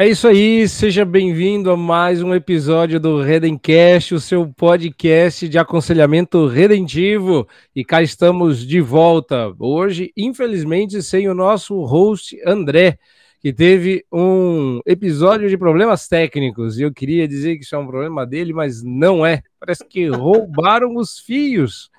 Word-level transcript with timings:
É 0.00 0.06
isso 0.06 0.28
aí, 0.28 0.68
seja 0.68 1.04
bem-vindo 1.04 1.72
a 1.72 1.76
mais 1.76 2.22
um 2.22 2.32
episódio 2.32 3.00
do 3.00 3.20
Redencast, 3.20 4.14
o 4.14 4.20
seu 4.20 4.46
podcast 4.46 5.48
de 5.48 5.58
aconselhamento 5.58 6.46
redentivo. 6.46 7.48
E 7.74 7.84
cá 7.84 8.00
estamos 8.00 8.64
de 8.64 8.80
volta. 8.80 9.52
Hoje, 9.58 10.12
infelizmente, 10.16 11.02
sem 11.02 11.28
o 11.28 11.34
nosso 11.34 11.82
host 11.82 12.40
André, 12.46 12.96
que 13.40 13.52
teve 13.52 14.04
um 14.12 14.78
episódio 14.86 15.48
de 15.48 15.58
problemas 15.58 16.06
técnicos. 16.06 16.78
E 16.78 16.82
eu 16.82 16.94
queria 16.94 17.26
dizer 17.26 17.56
que 17.56 17.64
isso 17.64 17.74
é 17.74 17.78
um 17.78 17.88
problema 17.88 18.24
dele, 18.24 18.52
mas 18.52 18.84
não 18.84 19.26
é. 19.26 19.42
Parece 19.58 19.84
que 19.84 20.06
roubaram 20.06 20.94
os 20.94 21.18
fios 21.18 21.90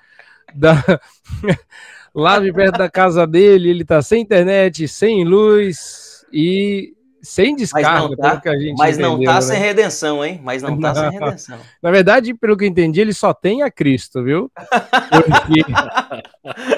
da. 0.54 0.72
Lá 2.14 2.40
de 2.40 2.50
perto 2.50 2.78
da 2.78 2.90
casa 2.90 3.26
dele, 3.26 3.68
ele 3.68 3.84
tá 3.84 4.00
sem 4.00 4.22
internet, 4.22 4.88
sem 4.88 5.22
luz 5.22 6.24
e 6.32 6.94
sem 7.22 7.54
descarga, 7.56 7.90
mas 7.90 8.10
não 8.10 8.16
tá, 8.16 8.40
que 8.40 8.48
a 8.48 8.58
gente 8.58 8.76
mas 8.78 8.98
entendeu, 8.98 9.18
não 9.18 9.24
tá 9.24 9.34
né? 9.34 9.40
sem 9.42 9.58
redenção, 9.58 10.24
hein? 10.24 10.40
Mas 10.42 10.62
não 10.62 10.78
tá 10.80 10.94
sem 10.94 11.10
redenção. 11.10 11.58
Na 11.82 11.90
verdade, 11.90 12.32
pelo 12.34 12.56
que 12.56 12.64
eu 12.64 12.68
entendi, 12.68 13.00
ele 13.00 13.12
só 13.12 13.32
tem 13.34 13.62
a 13.62 13.70
Cristo, 13.70 14.22
viu? 14.22 14.50
Porque 14.54 15.62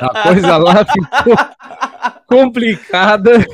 a 0.01 0.23
coisa 0.23 0.57
lá 0.57 0.85
ficou 0.85 1.37
complicada. 2.27 3.45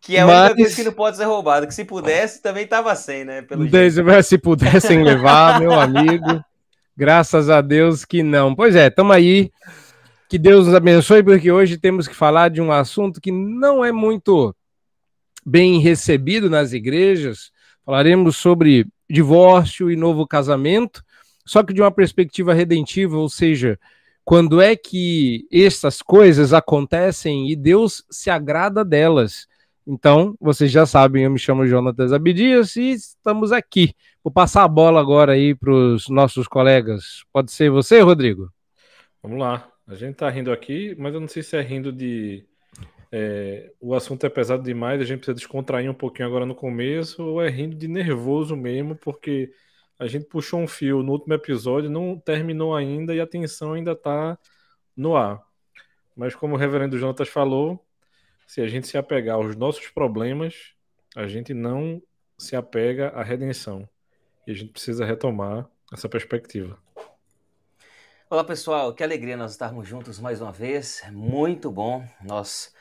Que 0.00 0.16
é 0.16 0.20
a 0.20 0.26
Mas- 0.26 0.36
única 0.50 0.56
coisa 0.56 0.76
que 0.76 0.84
não 0.84 0.92
pode 0.92 1.16
ser 1.16 1.24
roubada. 1.24 1.66
Que 1.66 1.74
se 1.74 1.84
pudesse, 1.84 2.40
também 2.40 2.66
tava 2.66 2.94
sem, 2.94 3.24
né? 3.24 3.42
Pelo. 3.42 3.66
Desde- 3.68 4.22
Se 4.22 4.38
pudessem 4.38 5.02
levar, 5.02 5.60
meu 5.60 5.72
amigo. 5.78 6.42
Graças 6.96 7.48
a 7.50 7.60
Deus 7.60 8.04
que 8.04 8.22
não. 8.22 8.54
Pois 8.54 8.74
é, 8.74 8.86
estamos 8.88 9.14
aí. 9.14 9.50
Que 10.28 10.38
Deus 10.38 10.66
nos 10.66 10.74
abençoe, 10.74 11.22
porque 11.22 11.50
hoje 11.50 11.78
temos 11.78 12.06
que 12.06 12.14
falar 12.14 12.50
de 12.50 12.60
um 12.60 12.70
assunto 12.70 13.18
que 13.20 13.32
não 13.32 13.82
é 13.84 13.90
muito 13.90 14.54
bem 15.48 15.80
recebido 15.80 16.50
nas 16.50 16.72
igrejas. 16.72 17.50
Falaremos 17.84 18.36
sobre 18.36 18.86
divórcio 19.08 19.90
e 19.90 19.96
novo 19.96 20.26
casamento, 20.26 21.02
só 21.46 21.62
que 21.62 21.72
de 21.72 21.80
uma 21.80 21.90
perspectiva 21.90 22.52
redentiva, 22.52 23.16
ou 23.16 23.28
seja, 23.28 23.78
quando 24.24 24.60
é 24.60 24.76
que 24.76 25.46
essas 25.50 26.02
coisas 26.02 26.52
acontecem 26.52 27.50
e 27.50 27.56
Deus 27.56 28.04
se 28.10 28.28
agrada 28.28 28.84
delas. 28.84 29.48
Então, 29.86 30.36
vocês 30.38 30.70
já 30.70 30.84
sabem, 30.84 31.24
eu 31.24 31.30
me 31.30 31.38
chamo 31.38 31.66
Jonatas 31.66 32.12
Abdias 32.12 32.76
e 32.76 32.90
estamos 32.90 33.52
aqui. 33.52 33.94
Vou 34.22 34.30
passar 34.30 34.64
a 34.64 34.68
bola 34.68 35.00
agora 35.00 35.32
aí 35.32 35.54
para 35.54 35.72
os 35.72 36.10
nossos 36.10 36.46
colegas. 36.46 37.24
Pode 37.32 37.50
ser 37.50 37.70
você, 37.70 38.00
Rodrigo? 38.00 38.52
Vamos 39.22 39.38
lá. 39.38 39.66
A 39.86 39.94
gente 39.94 40.16
tá 40.16 40.28
rindo 40.28 40.52
aqui, 40.52 40.94
mas 40.98 41.14
eu 41.14 41.20
não 41.20 41.28
sei 41.28 41.42
se 41.42 41.56
é 41.56 41.62
rindo 41.62 41.90
de. 41.90 42.44
É, 43.10 43.72
o 43.80 43.94
assunto 43.94 44.24
é 44.26 44.28
pesado 44.28 44.62
demais, 44.62 45.00
a 45.00 45.04
gente 45.04 45.18
precisa 45.18 45.34
descontrair 45.34 45.90
um 45.90 45.94
pouquinho 45.94 46.28
agora 46.28 46.44
no 46.44 46.54
começo, 46.54 47.22
ou 47.24 47.42
é 47.42 47.48
rindo 47.48 47.74
de 47.74 47.88
nervoso 47.88 48.56
mesmo, 48.56 48.94
porque 48.96 49.52
a 49.98 50.06
gente 50.06 50.26
puxou 50.26 50.60
um 50.60 50.68
fio 50.68 51.02
no 51.02 51.12
último 51.12 51.34
episódio, 51.34 51.90
não 51.90 52.18
terminou 52.18 52.74
ainda 52.76 53.14
e 53.14 53.20
a 53.20 53.26
tensão 53.26 53.72
ainda 53.72 53.96
tá 53.96 54.38
no 54.96 55.16
ar. 55.16 55.42
Mas 56.14 56.34
como 56.34 56.54
o 56.54 56.58
reverendo 56.58 56.98
Jonatas 56.98 57.28
falou, 57.28 57.84
se 58.46 58.60
a 58.60 58.68
gente 58.68 58.86
se 58.86 58.96
apegar 58.98 59.36
aos 59.36 59.56
nossos 59.56 59.88
problemas, 59.88 60.72
a 61.16 61.26
gente 61.26 61.52
não 61.54 62.02
se 62.36 62.54
apega 62.54 63.08
à 63.08 63.22
redenção. 63.22 63.88
E 64.46 64.52
a 64.52 64.54
gente 64.54 64.72
precisa 64.72 65.04
retomar 65.04 65.68
essa 65.92 66.08
perspectiva. 66.08 66.78
Olá, 68.30 68.44
pessoal. 68.44 68.94
Que 68.94 69.02
alegria 69.02 69.36
nós 69.36 69.52
estarmos 69.52 69.88
juntos 69.88 70.20
mais 70.20 70.40
uma 70.40 70.52
vez. 70.52 71.02
É 71.04 71.10
muito 71.10 71.70
bom 71.70 72.06
nós 72.22 72.72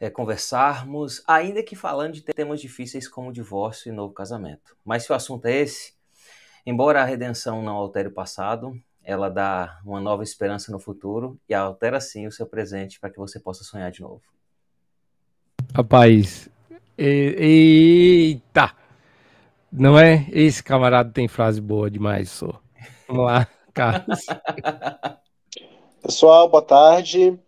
é, 0.00 0.10
conversarmos, 0.10 1.22
ainda 1.26 1.62
que 1.62 1.76
falando 1.76 2.14
de 2.14 2.22
temas 2.22 2.60
difíceis 2.60 3.08
como 3.08 3.32
divórcio 3.32 3.90
e 3.90 3.92
novo 3.92 4.12
casamento. 4.12 4.76
Mas 4.84 5.04
se 5.04 5.12
o 5.12 5.14
assunto 5.14 5.46
é 5.46 5.56
esse, 5.56 5.94
embora 6.66 7.02
a 7.02 7.04
redenção 7.04 7.62
não 7.62 7.74
altere 7.76 8.08
o 8.08 8.14
passado, 8.14 8.78
ela 9.02 9.28
dá 9.28 9.80
uma 9.84 10.00
nova 10.00 10.22
esperança 10.22 10.72
no 10.72 10.78
futuro 10.78 11.38
e 11.48 11.54
altera 11.54 12.00
sim 12.00 12.26
o 12.26 12.32
seu 12.32 12.46
presente 12.46 12.98
para 12.98 13.10
que 13.10 13.18
você 13.18 13.38
possa 13.38 13.62
sonhar 13.62 13.90
de 13.90 14.00
novo. 14.00 14.22
Rapaz, 15.74 16.48
e- 16.96 17.36
eita! 17.38 18.72
Não 19.70 19.98
é? 19.98 20.26
Esse 20.30 20.62
camarada 20.62 21.10
tem 21.10 21.26
frase 21.26 21.60
boa 21.60 21.90
demais, 21.90 22.30
só. 22.30 22.60
Vamos 23.08 23.26
lá, 23.26 23.46
Carlos. 23.74 24.20
Pessoal, 26.00 26.48
boa 26.48 26.62
tarde. 26.62 27.38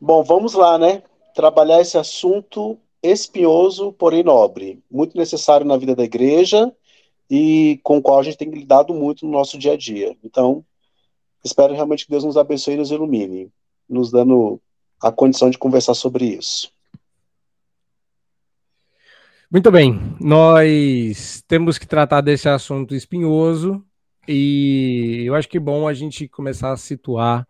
Bom, 0.00 0.22
vamos 0.24 0.54
lá, 0.54 0.78
né? 0.78 1.02
Trabalhar 1.38 1.80
esse 1.80 1.96
assunto 1.96 2.76
espinhoso, 3.00 3.92
porém 3.92 4.24
nobre, 4.24 4.82
muito 4.90 5.16
necessário 5.16 5.64
na 5.64 5.76
vida 5.76 5.94
da 5.94 6.02
igreja 6.02 6.74
e 7.30 7.78
com 7.84 7.98
o 7.98 8.02
qual 8.02 8.18
a 8.18 8.24
gente 8.24 8.36
tem 8.36 8.50
lidado 8.50 8.92
muito 8.92 9.24
no 9.24 9.30
nosso 9.30 9.56
dia 9.56 9.74
a 9.74 9.76
dia. 9.76 10.16
Então, 10.24 10.64
espero 11.44 11.72
realmente 11.74 12.06
que 12.06 12.10
Deus 12.10 12.24
nos 12.24 12.36
abençoe 12.36 12.74
e 12.74 12.78
nos 12.78 12.90
ilumine, 12.90 13.52
nos 13.88 14.10
dando 14.10 14.60
a 15.00 15.12
condição 15.12 15.48
de 15.48 15.56
conversar 15.56 15.94
sobre 15.94 16.24
isso. 16.24 16.72
Muito 19.48 19.70
bem, 19.70 19.96
nós 20.20 21.44
temos 21.46 21.78
que 21.78 21.86
tratar 21.86 22.20
desse 22.20 22.48
assunto 22.48 22.96
espinhoso 22.96 23.80
e 24.26 25.22
eu 25.24 25.36
acho 25.36 25.48
que 25.48 25.58
é 25.58 25.60
bom 25.60 25.86
a 25.86 25.94
gente 25.94 26.26
começar 26.26 26.72
a 26.72 26.76
situar 26.76 27.46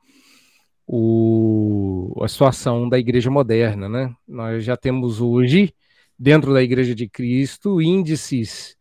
o, 0.90 2.14
a 2.22 2.28
situação 2.28 2.88
da 2.88 2.98
igreja 2.98 3.30
moderna, 3.30 3.90
né? 3.90 4.14
Nós 4.26 4.64
já 4.64 4.74
temos 4.74 5.20
hoje, 5.20 5.74
dentro 6.18 6.54
da 6.54 6.62
igreja 6.62 6.94
de 6.94 7.06
Cristo, 7.06 7.82
índices, 7.82 8.74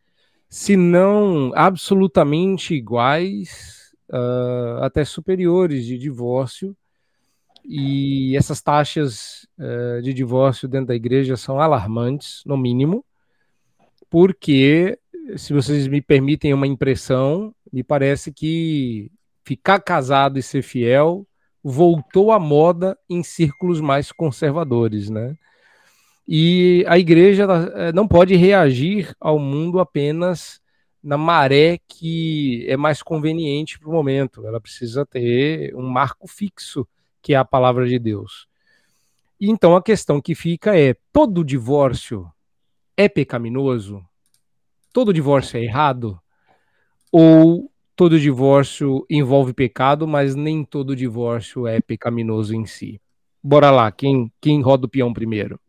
se 0.50 0.78
não 0.78 1.52
absolutamente 1.54 2.74
iguais, 2.74 3.94
ah, 4.10 4.80
até 4.84 5.04
superiores 5.04 5.86
de 5.86 5.98
divórcio, 5.98 6.76
e 7.66 8.38
essas 8.38 8.62
taxas 8.62 9.46
eh, 9.60 10.00
de 10.02 10.14
divórcio 10.14 10.70
dentro 10.70 10.88
da 10.88 10.96
igreja 10.96 11.36
são 11.36 11.60
alarmantes, 11.60 12.42
no 12.46 12.56
mínimo, 12.56 13.04
porque, 14.10 14.98
se 15.36 15.52
vocês 15.52 15.86
me 15.88 16.02
permitem 16.02 16.54
uma 16.54 16.66
impressão, 16.66 17.54
me 17.74 17.84
parece 17.84 18.32
que 18.32 19.12
ficar 19.44 19.82
casado 19.82 20.40
e 20.40 20.44
ser 20.44 20.62
fiel 20.62 21.28
voltou 21.70 22.32
à 22.32 22.40
moda 22.40 22.98
em 23.10 23.22
círculos 23.22 23.82
mais 23.82 24.10
conservadores, 24.10 25.10
né? 25.10 25.36
E 26.26 26.86
a 26.88 26.98
igreja 26.98 27.46
eh, 27.76 27.92
não 27.92 28.08
pode 28.08 28.36
reagir 28.36 29.14
ao 29.20 29.38
mundo 29.38 29.80
apenas 29.80 30.62
na 31.04 31.18
maré 31.18 31.80
que 31.86 32.66
é 32.70 32.78
mais 32.78 33.04
conveniente 33.04 33.78
para 33.78 33.90
o 33.90 33.92
momento. 33.92 34.48
Ela 34.48 34.62
precisa 34.62 35.06
ter 35.06 35.76
um 35.76 35.88
marco 35.88 36.26
fixo, 36.26 36.88
que 37.22 37.34
é 37.34 37.38
a 37.38 37.46
palavra 37.46 37.86
de 37.86 38.00
Deus. 38.00 38.48
Então 39.40 39.76
a 39.76 39.84
questão 39.84 40.22
que 40.22 40.34
fica 40.34 40.78
é: 40.78 40.96
todo 41.12 41.44
divórcio 41.44 42.32
é 42.96 43.10
pecaminoso? 43.10 44.02
Todo 44.94 45.14
divórcio 45.14 45.58
é 45.58 45.64
errado? 45.64 46.18
Ou 47.12 47.70
todo 47.98 48.20
divórcio 48.20 49.04
envolve 49.10 49.54
pecado, 49.54 50.08
mas 50.08 50.36
nem 50.36 50.64
todo 50.64 50.96
divórcio 50.96 51.66
é 51.66 51.82
pecaminoso 51.82 52.54
em 52.54 52.64
si? 52.64 53.02
Bora 53.44 53.72
lá, 53.72 53.92
quem, 53.92 54.32
quem 54.40 54.62
roda 54.62 54.86
o 54.86 54.90
peão 54.90 55.12
primeiro? 55.12 55.60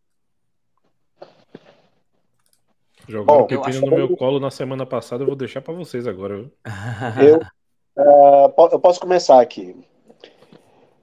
Jogaram 3.09 3.41
Bom, 3.41 3.47
pepino 3.47 3.81
no 3.81 3.93
meu 3.93 4.15
colo 4.15 4.39
na 4.39 4.51
semana 4.51 4.85
passada, 4.85 5.23
eu 5.23 5.27
vou 5.27 5.37
deixar 5.37 5.63
pra 5.63 5.73
vocês 5.73 6.07
agora. 6.07 6.37
viu? 6.37 6.53
Eu, 7.97 8.51
po- 8.51 8.69
eu 8.71 8.79
posso 8.79 9.01
começar 9.01 9.41
aqui. 9.41 9.75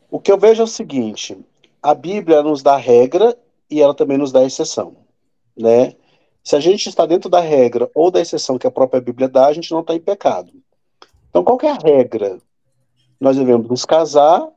O 0.09 0.17
que 0.17 0.31
eu 0.31 0.37
vejo 0.37 0.61
é 0.61 0.63
o 0.63 0.67
seguinte: 0.67 1.37
a 1.83 1.93
Bíblia 1.93 2.41
nos 2.41 2.63
dá 2.63 2.77
regra 2.77 3.37
e 3.69 3.81
ela 3.81 3.93
também 3.93 4.17
nos 4.17 4.31
dá 4.31 4.45
exceção, 4.45 4.95
né? 5.57 5.93
Se 6.41 6.55
a 6.55 6.59
gente 6.61 6.87
está 6.87 7.05
dentro 7.05 7.29
da 7.29 7.41
regra 7.41 7.89
ou 7.93 8.09
da 8.09 8.21
exceção 8.21 8.57
que 8.57 8.65
a 8.67 8.71
própria 8.71 9.01
Bíblia 9.01 9.27
dá, 9.27 9.47
a 9.47 9.53
gente 9.53 9.71
não 9.71 9.81
está 9.81 9.93
em 9.93 9.99
pecado. 9.99 10.53
Então, 11.35 11.43
qual 11.43 11.59
é 11.63 11.69
a 11.69 11.77
regra? 11.77 12.37
Nós 13.19 13.35
devemos 13.35 13.67
nos 13.67 13.83
casar 13.83 14.47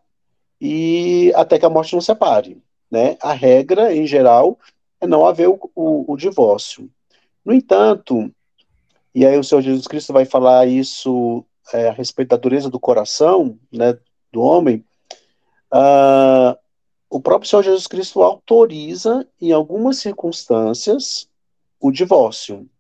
e 0.61 1.33
até 1.35 1.59
que 1.59 1.67
a 1.67 1.69
morte 1.69 1.97
nos 1.97 2.05
separe, 2.05 2.63
né? 2.89 3.17
A 3.21 3.33
regra, 3.33 3.93
em 3.93 4.07
geral, 4.07 4.57
é 5.01 5.07
não 5.09 5.27
haver 5.27 5.49
o, 5.49 5.59
o- 5.75 6.13
o 6.13 6.17
divórcio. 6.17 6.89
No 7.45 7.53
entanto, 7.53 8.33
e 9.13 9.27
aí 9.27 9.37
o 9.37 9.43
Senhor 9.43 9.61
Jesus 9.61 9.89
Cristo 9.89 10.13
vai 10.13 10.25
falar 10.25 10.69
isso 10.69 11.45
é, 11.75 11.89
a 11.89 11.93
respeito 11.93 12.29
da 12.29 12.37
dureza 12.37 12.71
do 12.71 12.79
coração, 12.79 13.59
né, 13.73 13.99
do 14.33 14.41
homem, 14.41 14.85
ah, 15.73 16.57
o 17.11 17.21
próprio 17.21 17.51
Senhor 17.51 17.65
Jesus 17.65 17.89
Cristo 17.89 18.23
autoriza, 18.23 19.27
em 19.41 19.51
algumas 19.51 19.99
circunstâncias, 19.99 21.29
o 21.81 21.91
divórcio. 21.91 22.71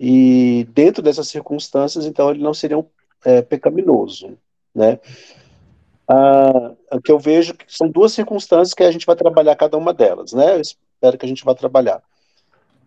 E 0.00 0.66
dentro 0.70 1.02
dessas 1.02 1.28
circunstâncias, 1.28 2.06
então, 2.06 2.30
ele 2.30 2.42
não 2.42 2.54
seria 2.54 2.78
um, 2.78 2.84
é, 3.24 3.42
pecaminoso, 3.42 4.38
né? 4.74 4.98
Ah, 6.08 6.72
o 6.92 7.00
que 7.00 7.10
eu 7.12 7.18
vejo 7.18 7.54
que 7.54 7.64
são 7.68 7.88
duas 7.88 8.12
circunstâncias 8.12 8.74
que 8.74 8.82
a 8.82 8.90
gente 8.90 9.06
vai 9.06 9.16
trabalhar 9.16 9.56
cada 9.56 9.76
uma 9.78 9.94
delas, 9.94 10.32
né? 10.32 10.56
Eu 10.56 10.60
espero 10.60 11.18
que 11.18 11.24
a 11.26 11.28
gente 11.28 11.44
vá 11.44 11.54
trabalhar. 11.54 12.02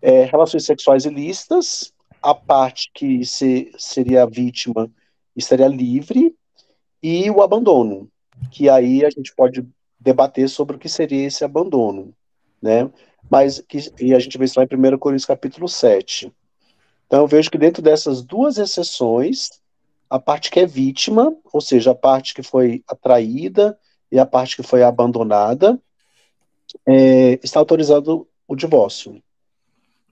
é, 0.01 0.23
relações 0.25 0.65
sexuais 0.65 1.05
ilícitas, 1.05 1.93
a 2.21 2.33
parte 2.35 2.91
que 2.93 3.25
se, 3.25 3.71
seria 3.77 4.23
a 4.23 4.25
vítima 4.25 4.89
estaria 5.35 5.67
livre, 5.67 6.35
e 7.01 7.29
o 7.31 7.41
abandono, 7.41 8.09
que 8.51 8.69
aí 8.69 9.05
a 9.05 9.09
gente 9.09 9.33
pode 9.35 9.67
debater 9.99 10.49
sobre 10.49 10.75
o 10.75 10.79
que 10.79 10.89
seria 10.89 11.25
esse 11.27 11.43
abandono, 11.43 12.13
né? 12.61 12.89
Mas 13.29 13.59
que, 13.61 13.79
e 13.99 14.13
a 14.13 14.19
gente 14.19 14.37
vê 14.37 14.45
isso 14.45 14.59
lá 14.59 14.65
em 14.65 14.95
1 14.95 14.97
Coríntios 14.99 15.25
capítulo 15.25 15.67
7. 15.67 16.31
Então 17.07 17.21
eu 17.21 17.27
vejo 17.27 17.51
que 17.51 17.57
dentro 17.57 17.81
dessas 17.81 18.23
duas 18.23 18.57
exceções, 18.57 19.49
a 20.09 20.19
parte 20.19 20.51
que 20.51 20.59
é 20.59 20.65
vítima, 20.65 21.35
ou 21.51 21.61
seja, 21.61 21.91
a 21.91 21.95
parte 21.95 22.33
que 22.33 22.43
foi 22.43 22.83
atraída 22.87 23.77
e 24.11 24.19
a 24.19 24.25
parte 24.25 24.55
que 24.55 24.63
foi 24.63 24.83
abandonada, 24.83 25.79
é, 26.85 27.39
está 27.43 27.59
autorizado 27.59 28.27
o 28.47 28.55
divórcio. 28.55 29.21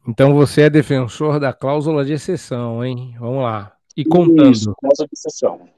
Então 0.08 0.34
você 0.34 0.64
é 0.64 0.70
defensor 0.70 1.40
da 1.40 1.54
cláusula 1.54 2.04
de 2.04 2.14
exceção, 2.14 2.84
hein? 2.84 3.16
Vamos 3.20 3.44
lá. 3.44 3.74
E 3.96 4.04
contando. 4.04 4.52
Isso, 4.52 4.74
cláusula 4.80 5.08
de 5.08 5.14
exceção. 5.14 5.70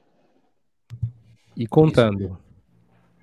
E 1.56 1.66
contando. 1.66 2.38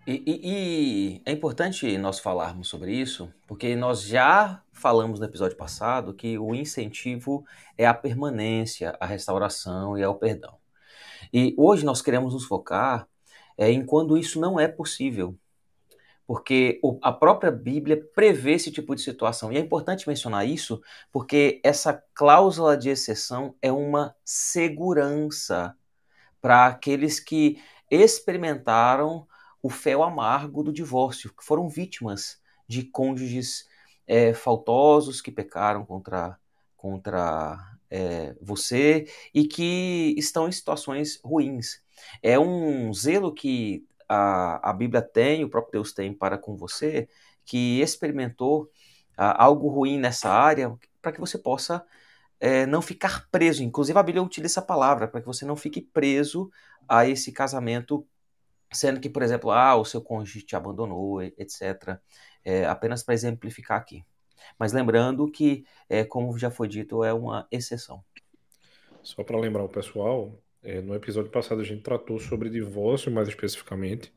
E, 0.06 0.22
e, 0.26 0.42
e, 0.44 1.22
é 1.26 1.32
importante 1.32 1.98
nós 1.98 2.20
falarmos 2.20 2.68
sobre 2.68 2.94
isso, 2.94 3.32
porque 3.48 3.74
nós 3.76 4.04
já 4.04 4.62
falamos 4.74 5.20
no 5.20 5.26
episódio 5.26 5.56
passado 5.56 6.14
que 6.14 6.38
o 6.38 6.54
incentivo 6.54 7.46
é 7.78 7.86
a 7.86 7.94
permanência, 7.94 8.98
a 9.00 9.06
restauração 9.06 9.98
e 9.98 10.02
é 10.02 10.08
o 10.08 10.16
perdão. 10.16 10.56
E 11.34 11.56
hoje 11.58 11.84
nós 11.84 12.02
queremos 12.02 12.34
nos 12.34 12.46
focar 12.46 13.08
é, 13.58 13.72
em 13.72 13.84
quando 13.84 14.18
isso 14.18 14.40
não 14.40 14.60
é 14.60 14.68
possível, 14.68 15.36
porque 16.28 16.80
a 17.02 17.12
própria 17.12 17.52
Bíblia 17.52 18.02
prevê 18.14 18.54
esse 18.54 18.72
tipo 18.72 18.96
de 18.96 19.02
situação. 19.02 19.52
E 19.52 19.58
é 19.58 19.60
importante 19.60 20.08
mencionar 20.08 20.48
isso, 20.48 20.82
porque 21.12 21.60
essa 21.64 22.02
cláusula 22.14 22.78
de 22.78 22.90
exceção 22.90 23.56
é 23.62 23.72
uma 23.72 24.16
segurança 24.24 25.76
para 26.40 26.68
aqueles 26.68 27.20
que 27.20 27.60
experimentaram 27.90 29.28
o 29.62 29.70
fel 29.70 30.04
amargo 30.04 30.62
do 30.62 30.72
divórcio, 30.72 31.34
que 31.34 31.44
foram 31.44 31.68
vítimas 31.68 32.40
de 32.68 32.84
cônjuges 32.84 33.68
é, 34.06 34.34
faltosos 34.34 35.22
que 35.22 35.32
pecaram 35.32 35.86
contra, 35.86 36.38
contra 36.76 37.73
é, 37.94 38.36
você 38.42 39.08
e 39.34 39.48
que 39.48 40.16
estão 40.18 40.48
em 40.48 40.52
situações 40.52 41.20
ruins. 41.24 41.80
É 42.24 42.40
um 42.40 42.92
zelo 42.92 43.32
que 43.32 43.86
a, 44.10 44.72
a 44.72 44.74
Bíblia 44.74 45.02
tem, 45.02 45.44
o 45.44 45.50
próprio 45.50 45.74
Deus 45.74 45.94
tem 45.94 46.12
para 46.12 46.38
com 46.38 46.58
você, 46.58 47.08
que 47.46 47.80
experimentou 47.82 48.72
a, 49.16 49.44
algo 49.44 49.70
ruim 49.70 50.00
nessa 50.00 50.30
área, 50.30 50.76
para 51.02 51.12
que 51.12 51.20
você 51.20 51.38
possa 51.38 51.86
é, 52.40 52.66
não 52.66 52.82
ficar 52.82 53.28
preso. 53.32 53.64
Inclusive, 53.64 53.98
a 54.00 54.04
Bíblia 54.04 54.24
utiliza 54.24 54.54
essa 54.54 54.62
palavra, 54.62 55.08
para 55.08 55.22
que 55.22 55.28
você 55.28 55.46
não 55.46 55.56
fique 55.56 55.80
preso 55.82 56.52
a 56.90 57.08
esse 57.08 57.32
casamento, 57.32 58.08
sendo 58.72 59.00
que, 59.00 59.10
por 59.10 59.22
exemplo, 59.22 59.52
ah, 59.52 59.76
o 59.76 59.86
seu 59.86 60.02
cônjuge 60.02 60.42
te 60.42 60.56
abandonou, 60.56 61.22
etc. 61.22 62.00
É, 62.44 62.66
apenas 62.66 63.04
para 63.04 63.14
exemplificar 63.14 63.80
aqui. 63.80 64.04
Mas 64.58 64.74
lembrando 64.74 65.30
que, 65.30 65.66
é, 65.90 66.04
como 66.04 66.38
já 66.38 66.52
foi 66.52 66.68
dito, 66.68 67.04
é 67.04 67.14
uma 67.14 67.48
exceção. 67.52 68.04
Só 69.02 69.24
para 69.24 69.38
lembrar 69.38 69.64
o 69.64 69.70
pessoal, 69.70 70.38
é, 70.64 70.82
no 70.82 70.96
episódio 70.96 71.30
passado 71.30 71.62
a 71.62 71.64
gente 71.64 71.82
tratou 71.82 72.20
sobre 72.20 72.50
divórcio 72.50 73.12
mais 73.12 73.28
especificamente. 73.28 74.14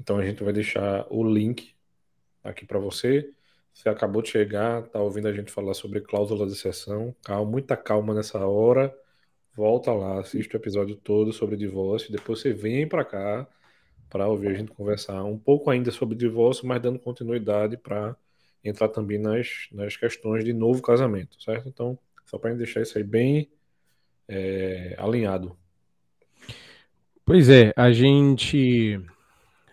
Então 0.00 0.18
a 0.18 0.24
gente 0.24 0.42
vai 0.42 0.52
deixar 0.52 1.06
o 1.10 1.22
link 1.22 1.74
aqui 2.42 2.64
para 2.64 2.78
você. 2.78 3.30
Você 3.74 3.88
acabou 3.90 4.22
de 4.22 4.30
chegar, 4.30 4.82
tá 4.88 5.00
ouvindo 5.00 5.28
a 5.28 5.32
gente 5.32 5.52
falar 5.52 5.74
sobre 5.74 6.00
cláusula 6.00 6.46
de 6.46 6.52
exceção. 6.52 7.14
Calma, 7.22 7.50
muita 7.50 7.76
calma 7.76 8.14
nessa 8.14 8.38
hora. 8.46 8.94
Volta 9.54 9.92
lá, 9.92 10.20
assiste 10.20 10.54
o 10.54 10.56
episódio 10.56 10.96
todo 10.96 11.32
sobre 11.32 11.56
divórcio. 11.56 12.10
Depois 12.10 12.40
você 12.40 12.52
vem 12.52 12.88
para 12.88 13.04
cá 13.04 13.46
para 14.08 14.28
ouvir 14.28 14.48
a 14.48 14.54
gente 14.54 14.72
conversar 14.72 15.22
um 15.24 15.38
pouco 15.38 15.70
ainda 15.70 15.90
sobre 15.90 16.16
divórcio, 16.16 16.66
mas 16.66 16.80
dando 16.80 16.98
continuidade 16.98 17.76
para 17.76 18.16
entrar 18.68 18.88
também 18.88 19.18
nas, 19.18 19.68
nas 19.72 19.96
questões 19.96 20.44
de 20.44 20.52
novo 20.52 20.82
casamento, 20.82 21.40
certo? 21.42 21.68
Então, 21.68 21.98
só 22.24 22.38
para 22.38 22.54
deixar 22.54 22.82
isso 22.82 22.98
aí 22.98 23.04
bem 23.04 23.50
é, 24.28 24.94
alinhado. 24.98 25.56
Pois 27.24 27.48
é, 27.48 27.72
a 27.76 27.90
gente 27.92 29.00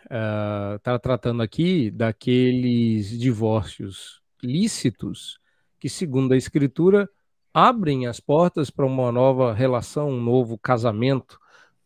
está 0.04 0.96
uh, 0.96 1.00
tratando 1.00 1.42
aqui 1.42 1.92
daqueles 1.92 3.18
divórcios 3.18 4.22
lícitos 4.44 5.40
que, 5.80 5.88
segundo 5.88 6.34
a 6.34 6.38
Escritura, 6.38 7.10
abrem 7.54 8.08
as 8.08 8.20
portas 8.20 8.70
para 8.70 8.86
uma 8.86 9.12
nova 9.12 9.54
relação, 9.54 10.10
um 10.10 10.22
novo 10.22 10.58
casamento. 10.58 11.40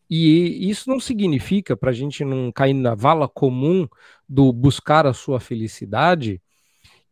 E 0.08 0.70
isso 0.70 0.88
não 0.88 0.98
significa, 0.98 1.76
para 1.76 1.90
a 1.90 1.94
gente 1.94 2.24
não 2.24 2.50
cair 2.50 2.72
na 2.72 2.94
vala 2.94 3.28
comum 3.28 3.86
do 4.26 4.52
buscar 4.52 5.06
a 5.06 5.12
sua 5.12 5.38
felicidade, 5.38 6.40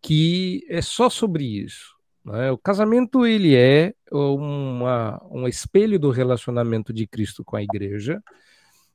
que 0.06 0.64
é 0.69 0.81
só 0.81 1.11
sobre 1.11 1.43
isso. 1.43 1.97
Né? 2.25 2.53
O 2.53 2.56
casamento 2.56 3.26
ele 3.26 3.56
é 3.56 3.93
uma, 4.12 5.20
um 5.29 5.49
espelho 5.49 5.99
do 5.99 6.11
relacionamento 6.11 6.93
de 6.93 7.08
Cristo 7.08 7.44
com 7.44 7.56
a 7.56 7.62
igreja, 7.62 8.23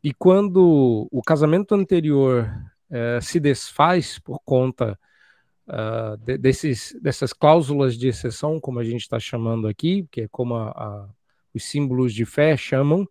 e 0.01 0.13
quando 0.13 1.09
o 1.11 1.21
casamento 1.21 1.75
anterior 1.75 2.49
uh, 2.89 3.21
se 3.21 3.41
desfaz 3.41 4.19
por 4.19 4.39
conta 4.45 4.97
uh, 5.67 6.15
de, 6.15 6.37
desses, 6.37 6.97
dessas 7.01 7.33
cláusulas 7.33 7.97
de 7.97 8.07
exceção, 8.07 8.57
como 8.57 8.79
a 8.79 8.83
gente 8.85 9.01
está 9.01 9.19
chamando 9.19 9.67
aqui, 9.67 10.07
que 10.09 10.21
é 10.21 10.27
como 10.29 10.55
a, 10.55 10.69
a, 10.69 11.09
os 11.53 11.65
símbolos 11.65 12.13
de 12.13 12.23
fé 12.23 12.55
chamam, 12.55 13.05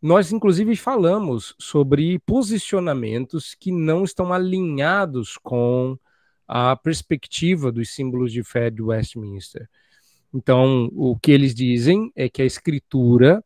nós 0.00 0.30
inclusive 0.30 0.76
falamos 0.76 1.54
sobre 1.58 2.18
posicionamentos 2.18 3.54
que 3.54 3.72
não 3.72 4.04
estão 4.04 4.30
alinhados 4.30 5.38
com 5.38 5.98
a 6.46 6.76
perspectiva 6.76 7.72
dos 7.72 7.94
símbolos 7.94 8.32
de 8.32 8.42
fé 8.42 8.70
de 8.70 8.82
Westminster. 8.82 9.68
Então, 10.32 10.90
o 10.92 11.16
que 11.16 11.30
eles 11.30 11.54
dizem 11.54 12.10
é 12.14 12.28
que 12.28 12.42
a 12.42 12.44
escritura 12.44 13.42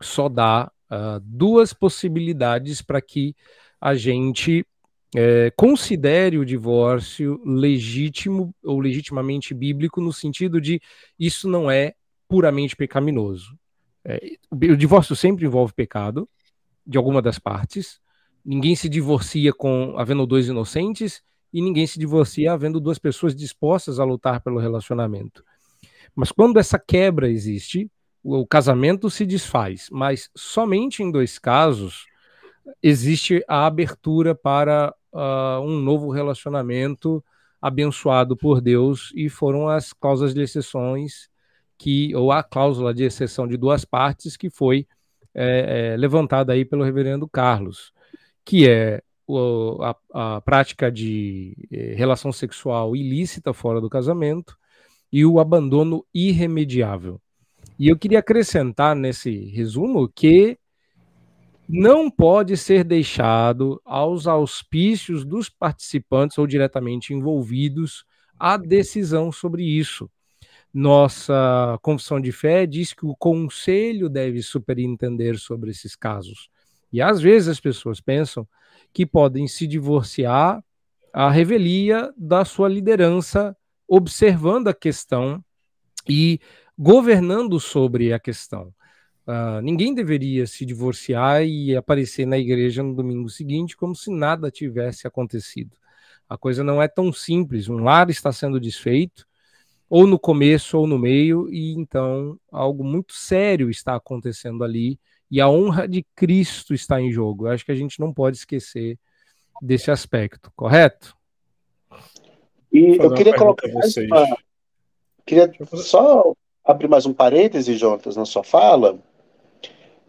só 0.00 0.28
dá 0.28 0.70
uh, 0.90 1.20
duas 1.22 1.72
possibilidades 1.72 2.82
para 2.82 3.00
que 3.00 3.34
a 3.80 3.94
gente 3.94 4.66
é, 5.14 5.50
considere 5.56 6.38
o 6.38 6.44
divórcio 6.44 7.40
legítimo 7.44 8.54
ou 8.64 8.80
legitimamente 8.80 9.54
bíblico, 9.54 10.00
no 10.00 10.12
sentido 10.12 10.60
de 10.60 10.80
isso 11.18 11.48
não 11.48 11.70
é 11.70 11.94
puramente 12.28 12.74
pecaminoso. 12.74 13.56
É, 14.04 14.36
o 14.50 14.76
divórcio 14.76 15.14
sempre 15.14 15.46
envolve 15.46 15.72
pecado, 15.72 16.28
de 16.86 16.96
alguma 16.96 17.20
das 17.20 17.38
partes. 17.38 18.00
Ninguém 18.44 18.76
se 18.76 18.88
divorcia 18.88 19.52
com 19.52 19.94
havendo 19.98 20.26
dois 20.26 20.48
inocentes 20.48 21.22
e 21.56 21.62
ninguém 21.62 21.86
se 21.86 21.98
divorcia 21.98 22.52
havendo 22.52 22.78
duas 22.78 22.98
pessoas 22.98 23.34
dispostas 23.34 23.98
a 23.98 24.04
lutar 24.04 24.42
pelo 24.42 24.58
relacionamento. 24.58 25.42
Mas 26.14 26.30
quando 26.30 26.58
essa 26.58 26.78
quebra 26.78 27.30
existe, 27.30 27.90
o 28.22 28.46
casamento 28.46 29.08
se 29.08 29.24
desfaz, 29.24 29.88
mas 29.90 30.28
somente 30.36 31.02
em 31.02 31.10
dois 31.10 31.38
casos 31.38 32.04
existe 32.82 33.42
a 33.48 33.64
abertura 33.64 34.34
para 34.34 34.94
uh, 35.10 35.62
um 35.62 35.80
novo 35.80 36.10
relacionamento 36.10 37.24
abençoado 37.58 38.36
por 38.36 38.60
Deus 38.60 39.10
e 39.14 39.30
foram 39.30 39.66
as 39.66 39.94
cláusulas 39.94 40.34
de 40.34 40.42
exceções 40.42 41.30
que 41.78 42.14
ou 42.14 42.32
a 42.32 42.42
cláusula 42.42 42.92
de 42.92 43.02
exceção 43.02 43.48
de 43.48 43.56
duas 43.56 43.82
partes 43.82 44.36
que 44.36 44.50
foi 44.50 44.86
é, 45.32 45.92
é, 45.92 45.96
levantada 45.96 46.52
aí 46.52 46.66
pelo 46.66 46.84
Reverendo 46.84 47.26
Carlos, 47.26 47.94
que 48.44 48.68
é 48.68 49.00
a, 49.80 49.96
a, 50.36 50.40
prática 50.40 50.90
de 50.90 51.56
é, 51.70 51.94
relação 51.94 52.32
sexual 52.32 52.94
ilícita 52.94 53.52
fora 53.52 53.80
do 53.80 53.90
casamento 53.90 54.56
e 55.12 55.24
o 55.24 55.40
abandono 55.40 56.04
irremediável. 56.14 57.20
E 57.78 57.88
eu 57.88 57.98
queria 57.98 58.20
acrescentar 58.20 58.94
nesse 58.94 59.46
resumo 59.50 60.08
que 60.08 60.58
não 61.68 62.10
pode 62.10 62.56
ser 62.56 62.84
deixado 62.84 63.80
aos 63.84 64.26
auspícios 64.26 65.24
dos 65.24 65.48
participantes 65.48 66.38
ou 66.38 66.46
diretamente 66.46 67.12
envolvidos 67.12 68.04
a 68.38 68.56
decisão 68.56 69.32
sobre 69.32 69.64
isso. 69.64 70.08
Nossa 70.72 71.78
confissão 71.82 72.20
de 72.20 72.30
fé 72.30 72.66
diz 72.66 72.92
que 72.92 73.06
o 73.06 73.16
conselho 73.16 74.08
deve 74.08 74.42
superintender 74.42 75.38
sobre 75.38 75.70
esses 75.70 75.96
casos. 75.96 76.48
E 76.92 77.00
às 77.00 77.20
vezes 77.20 77.48
as 77.48 77.60
pessoas 77.60 78.00
pensam 78.00 78.46
que 78.96 79.04
podem 79.04 79.46
se 79.46 79.66
divorciar 79.66 80.64
à 81.12 81.28
revelia 81.28 82.10
da 82.16 82.46
sua 82.46 82.66
liderança, 82.66 83.54
observando 83.86 84.68
a 84.68 84.72
questão 84.72 85.44
e 86.08 86.40
governando 86.78 87.60
sobre 87.60 88.14
a 88.14 88.18
questão. 88.18 88.72
Uh, 89.26 89.60
ninguém 89.62 89.92
deveria 89.92 90.46
se 90.46 90.64
divorciar 90.64 91.44
e 91.44 91.76
aparecer 91.76 92.24
na 92.24 92.38
igreja 92.38 92.82
no 92.82 92.94
domingo 92.94 93.28
seguinte 93.28 93.76
como 93.76 93.94
se 93.94 94.10
nada 94.10 94.50
tivesse 94.50 95.06
acontecido. 95.06 95.76
A 96.26 96.38
coisa 96.38 96.64
não 96.64 96.80
é 96.80 96.88
tão 96.88 97.12
simples. 97.12 97.68
Um 97.68 97.84
lar 97.84 98.08
está 98.08 98.32
sendo 98.32 98.58
desfeito 98.58 99.26
ou 99.90 100.06
no 100.06 100.18
começo 100.18 100.78
ou 100.78 100.86
no 100.86 100.98
meio, 100.98 101.52
e 101.52 101.74
então 101.74 102.40
algo 102.50 102.82
muito 102.82 103.12
sério 103.12 103.68
está 103.68 103.94
acontecendo 103.94 104.64
ali, 104.64 104.98
e 105.30 105.40
a 105.40 105.48
honra 105.48 105.88
de 105.88 106.04
Cristo 106.14 106.74
está 106.74 107.00
em 107.00 107.10
jogo. 107.10 107.46
Eu 107.46 107.52
acho 107.52 107.64
que 107.64 107.72
a 107.72 107.76
gente 107.76 107.98
não 108.00 108.12
pode 108.12 108.36
esquecer 108.36 108.98
desse 109.60 109.90
aspecto, 109.90 110.52
correto? 110.54 111.16
E 112.72 112.96
eu 112.96 113.12
queria 113.14 113.34
colocar 113.34 113.68
mais 113.72 113.96
uma... 113.96 114.36
Queria 115.24 115.52
só 115.74 116.34
abrir 116.64 116.88
mais 116.88 117.06
um 117.06 117.12
parêntese, 117.12 117.76
Jonas, 117.76 118.16
na 118.16 118.24
sua 118.24 118.44
fala, 118.44 118.98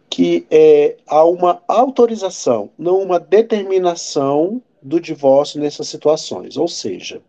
que 0.09 0.45
é, 0.50 0.97
há 1.07 1.24
uma 1.24 1.62
autorização, 1.67 2.69
não 2.77 3.01
uma 3.01 3.19
determinação 3.19 4.62
do 4.81 5.00
divórcio 5.00 5.59
nessas 5.59 5.88
situações. 5.88 6.57
Ou 6.57 6.67
seja, 6.67 7.21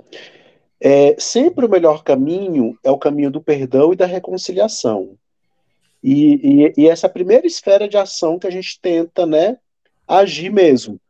é, 0.81 1.17
sempre 1.19 1.67
o 1.67 1.69
melhor 1.69 2.03
caminho 2.03 2.79
é 2.85 2.91
o 2.91 2.99
caminho 2.99 3.31
do 3.31 3.41
perdão 3.41 3.93
e 3.93 3.97
da 3.97 4.07
reconciliação. 4.07 5.17
E, 6.03 6.73
e, 6.77 6.83
e 6.83 6.89
essa 6.89 7.07
é 7.07 7.09
a 7.09 7.13
primeira 7.13 7.47
esfera 7.47 7.89
de 7.89 7.97
ação 7.97 8.39
que 8.39 8.47
a 8.47 8.51
gente 8.51 8.81
tenta 8.81 9.27
né, 9.27 9.59
agir 10.07 10.51
mesmo. 10.51 11.01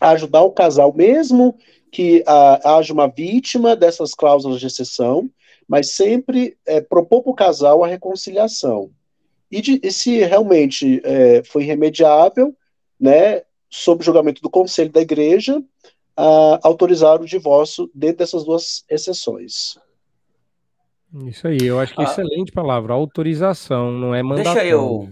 Ajudar 0.00 0.42
o 0.42 0.52
casal, 0.52 0.92
mesmo 0.94 1.56
que 1.90 2.22
ah, 2.26 2.76
haja 2.76 2.92
uma 2.92 3.06
vítima 3.06 3.74
dessas 3.74 4.14
cláusulas 4.14 4.60
de 4.60 4.66
exceção, 4.66 5.30
mas 5.66 5.92
sempre 5.92 6.56
é, 6.66 6.80
propor 6.80 7.22
para 7.22 7.32
o 7.32 7.34
casal 7.34 7.82
a 7.82 7.88
reconciliação. 7.88 8.90
E, 9.50 9.60
de, 9.60 9.80
e 9.82 9.90
se 9.90 10.18
realmente 10.18 11.00
é, 11.04 11.42
foi 11.44 11.62
irremediável, 11.62 12.54
né, 13.00 13.42
sob 13.70 14.04
julgamento 14.04 14.42
do 14.42 14.50
conselho 14.50 14.90
da 14.90 15.00
igreja, 15.00 15.62
a 16.16 16.60
autorizar 16.62 17.20
o 17.20 17.26
divórcio 17.26 17.90
dentro 17.94 18.18
dessas 18.18 18.44
duas 18.44 18.84
exceções. 18.88 19.78
Isso 21.24 21.48
aí, 21.48 21.58
eu 21.62 21.80
acho 21.80 21.94
que 21.94 22.02
é 22.02 22.04
ah, 22.04 22.10
excelente 22.10 22.52
palavra, 22.52 22.92
autorização, 22.92 23.90
não 23.92 24.14
é 24.14 24.22
mandatório. 24.22 24.54
Deixa 24.54 24.66
eu, 24.66 25.08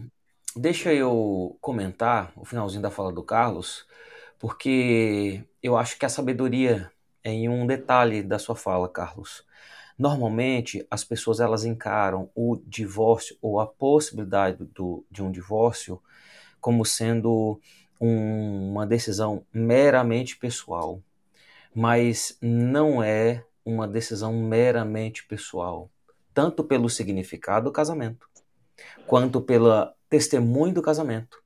deixa 0.56 0.92
eu 0.92 1.56
comentar 1.60 2.32
o 2.36 2.44
finalzinho 2.44 2.82
da 2.82 2.90
fala 2.90 3.12
do 3.12 3.22
Carlos, 3.22 3.86
porque 4.38 5.42
eu 5.62 5.76
acho 5.76 5.98
que 5.98 6.04
a 6.04 6.08
sabedoria 6.08 6.90
é 7.22 7.30
em 7.30 7.48
um 7.48 7.66
detalhe 7.66 8.22
da 8.22 8.38
sua 8.38 8.54
fala, 8.54 8.88
Carlos. 8.88 9.44
Normalmente, 9.98 10.86
as 10.90 11.04
pessoas 11.04 11.40
elas 11.40 11.64
encaram 11.64 12.28
o 12.34 12.56
divórcio 12.66 13.36
ou 13.40 13.60
a 13.60 13.66
possibilidade 13.66 14.64
do, 14.74 15.06
de 15.10 15.22
um 15.22 15.30
divórcio 15.30 16.02
como 16.60 16.84
sendo 16.84 17.60
um, 18.00 18.72
uma 18.72 18.86
decisão 18.86 19.46
meramente 19.52 20.36
pessoal, 20.36 21.00
mas 21.74 22.36
não 22.40 23.02
é 23.02 23.44
uma 23.64 23.88
decisão 23.88 24.32
meramente 24.32 25.26
pessoal, 25.26 25.90
tanto 26.34 26.64
pelo 26.64 26.90
significado 26.90 27.66
do 27.66 27.72
casamento, 27.72 28.26
quanto 29.06 29.40
pelo 29.40 29.88
testemunho 30.10 30.74
do 30.74 30.82
casamento, 30.82 31.38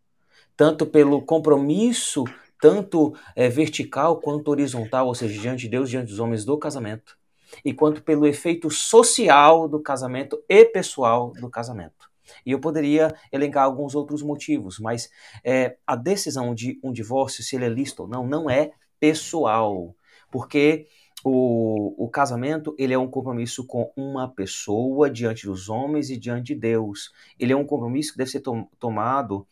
tanto 0.57 0.87
pelo 0.87 1.23
compromisso, 1.23 2.25
tanto 2.61 3.15
é, 3.37 3.49
vertical 3.49 4.21
quanto 4.21 4.49
horizontal, 4.49 5.07
ou 5.07 5.15
seja, 5.15 5.41
diante 5.41 5.63
de 5.63 5.69
Deus, 5.69 5.91
diante 5.91 6.09
dos 6.09 6.19
homens 6.19 6.45
do 6.45 6.59
casamento, 6.59 7.17
e 7.65 7.73
quanto 7.73 8.03
pelo 8.03 8.27
efeito 8.27 8.71
social 8.71 9.69
do 9.69 9.81
casamento 9.81 10.43
e 10.49 10.65
pessoal 10.65 11.33
do 11.33 11.49
casamento. 11.49 12.09
E 12.45 12.53
eu 12.53 12.59
poderia 12.59 13.15
elencar 13.33 13.65
alguns 13.65 13.95
outros 13.95 14.23
motivos, 14.23 14.79
mas 14.79 15.09
é, 15.45 15.77
a 15.87 15.97
decisão 15.97 16.55
de 16.55 16.79
um 16.83 16.93
divórcio, 16.93 17.43
se 17.43 17.57
ele 17.57 17.65
é 17.65 17.69
lícito 17.69 18.03
ou 18.03 18.09
não, 18.09 18.27
não 18.27 18.51
é 18.51 18.73
pessoal, 19.01 19.95
porque 20.31 20.87
o, 21.25 21.95
o 21.97 22.09
casamento 22.09 22.75
ele 22.79 22.95
é 22.95 22.99
um 22.99 23.09
compromisso 23.09 23.67
com 23.67 23.93
uma 23.97 24.29
pessoa 24.29 25.11
diante 25.11 25.47
dos 25.47 25.69
homens 25.69 26.11
e 26.11 26.17
diante 26.17 26.55
de 26.55 26.61
Deus. 26.61 27.13
Ele 27.39 27.53
é 27.53 27.57
um 27.57 27.65
compromisso 27.65 28.13
que 28.13 28.19
deve 28.19 28.31
ser 28.31 28.41
to 28.41 28.69
tomado, 28.79 29.47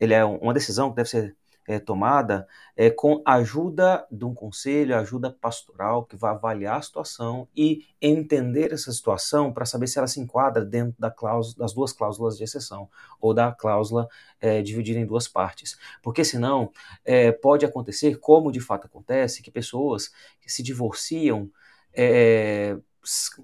ele 0.00 0.14
é 0.14 0.24
uma 0.24 0.54
decisão 0.54 0.90
que 0.90 0.96
deve 0.96 1.08
ser 1.08 1.36
é, 1.66 1.78
tomada 1.78 2.46
é, 2.76 2.90
com 2.90 3.22
ajuda 3.24 4.06
de 4.10 4.24
um 4.24 4.34
conselho, 4.34 4.96
ajuda 4.96 5.30
pastoral 5.30 6.04
que 6.04 6.16
vai 6.16 6.32
avaliar 6.32 6.78
a 6.78 6.82
situação 6.82 7.48
e 7.56 7.86
entender 8.00 8.72
essa 8.72 8.90
situação 8.92 9.52
para 9.52 9.64
saber 9.64 9.86
se 9.86 9.98
ela 9.98 10.06
se 10.06 10.20
enquadra 10.20 10.64
dentro 10.64 10.94
da 10.98 11.10
cláusula, 11.10 11.56
das 11.58 11.72
duas 11.72 11.92
cláusulas 11.92 12.36
de 12.36 12.44
exceção 12.44 12.88
ou 13.20 13.32
da 13.32 13.52
cláusula 13.52 14.08
é, 14.40 14.62
dividida 14.62 14.98
em 14.98 15.06
duas 15.06 15.28
partes. 15.28 15.78
Porque 16.02 16.24
senão 16.24 16.70
é, 17.04 17.30
pode 17.30 17.64
acontecer, 17.64 18.18
como 18.18 18.50
de 18.50 18.60
fato 18.60 18.86
acontece, 18.86 19.42
que 19.42 19.50
pessoas 19.50 20.10
que 20.40 20.50
se 20.50 20.62
divorciam 20.62 21.50
é, 21.94 22.76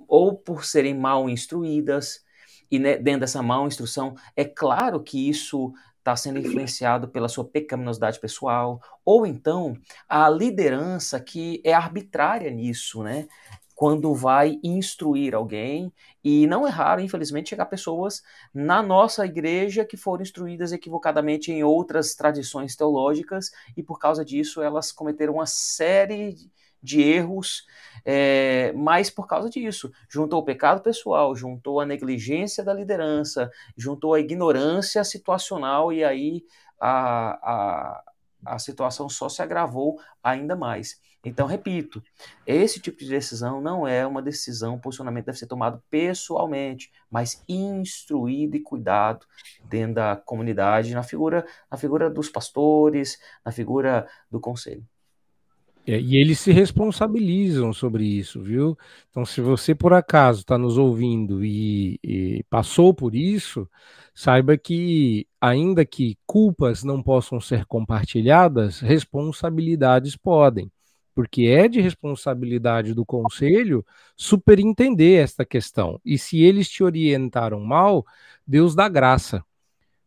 ou 0.06 0.36
por 0.36 0.64
serem 0.64 0.94
mal 0.94 1.28
instruídas, 1.28 2.24
e 2.70 2.78
né, 2.78 2.96
dentro 2.98 3.20
dessa 3.20 3.42
mal 3.42 3.66
instrução, 3.66 4.14
é 4.36 4.44
claro 4.44 5.02
que 5.02 5.28
isso 5.28 5.72
está 6.08 6.16
sendo 6.16 6.38
influenciado 6.38 7.08
pela 7.08 7.28
sua 7.28 7.44
pecaminosidade 7.44 8.18
pessoal, 8.18 8.80
ou 9.04 9.26
então 9.26 9.76
a 10.08 10.28
liderança 10.28 11.20
que 11.20 11.60
é 11.62 11.74
arbitrária 11.74 12.50
nisso, 12.50 13.02
né? 13.02 13.28
Quando 13.74 14.12
vai 14.12 14.58
instruir 14.64 15.36
alguém, 15.36 15.92
e 16.24 16.48
não 16.48 16.66
é 16.66 16.70
raro, 16.70 17.00
infelizmente, 17.00 17.50
chegar 17.50 17.66
pessoas 17.66 18.22
na 18.52 18.82
nossa 18.82 19.24
igreja 19.24 19.84
que 19.84 19.96
foram 19.96 20.22
instruídas 20.22 20.72
equivocadamente 20.72 21.52
em 21.52 21.62
outras 21.62 22.14
tradições 22.14 22.74
teológicas, 22.74 23.52
e 23.76 23.82
por 23.82 24.00
causa 24.00 24.24
disso 24.24 24.60
elas 24.62 24.90
cometeram 24.90 25.34
uma 25.34 25.46
série 25.46 26.34
de 26.82 27.00
erros, 27.02 27.66
é, 28.04 28.72
mas 28.74 29.10
por 29.10 29.26
causa 29.26 29.50
disso, 29.50 29.90
juntou 30.08 30.40
o 30.40 30.44
pecado 30.44 30.82
pessoal, 30.82 31.34
juntou 31.34 31.80
a 31.80 31.86
negligência 31.86 32.64
da 32.64 32.72
liderança, 32.72 33.50
juntou 33.76 34.14
a 34.14 34.20
ignorância 34.20 35.02
situacional 35.04 35.92
e 35.92 36.04
aí 36.04 36.44
a, 36.80 37.30
a, 37.42 38.04
a 38.46 38.58
situação 38.58 39.08
só 39.08 39.28
se 39.28 39.42
agravou 39.42 40.00
ainda 40.22 40.56
mais. 40.56 41.00
Então, 41.24 41.46
repito, 41.46 42.02
esse 42.46 42.80
tipo 42.80 42.98
de 42.98 43.08
decisão 43.08 43.60
não 43.60 43.86
é 43.86 44.06
uma 44.06 44.22
decisão, 44.22 44.76
o 44.76 44.80
posicionamento 44.80 45.26
deve 45.26 45.38
ser 45.38 45.46
tomado 45.46 45.82
pessoalmente, 45.90 46.92
mas 47.10 47.42
instruído 47.48 48.56
e 48.56 48.60
cuidado 48.60 49.26
dentro 49.64 49.96
da 49.96 50.16
comunidade, 50.16 50.94
na 50.94 51.02
figura, 51.02 51.44
na 51.70 51.76
figura 51.76 52.08
dos 52.08 52.28
pastores, 52.28 53.18
na 53.44 53.50
figura 53.50 54.08
do 54.30 54.40
conselho. 54.40 54.86
É, 55.88 55.98
e 55.98 56.16
eles 56.18 56.38
se 56.38 56.52
responsabilizam 56.52 57.72
sobre 57.72 58.04
isso, 58.04 58.42
viu? 58.42 58.76
Então, 59.10 59.24
se 59.24 59.40
você 59.40 59.74
por 59.74 59.94
acaso 59.94 60.40
está 60.40 60.58
nos 60.58 60.76
ouvindo 60.76 61.42
e, 61.42 61.98
e, 62.04 62.44
passou 62.50 62.92
por 62.92 63.14
isso, 63.14 63.66
saiba 64.14 64.58
que, 64.58 65.26
ainda 65.40 65.86
que 65.86 66.18
culpas 66.26 66.84
não 66.84 67.02
possam 67.02 67.40
ser 67.40 67.64
compartilhadas, 67.64 68.80
responsabilidades 68.80 70.14
podem, 70.14 70.70
porque 71.14 71.44
é 71.44 71.66
de 71.66 71.80
responsabilidade 71.80 72.92
do 72.92 73.06
conselho 73.06 73.82
superintender 74.14 75.22
esta 75.24 75.42
questão. 75.42 75.98
E 76.04 76.18
se 76.18 76.42
eles 76.42 76.68
te 76.68 76.84
orientaram 76.84 77.60
mal, 77.60 78.04
Deus 78.46 78.74
dá 78.74 78.90
graça. 78.90 79.42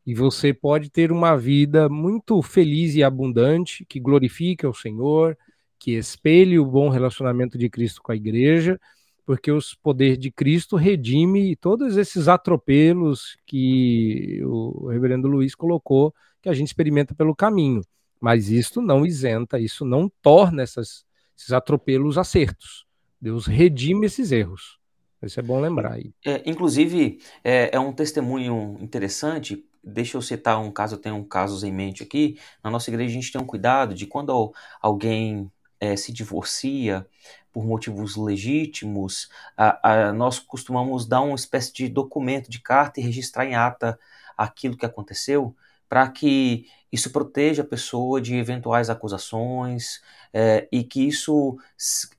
E 0.05 0.13
você 0.13 0.53
pode 0.53 0.91
ter 0.91 1.11
uma 1.11 1.35
vida 1.35 1.89
muito 1.89 2.39
feliz 2.43 2.93
e 2.93 3.03
abundante, 3.03 3.83
que 3.85 3.99
glorifique 3.99 4.63
ao 4.65 4.75
Senhor, 4.75 5.35
que 5.81 5.93
espelhe 5.93 6.59
o 6.59 6.65
bom 6.65 6.89
relacionamento 6.89 7.57
de 7.57 7.67
Cristo 7.67 8.03
com 8.03 8.11
a 8.11 8.15
igreja, 8.15 8.79
porque 9.25 9.51
o 9.51 9.57
poder 9.81 10.15
de 10.15 10.31
Cristo 10.31 10.75
redime 10.75 11.55
todos 11.55 11.97
esses 11.97 12.27
atropelos 12.27 13.35
que 13.47 14.39
o 14.43 14.89
reverendo 14.89 15.27
Luiz 15.27 15.55
colocou, 15.55 16.13
que 16.39 16.47
a 16.47 16.53
gente 16.53 16.67
experimenta 16.67 17.15
pelo 17.15 17.35
caminho. 17.35 17.81
Mas 18.19 18.47
isso 18.47 18.79
não 18.79 19.03
isenta, 19.03 19.59
isso 19.59 19.83
não 19.83 20.07
torna 20.21 20.61
essas, 20.61 21.03
esses 21.35 21.51
atropelos 21.51 22.15
acertos. 22.15 22.85
Deus 23.19 23.47
redime 23.47 24.05
esses 24.05 24.31
erros. 24.31 24.77
Isso 25.23 25.39
é 25.39 25.43
bom 25.43 25.59
lembrar 25.59 25.93
aí. 25.93 26.13
É, 26.23 26.47
inclusive, 26.47 27.19
é, 27.43 27.75
é, 27.75 27.79
um 27.79 27.91
testemunho 27.91 28.77
interessante. 28.79 29.65
Deixa 29.83 30.15
eu 30.15 30.21
citar 30.21 30.61
um 30.61 30.71
caso, 30.71 30.93
eu 30.93 30.99
tenho 30.99 31.15
um 31.15 31.23
casos 31.23 31.63
em 31.63 31.71
mente 31.71 32.03
aqui. 32.03 32.37
Na 32.63 32.69
nossa 32.69 32.91
igreja, 32.91 33.09
a 33.09 33.13
gente 33.13 33.31
tem 33.31 33.41
um 33.41 33.47
cuidado 33.47 33.95
de 33.95 34.05
quando 34.05 34.53
alguém 34.79 35.51
é, 35.81 35.95
se 35.97 36.13
divorcia 36.13 37.07
por 37.51 37.65
motivos 37.65 38.15
legítimos, 38.15 39.29
a, 39.57 40.07
a, 40.09 40.13
nós 40.13 40.39
costumamos 40.39 41.05
dar 41.05 41.21
uma 41.21 41.35
espécie 41.35 41.73
de 41.73 41.89
documento, 41.89 42.49
de 42.49 42.61
carta 42.61 42.99
e 42.99 43.03
registrar 43.03 43.45
em 43.45 43.55
ata 43.55 43.99
aquilo 44.37 44.77
que 44.77 44.85
aconteceu, 44.85 45.55
para 45.89 46.07
que 46.07 46.67
isso 46.91 47.11
proteja 47.11 47.63
a 47.63 47.65
pessoa 47.65 48.21
de 48.21 48.35
eventuais 48.35 48.89
acusações 48.89 50.01
é, 50.31 50.67
e 50.71 50.83
que 50.83 51.05
isso 51.05 51.57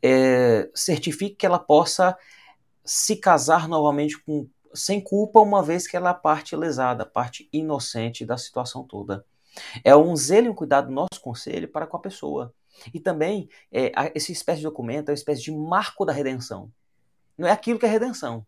é, 0.02 0.68
certifique 0.74 1.36
que 1.36 1.46
ela 1.46 1.58
possa 1.58 2.16
se 2.84 3.16
casar 3.16 3.68
novamente 3.68 4.18
com, 4.18 4.46
sem 4.74 5.00
culpa, 5.00 5.40
uma 5.40 5.62
vez 5.62 5.86
que 5.86 5.96
ela 5.96 6.08
é 6.08 6.12
a 6.12 6.14
parte 6.14 6.56
lesada, 6.56 7.04
a 7.04 7.06
parte 7.06 7.48
inocente 7.52 8.26
da 8.26 8.36
situação 8.36 8.84
toda. 8.84 9.24
É 9.84 9.94
um 9.96 10.16
zelo 10.16 10.46
e 10.48 10.50
um 10.50 10.54
cuidado 10.54 10.88
do 10.88 10.92
nosso 10.92 11.20
conselho 11.22 11.68
para 11.68 11.86
com 11.86 11.96
a 11.96 12.00
pessoa. 12.00 12.52
E 12.92 13.00
também, 13.00 13.48
é, 13.70 13.92
essa 14.14 14.32
espécie 14.32 14.58
de 14.58 14.64
documento 14.64 15.08
é 15.08 15.12
uma 15.12 15.16
espécie 15.16 15.42
de 15.42 15.52
marco 15.52 16.04
da 16.04 16.12
redenção. 16.12 16.70
Não 17.36 17.48
é 17.48 17.50
aquilo 17.50 17.78
que 17.78 17.86
é 17.86 17.88
redenção. 17.88 18.46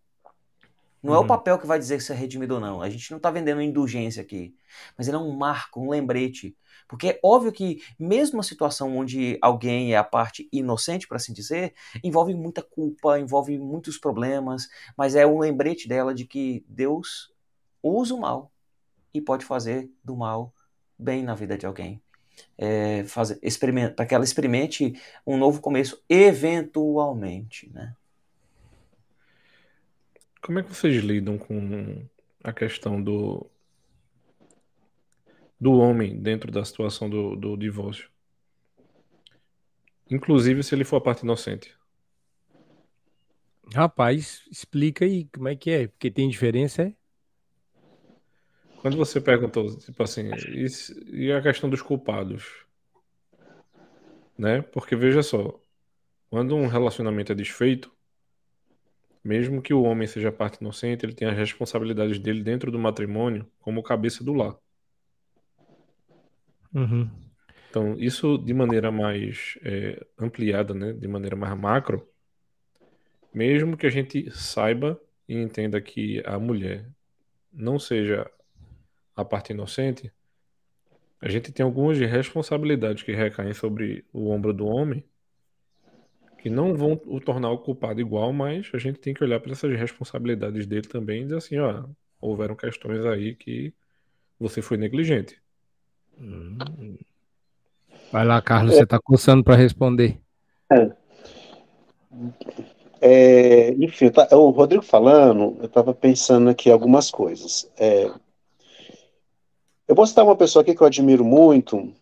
Não 1.02 1.12
uhum. 1.12 1.16
é 1.16 1.18
o 1.18 1.22
uhum. 1.22 1.28
papel 1.28 1.58
que 1.58 1.66
vai 1.66 1.78
dizer 1.78 2.00
se 2.00 2.12
é 2.12 2.14
redimido 2.14 2.54
ou 2.54 2.60
não. 2.60 2.80
A 2.80 2.88
gente 2.88 3.10
não 3.10 3.18
está 3.18 3.30
vendendo 3.30 3.60
indulgência 3.60 4.22
aqui. 4.22 4.54
Mas 4.96 5.06
ele 5.06 5.16
é 5.16 5.20
um 5.20 5.36
marco, 5.36 5.80
um 5.80 5.90
lembrete. 5.90 6.56
Porque 6.88 7.08
é 7.08 7.20
óbvio 7.22 7.52
que, 7.52 7.82
mesmo 7.98 8.40
a 8.40 8.42
situação 8.42 8.96
onde 8.96 9.38
alguém 9.42 9.92
é 9.92 9.96
a 9.96 10.04
parte 10.04 10.48
inocente, 10.52 11.06
para 11.06 11.16
assim 11.16 11.32
dizer, 11.32 11.74
envolve 12.02 12.34
muita 12.34 12.62
culpa, 12.62 13.18
envolve 13.18 13.58
muitos 13.58 13.98
problemas, 13.98 14.68
mas 14.96 15.14
é 15.14 15.26
um 15.26 15.38
lembrete 15.38 15.88
dela 15.88 16.14
de 16.14 16.24
que 16.26 16.64
Deus 16.68 17.32
usa 17.82 18.14
o 18.14 18.20
mal 18.20 18.50
e 19.12 19.20
pode 19.20 19.44
fazer 19.44 19.90
do 20.02 20.16
mal 20.16 20.54
bem 20.98 21.22
na 21.22 21.34
vida 21.34 21.56
de 21.56 21.66
alguém. 21.66 22.02
É, 22.56 23.04
para 23.96 24.06
que 24.06 24.14
ela 24.14 24.24
experimente 24.24 24.94
um 25.26 25.36
novo 25.36 25.60
começo, 25.60 26.02
eventualmente. 26.08 27.70
Né? 27.72 27.94
Como 30.40 30.58
é 30.58 30.62
que 30.62 30.68
vocês 30.68 31.02
lidam 31.02 31.38
com 31.38 32.06
a 32.42 32.52
questão 32.52 33.02
do, 33.02 33.46
do 35.58 35.72
homem 35.72 36.20
dentro 36.20 36.52
da 36.52 36.64
situação 36.64 37.08
do, 37.08 37.34
do 37.34 37.56
divórcio? 37.56 38.08
Inclusive 40.10 40.62
se 40.62 40.74
ele 40.74 40.84
for 40.84 40.96
a 40.96 41.00
parte 41.00 41.22
inocente. 41.22 41.74
Rapaz, 43.72 44.42
explica 44.50 45.04
aí 45.04 45.24
como 45.32 45.48
é 45.48 45.56
que 45.56 45.70
é, 45.70 45.88
porque 45.88 46.10
tem 46.10 46.28
diferença, 46.28 46.82
é? 46.82 46.94
Quando 48.84 48.98
você 48.98 49.18
perguntou, 49.18 49.74
tipo 49.78 50.02
assim, 50.02 50.28
e, 51.10 51.32
a 51.32 51.40
questão 51.40 51.70
dos 51.70 51.80
culpados? 51.80 52.66
Né? 54.36 54.60
Porque 54.60 54.94
veja 54.94 55.22
só, 55.22 55.58
quando 56.28 56.54
um 56.54 56.66
relacionamento 56.66 57.32
é 57.32 57.34
desfeito, 57.34 57.90
mesmo 59.24 59.62
que 59.62 59.72
o 59.72 59.84
homem 59.84 60.06
seja 60.06 60.30
parte 60.30 60.60
inocente, 60.60 61.06
ele 61.06 61.14
tem 61.14 61.26
as 61.26 61.34
responsabilidades 61.34 62.18
dele 62.18 62.42
dentro 62.42 62.70
do 62.70 62.78
matrimônio 62.78 63.50
como 63.58 63.82
cabeça 63.82 64.22
do 64.22 64.34
lar. 64.34 64.54
Uhum. 66.74 67.08
Então, 67.70 67.98
isso 67.98 68.36
de 68.36 68.52
maneira 68.52 68.92
mais 68.92 69.56
é, 69.62 70.06
ampliada, 70.18 70.74
né, 70.74 70.92
de 70.92 71.08
maneira 71.08 71.34
mais 71.34 71.58
macro, 71.58 72.06
mesmo 73.32 73.78
que 73.78 73.86
a 73.86 73.90
gente 73.90 74.30
saiba 74.30 75.00
e 75.26 75.38
entenda 75.38 75.80
que 75.80 76.22
a 76.26 76.38
mulher 76.38 76.86
não 77.50 77.78
seja 77.78 78.30
a 79.16 79.24
parte 79.24 79.52
inocente, 79.52 80.12
a 81.20 81.28
gente 81.28 81.52
tem 81.52 81.64
algumas 81.64 81.98
responsabilidades 81.98 83.02
que 83.02 83.12
recaem 83.12 83.54
sobre 83.54 84.04
o 84.12 84.30
ombro 84.30 84.52
do 84.52 84.66
homem 84.66 85.04
que 86.44 86.50
não 86.50 86.74
vão 86.74 87.00
o 87.06 87.18
tornar 87.18 87.50
o 87.50 87.58
culpado 87.58 88.02
igual, 88.02 88.30
mas 88.30 88.70
a 88.74 88.76
gente 88.76 88.98
tem 88.98 89.14
que 89.14 89.24
olhar 89.24 89.40
para 89.40 89.52
essas 89.52 89.74
responsabilidades 89.78 90.66
dele 90.66 90.86
também 90.86 91.22
e 91.22 91.24
dizer 91.24 91.38
assim, 91.38 91.58
ó, 91.58 91.84
houveram 92.20 92.54
questões 92.54 93.02
aí 93.06 93.34
que 93.34 93.72
você 94.38 94.60
foi 94.60 94.76
negligente. 94.76 95.40
Hum. 96.20 96.58
Vai 98.12 98.26
lá, 98.26 98.42
Carlos, 98.42 98.74
é. 98.74 98.76
você 98.76 98.82
está 98.82 98.98
coçando 99.02 99.42
para 99.42 99.56
responder. 99.56 100.20
É. 100.70 100.90
É, 103.00 103.70
enfim, 103.70 104.10
tá, 104.10 104.28
o 104.32 104.50
Rodrigo 104.50 104.82
falando, 104.82 105.56
eu 105.60 105.64
estava 105.64 105.94
pensando 105.94 106.50
aqui 106.50 106.70
algumas 106.70 107.10
coisas. 107.10 107.70
Eu 109.86 109.94
vou 109.94 110.06
citar 110.06 110.24
uma 110.24 110.36
pessoa 110.36 110.62
aqui 110.62 110.74
que 110.74 110.80
eu 110.80 110.86
admiro 110.86 111.24
muito, 111.24 111.92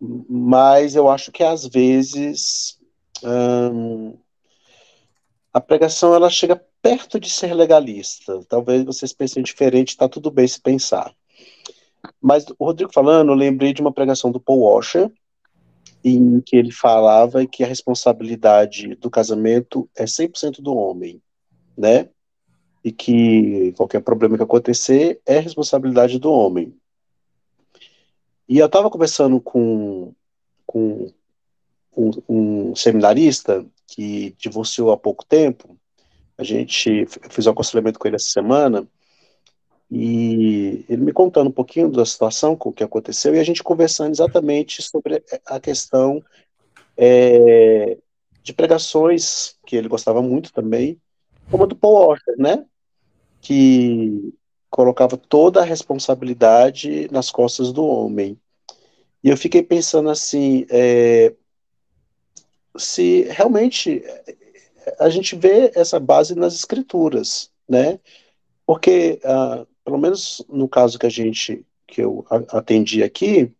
mas 0.00 0.94
eu 0.94 1.08
acho 1.08 1.32
que 1.32 1.42
às 1.42 1.66
vezes 1.66 2.78
hum, 3.24 4.16
a 5.52 5.60
pregação 5.60 6.14
ela 6.14 6.30
chega 6.30 6.62
perto 6.80 7.18
de 7.18 7.28
ser 7.28 7.52
legalista. 7.54 8.40
Talvez 8.48 8.84
vocês 8.84 9.12
pensem 9.12 9.42
diferente, 9.42 9.90
está 9.90 10.08
tudo 10.08 10.30
bem 10.30 10.46
se 10.46 10.60
pensar. 10.60 11.14
Mas 12.20 12.46
o 12.58 12.64
Rodrigo 12.64 12.92
falando, 12.92 13.30
eu 13.30 13.36
lembrei 13.36 13.72
de 13.72 13.80
uma 13.80 13.92
pregação 13.92 14.30
do 14.30 14.40
Paul 14.40 14.62
Washer, 14.62 15.10
em 16.04 16.40
que 16.40 16.56
ele 16.56 16.72
falava 16.72 17.46
que 17.46 17.62
a 17.62 17.66
responsabilidade 17.66 18.96
do 18.96 19.10
casamento 19.10 19.88
é 19.96 20.04
100% 20.04 20.60
do 20.60 20.74
homem, 20.74 21.22
né? 21.76 22.08
E 22.84 22.90
que 22.90 23.72
qualquer 23.76 24.00
problema 24.00 24.36
que 24.36 24.42
acontecer 24.42 25.20
é 25.24 25.38
responsabilidade 25.38 26.18
do 26.18 26.32
homem. 26.32 26.76
E 28.52 28.58
eu 28.58 28.66
estava 28.66 28.90
conversando 28.90 29.40
com, 29.40 30.12
com 30.66 31.10
um, 31.96 32.10
um, 32.28 32.76
seminarista 32.76 33.64
que 33.86 34.36
divorciou 34.36 34.92
há 34.92 34.96
pouco 34.98 35.24
tempo. 35.24 35.74
A 36.36 36.44
gente 36.44 37.06
fez 37.30 37.46
um 37.46 37.50
aconselhamento 37.50 37.98
com 37.98 38.06
ele 38.06 38.16
essa 38.16 38.26
semana 38.26 38.86
e 39.90 40.84
ele 40.86 41.00
me 41.00 41.14
contando 41.14 41.48
um 41.48 41.52
pouquinho 41.52 41.90
da 41.90 42.04
situação, 42.04 42.54
com 42.54 42.68
o 42.68 42.72
que 42.74 42.84
aconteceu, 42.84 43.34
e 43.34 43.38
a 43.38 43.42
gente 43.42 43.62
conversando 43.62 44.12
exatamente 44.12 44.82
sobre 44.82 45.24
a 45.46 45.58
questão 45.58 46.22
é, 46.94 47.96
de 48.42 48.52
pregações 48.52 49.56
que 49.66 49.76
ele 49.76 49.88
gostava 49.88 50.20
muito 50.20 50.52
também, 50.52 51.00
como 51.50 51.64
a 51.64 51.66
do 51.66 51.74
Paul 51.74 52.06
Washer, 52.06 52.36
né? 52.36 52.66
Que 53.40 54.34
colocava 54.68 55.18
toda 55.18 55.60
a 55.60 55.64
responsabilidade 55.64 57.06
nas 57.10 57.30
costas 57.30 57.72
do 57.72 57.86
homem. 57.86 58.38
E 59.22 59.28
eu 59.28 59.36
fiquei 59.36 59.62
pensando 59.62 60.10
assim, 60.10 60.66
é, 60.68 61.32
se 62.76 63.22
realmente 63.30 64.02
a 64.98 65.08
gente 65.08 65.36
vê 65.36 65.70
essa 65.74 66.00
base 66.00 66.34
nas 66.34 66.54
escrituras, 66.54 67.50
né? 67.68 68.00
Porque, 68.66 69.20
uh, 69.24 69.66
pelo 69.84 69.98
menos 69.98 70.44
no 70.48 70.68
caso 70.68 70.98
que 70.98 71.06
a 71.06 71.10
gente, 71.10 71.64
que 71.86 72.02
eu 72.02 72.24
atendi 72.48 73.02
aqui, 73.02 73.52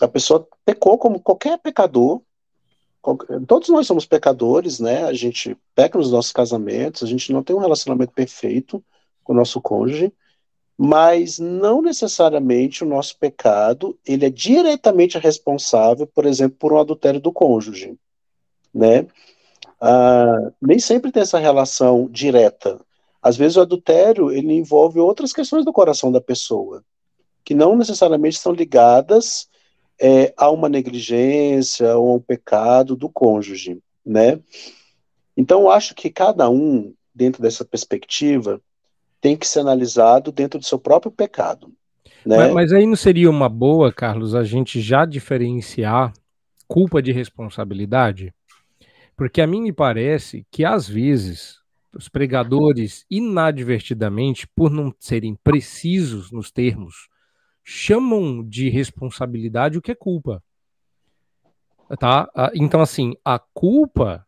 a 0.00 0.08
pessoa 0.08 0.46
pecou 0.64 0.98
como 0.98 1.20
qualquer 1.20 1.58
pecador, 1.58 2.22
todos 3.46 3.68
nós 3.68 3.86
somos 3.86 4.06
pecadores, 4.06 4.80
né? 4.80 5.04
A 5.04 5.12
gente 5.12 5.56
peca 5.74 5.98
nos 5.98 6.10
nossos 6.10 6.32
casamentos, 6.32 7.02
a 7.02 7.06
gente 7.06 7.32
não 7.32 7.42
tem 7.42 7.54
um 7.54 7.60
relacionamento 7.60 8.12
perfeito 8.12 8.82
com 9.22 9.32
o 9.32 9.36
nosso 9.36 9.60
cônjuge, 9.60 10.12
mas 10.82 11.38
não 11.38 11.82
necessariamente 11.82 12.82
o 12.82 12.86
nosso 12.86 13.18
pecado 13.18 13.98
ele 14.02 14.24
é 14.24 14.30
diretamente 14.30 15.18
responsável, 15.18 16.06
por 16.06 16.24
exemplo, 16.24 16.56
por 16.58 16.72
um 16.72 16.78
adultério 16.78 17.20
do 17.20 17.30
cônjuge, 17.30 17.98
né? 18.72 19.06
Ah, 19.78 20.50
nem 20.58 20.78
sempre 20.78 21.12
tem 21.12 21.20
essa 21.20 21.38
relação 21.38 22.08
direta. 22.10 22.80
Às 23.20 23.36
vezes 23.36 23.58
o 23.58 23.60
adultério 23.60 24.32
ele 24.32 24.54
envolve 24.54 24.98
outras 24.98 25.34
questões 25.34 25.66
do 25.66 25.72
coração 25.72 26.10
da 26.10 26.18
pessoa 26.18 26.82
que 27.44 27.52
não 27.52 27.76
necessariamente 27.76 28.38
estão 28.38 28.52
ligadas 28.52 29.50
é, 30.00 30.32
a 30.34 30.50
uma 30.50 30.70
negligência 30.70 31.94
ou 31.98 32.08
a 32.08 32.14
um 32.14 32.20
pecado 32.20 32.96
do 32.96 33.10
cônjuge, 33.10 33.82
né? 34.02 34.40
Então 35.36 35.68
acho 35.68 35.94
que 35.94 36.08
cada 36.08 36.48
um 36.48 36.94
dentro 37.14 37.42
dessa 37.42 37.66
perspectiva 37.66 38.62
tem 39.20 39.36
que 39.36 39.46
ser 39.46 39.60
analisado 39.60 40.32
dentro 40.32 40.58
do 40.58 40.64
seu 40.64 40.78
próprio 40.78 41.12
pecado. 41.12 41.72
Né? 42.24 42.36
Mas, 42.36 42.52
mas, 42.52 42.72
aí 42.72 42.86
não 42.86 42.96
seria 42.96 43.30
uma 43.30 43.48
boa, 43.48 43.92
Carlos, 43.92 44.34
a 44.34 44.44
gente 44.44 44.80
já 44.80 45.04
diferenciar 45.04 46.12
culpa 46.66 47.02
de 47.02 47.12
responsabilidade? 47.12 48.34
Porque 49.16 49.40
a 49.40 49.46
mim 49.46 49.60
me 49.60 49.72
parece 49.72 50.46
que 50.50 50.64
às 50.64 50.88
vezes 50.88 51.60
os 51.94 52.08
pregadores, 52.08 53.04
inadvertidamente, 53.10 54.46
por 54.46 54.70
não 54.70 54.94
serem 54.98 55.34
precisos 55.42 56.30
nos 56.30 56.50
termos, 56.50 57.08
chamam 57.64 58.44
de 58.46 58.68
responsabilidade 58.68 59.78
o 59.78 59.82
que 59.82 59.90
é 59.90 59.94
culpa. 59.94 60.42
Tá? 61.98 62.28
Então, 62.54 62.80
assim, 62.80 63.14
a 63.24 63.38
culpa, 63.38 64.24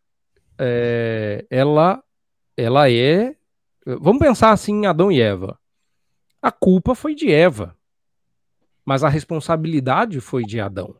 é, 0.59 1.45
ela, 1.49 2.03
ela 2.57 2.91
é 2.91 3.35
Vamos 3.85 4.19
pensar 4.19 4.51
assim 4.51 4.73
em 4.73 4.85
Adão 4.85 5.11
e 5.11 5.21
Eva. 5.21 5.59
A 6.41 6.51
culpa 6.51 6.93
foi 6.95 7.15
de 7.15 7.31
Eva, 7.31 7.77
mas 8.85 9.03
a 9.03 9.09
responsabilidade 9.09 10.19
foi 10.19 10.43
de 10.43 10.59
Adão. 10.59 10.95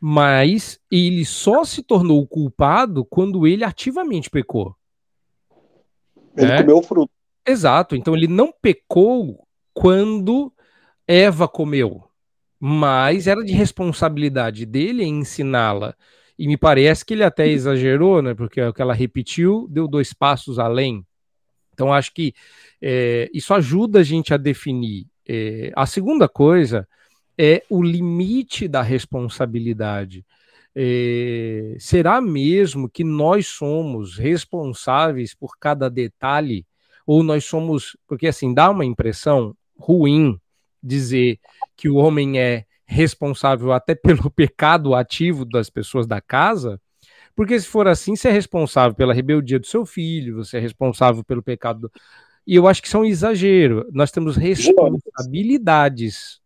Mas 0.00 0.80
ele 0.90 1.24
só 1.24 1.64
se 1.64 1.82
tornou 1.82 2.26
culpado 2.26 3.04
quando 3.04 3.46
ele 3.46 3.64
ativamente 3.64 4.30
pecou. 4.30 4.74
Ele 6.36 6.52
é? 6.52 6.58
comeu 6.58 6.78
o 6.78 6.82
fruto. 6.82 7.12
Exato. 7.46 7.96
Então 7.96 8.14
ele 8.14 8.26
não 8.26 8.52
pecou 8.52 9.46
quando 9.74 10.52
Eva 11.06 11.48
comeu, 11.48 12.04
mas 12.58 13.26
era 13.26 13.44
de 13.44 13.52
responsabilidade 13.52 14.64
dele 14.64 15.04
ensiná-la. 15.04 15.94
E 16.38 16.46
me 16.46 16.56
parece 16.56 17.04
que 17.04 17.14
ele 17.14 17.24
até 17.24 17.46
exagerou, 17.46 18.22
né? 18.22 18.34
Porque 18.34 18.60
o 18.62 18.72
que 18.72 18.80
ela 18.80 18.94
repetiu 18.94 19.66
deu 19.68 19.86
dois 19.86 20.12
passos 20.12 20.58
além. 20.58 21.04
Então, 21.80 21.94
acho 21.94 22.12
que 22.12 22.34
é, 22.82 23.30
isso 23.32 23.54
ajuda 23.54 24.00
a 24.00 24.02
gente 24.02 24.34
a 24.34 24.36
definir. 24.36 25.06
É, 25.26 25.72
a 25.74 25.86
segunda 25.86 26.28
coisa 26.28 26.86
é 27.38 27.64
o 27.70 27.82
limite 27.82 28.68
da 28.68 28.82
responsabilidade. 28.82 30.22
É, 30.76 31.74
será 31.78 32.20
mesmo 32.20 32.86
que 32.86 33.02
nós 33.02 33.46
somos 33.46 34.18
responsáveis 34.18 35.34
por 35.34 35.52
cada 35.58 35.88
detalhe? 35.88 36.66
Ou 37.06 37.22
nós 37.22 37.46
somos. 37.46 37.96
Porque 38.06 38.26
assim, 38.26 38.52
dá 38.52 38.68
uma 38.68 38.84
impressão 38.84 39.56
ruim 39.74 40.38
dizer 40.82 41.38
que 41.74 41.88
o 41.88 41.94
homem 41.94 42.38
é 42.38 42.66
responsável 42.84 43.72
até 43.72 43.94
pelo 43.96 44.30
pecado 44.30 44.94
ativo 44.94 45.46
das 45.46 45.70
pessoas 45.70 46.06
da 46.06 46.20
casa, 46.20 46.78
porque 47.34 47.58
se 47.58 47.66
for 47.66 47.88
assim, 47.88 48.16
você 48.16 48.28
é 48.28 48.32
responsável 48.32 48.94
pela 48.94 49.14
rebeldia 49.14 49.58
do 49.58 49.66
seu 49.66 49.86
filho, 49.86 50.36
você 50.36 50.58
é 50.58 50.60
responsável 50.60 51.24
pelo 51.24 51.42
pecado. 51.42 51.80
Do... 51.80 51.92
E 52.46 52.54
eu 52.54 52.66
acho 52.66 52.82
que 52.82 52.88
isso 52.88 52.96
é 52.96 53.00
um 53.00 53.04
exagero. 53.04 53.86
Nós 53.92 54.10
temos 54.10 54.36
responsabilidades. 54.36 56.40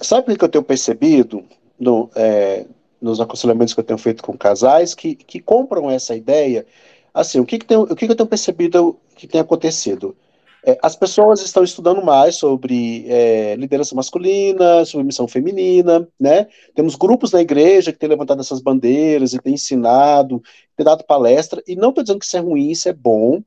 Sabe 0.00 0.32
o 0.32 0.38
que 0.38 0.44
eu 0.44 0.48
tenho 0.48 0.64
percebido 0.64 1.44
no, 1.78 2.10
é, 2.14 2.66
nos 3.00 3.20
aconselhamentos 3.20 3.74
que 3.74 3.80
eu 3.80 3.84
tenho 3.84 3.98
feito 3.98 4.22
com 4.22 4.36
casais 4.36 4.94
que, 4.94 5.14
que 5.14 5.40
compram 5.40 5.90
essa 5.90 6.14
ideia? 6.14 6.66
Assim, 7.12 7.40
o 7.40 7.46
que, 7.46 7.58
que, 7.58 7.66
tem, 7.66 7.76
o 7.76 7.86
que, 7.88 8.06
que 8.06 8.12
eu 8.12 8.16
tenho 8.16 8.28
percebido 8.28 8.98
que 9.16 9.26
tem 9.26 9.40
acontecido? 9.40 10.16
É, 10.64 10.78
as 10.82 10.94
pessoas 10.94 11.40
estão 11.40 11.64
estudando 11.64 12.02
mais 12.02 12.36
sobre 12.36 13.06
é, 13.08 13.56
liderança 13.56 13.94
masculina, 13.94 14.84
sobre 14.84 15.06
missão 15.06 15.26
feminina, 15.26 16.06
né? 16.18 16.48
Temos 16.74 16.96
grupos 16.96 17.32
na 17.32 17.40
igreja 17.40 17.92
que 17.92 17.98
têm 17.98 18.08
levantado 18.08 18.40
essas 18.40 18.60
bandeiras 18.60 19.32
e 19.32 19.38
têm 19.38 19.54
ensinado, 19.54 20.42
têm 20.76 20.84
dado 20.84 21.04
palestra, 21.04 21.62
e 21.66 21.74
não 21.74 21.88
estou 21.90 22.04
dizendo 22.04 22.18
que 22.18 22.26
isso 22.26 22.36
é 22.36 22.40
ruim, 22.40 22.70
isso 22.70 22.88
é 22.88 22.92
bom, 22.92 23.42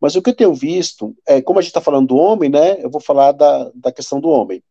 mas 0.00 0.16
o 0.16 0.22
que 0.22 0.30
eu 0.30 0.34
tenho 0.34 0.54
visto, 0.54 1.14
é, 1.26 1.42
como 1.42 1.58
a 1.58 1.62
gente 1.62 1.70
está 1.70 1.80
falando 1.80 2.08
do 2.08 2.16
homem, 2.16 2.50
né? 2.50 2.82
Eu 2.82 2.90
vou 2.90 3.00
falar 3.00 3.32
da, 3.32 3.70
da 3.74 3.92
questão 3.92 4.20
do 4.20 4.28
homem. 4.28 4.62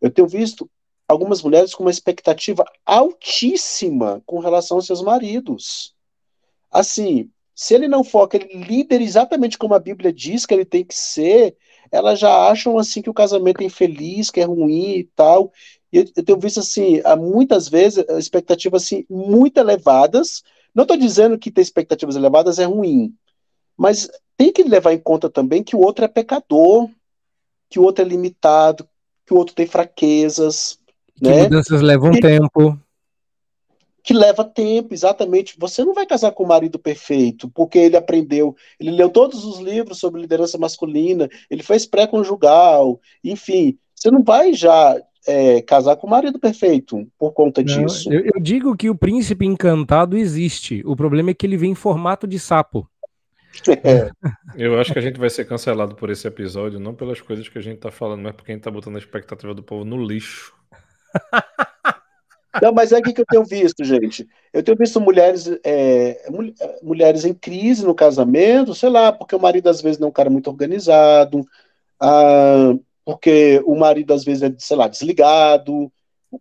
Eu 0.00 0.10
tenho 0.10 0.28
visto 0.28 0.70
algumas 1.06 1.42
mulheres 1.42 1.74
com 1.74 1.82
uma 1.84 1.90
expectativa 1.90 2.64
altíssima 2.84 4.22
com 4.26 4.38
relação 4.38 4.76
aos 4.76 4.86
seus 4.86 5.02
maridos. 5.02 5.94
Assim, 6.70 7.30
se 7.58 7.74
ele 7.74 7.88
não 7.88 8.04
for 8.04 8.22
aquele 8.22 8.54
líder 8.54 9.00
exatamente 9.00 9.58
como 9.58 9.74
a 9.74 9.80
Bíblia 9.80 10.12
diz 10.12 10.46
que 10.46 10.54
ele 10.54 10.64
tem 10.64 10.84
que 10.84 10.94
ser, 10.94 11.56
elas 11.90 12.20
já 12.20 12.48
acham 12.48 12.78
assim 12.78 13.02
que 13.02 13.10
o 13.10 13.14
casamento 13.14 13.60
é 13.60 13.64
infeliz, 13.64 14.30
que 14.30 14.38
é 14.38 14.44
ruim 14.44 14.98
e 14.98 15.04
tal. 15.16 15.52
E 15.92 15.98
eu, 15.98 16.24
tenho 16.24 16.38
visto 16.38 16.60
assim, 16.60 17.02
muitas 17.18 17.68
vezes 17.68 18.04
expectativas 18.10 18.84
assim 18.84 19.04
muito 19.10 19.58
elevadas. 19.58 20.44
Não 20.72 20.84
estou 20.84 20.96
dizendo 20.96 21.36
que 21.36 21.50
ter 21.50 21.62
expectativas 21.62 22.14
elevadas 22.14 22.60
é 22.60 22.64
ruim, 22.64 23.12
mas 23.76 24.08
tem 24.36 24.52
que 24.52 24.62
levar 24.62 24.92
em 24.92 25.00
conta 25.00 25.28
também 25.28 25.64
que 25.64 25.74
o 25.74 25.80
outro 25.80 26.04
é 26.04 26.08
pecador, 26.08 26.88
que 27.68 27.80
o 27.80 27.82
outro 27.82 28.04
é 28.04 28.08
limitado, 28.08 28.88
que 29.26 29.34
o 29.34 29.36
outro 29.36 29.56
tem 29.56 29.66
fraquezas. 29.66 30.78
Que 31.16 31.28
né? 31.28 31.42
mudanças 31.42 31.82
levam 31.82 32.12
e, 32.12 32.20
tempo 32.20 32.78
que 34.02 34.14
leva 34.14 34.44
tempo, 34.44 34.94
exatamente. 34.94 35.56
Você 35.58 35.84
não 35.84 35.94
vai 35.94 36.06
casar 36.06 36.32
com 36.32 36.44
o 36.44 36.48
marido 36.48 36.78
perfeito, 36.78 37.50
porque 37.50 37.78
ele 37.78 37.96
aprendeu, 37.96 38.56
ele 38.78 38.90
leu 38.90 39.10
todos 39.10 39.44
os 39.44 39.58
livros 39.58 39.98
sobre 39.98 40.20
liderança 40.20 40.58
masculina, 40.58 41.28
ele 41.50 41.62
fez 41.62 41.86
pré-conjugal, 41.86 43.00
enfim. 43.22 43.78
Você 43.94 44.10
não 44.10 44.22
vai 44.22 44.52
já 44.54 44.96
é, 45.26 45.60
casar 45.60 45.96
com 45.96 46.06
o 46.06 46.10
marido 46.10 46.38
perfeito 46.38 47.06
por 47.18 47.32
conta 47.32 47.62
não, 47.62 47.66
disso. 47.66 48.12
Eu, 48.12 48.22
eu, 48.34 48.40
digo 48.40 48.76
que 48.76 48.88
o 48.88 48.96
príncipe 48.96 49.44
encantado 49.44 50.16
existe. 50.16 50.82
O 50.86 50.96
problema 50.96 51.30
é 51.30 51.34
que 51.34 51.44
ele 51.44 51.56
vem 51.56 51.72
em 51.72 51.74
formato 51.74 52.26
de 52.26 52.38
sapo. 52.38 52.88
É. 53.84 54.10
Eu 54.56 54.78
acho 54.78 54.92
que 54.92 54.98
a 54.98 55.02
gente 55.02 55.18
vai 55.18 55.28
ser 55.28 55.44
cancelado 55.44 55.94
por 55.94 56.10
esse 56.10 56.26
episódio, 56.26 56.78
não 56.78 56.94
pelas 56.94 57.20
coisas 57.20 57.48
que 57.48 57.58
a 57.58 57.60
gente 57.60 57.78
tá 57.78 57.90
falando, 57.90 58.22
mas 58.22 58.34
porque 58.34 58.52
a 58.52 58.54
gente 58.54 58.64
tá 58.64 58.70
botando 58.70 58.96
a 58.96 58.98
expectativa 58.98 59.54
do 59.54 59.62
povo 59.62 59.84
no 59.84 60.02
lixo. 60.02 60.54
Não, 62.62 62.72
mas 62.72 62.92
é 62.92 62.98
o 62.98 63.02
que 63.02 63.20
eu 63.20 63.26
tenho 63.26 63.44
visto, 63.44 63.84
gente. 63.84 64.26
Eu 64.52 64.62
tenho 64.62 64.76
visto 64.76 65.00
mulheres, 65.00 65.48
é, 65.64 66.28
mulheres 66.82 67.24
em 67.24 67.34
crise 67.34 67.84
no 67.84 67.94
casamento, 67.94 68.74
sei 68.74 68.88
lá, 68.88 69.12
porque 69.12 69.34
o 69.34 69.40
marido 69.40 69.68
às 69.68 69.80
vezes 69.80 69.98
não 69.98 70.06
é 70.06 70.10
um 70.10 70.12
cara 70.12 70.30
muito 70.30 70.48
organizado, 70.48 71.46
ah, 72.00 72.74
porque 73.04 73.62
o 73.64 73.74
marido 73.74 74.12
às 74.12 74.24
vezes 74.24 74.42
é, 74.42 74.54
sei 74.58 74.76
lá, 74.76 74.88
desligado, 74.88 75.90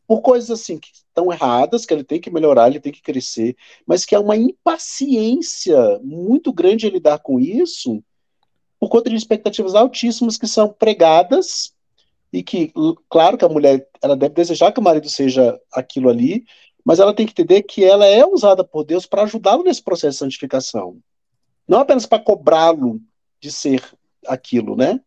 por 0.06 0.22
coisas 0.22 0.52
assim 0.52 0.78
que 0.78 0.90
estão 0.94 1.32
erradas, 1.32 1.86
que 1.86 1.94
ele 1.94 2.04
tem 2.04 2.20
que 2.20 2.30
melhorar, 2.30 2.68
ele 2.68 2.80
tem 2.80 2.92
que 2.92 3.02
crescer, 3.02 3.56
mas 3.86 4.06
que 4.06 4.16
há 4.16 4.20
uma 4.20 4.36
impaciência 4.36 6.00
muito 6.04 6.52
grande 6.52 6.88
em 6.88 6.92
lidar 6.92 7.20
com 7.20 7.40
isso, 7.40 8.04
por 8.80 8.90
conta 8.90 9.10
de 9.10 9.16
expectativas 9.16 9.76
altíssimas 9.76 10.38
que 10.38 10.48
são 10.48 10.70
pregadas 10.70 11.74
e 12.32 12.44
que, 12.44 12.74
claro 13.10 13.38
que 13.38 13.46
a 13.46 13.50
mulher 13.50 13.88
ela 14.02 14.16
deve 14.16 14.36
desejar 14.36 14.72
que 14.72 14.80
o 14.80 14.84
marido 14.84 15.10
seja 15.10 15.60
aquilo 15.72 16.10
ali, 16.10 16.44
mas 16.84 17.00
ela 17.00 17.14
tem 17.14 17.26
que 17.26 17.32
entender 17.32 17.64
que 17.64 17.84
ela 17.84 18.06
é 18.06 18.26
usada 18.26 18.64
por 18.64 18.84
Deus 18.84 19.06
para 19.06 19.24
ajudá-lo 19.24 19.64
nesse 19.64 19.84
processo 19.84 20.14
de 20.14 20.20
santificação. 20.20 20.98
Não 21.68 21.80
apenas 21.80 22.06
para 22.06 22.24
cobrá-lo 22.24 23.02
de 23.40 23.52
ser 23.52 23.84
aquilo, 24.26 24.76
né? 24.76 25.00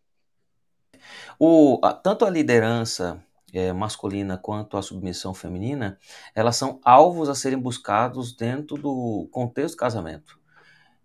O, 1.38 1.78
a, 1.82 1.92
tanto 1.92 2.24
a 2.24 2.30
liderança 2.30 3.22
é, 3.52 3.72
masculina 3.72 4.36
quanto 4.36 4.76
a 4.76 4.82
submissão 4.82 5.32
feminina, 5.32 5.98
elas 6.34 6.56
são 6.56 6.80
alvos 6.84 7.28
a 7.28 7.34
serem 7.34 7.58
buscados 7.58 8.34
dentro 8.36 8.76
do 8.76 9.28
contexto 9.30 9.74
do 9.74 9.78
casamento. 9.78 10.38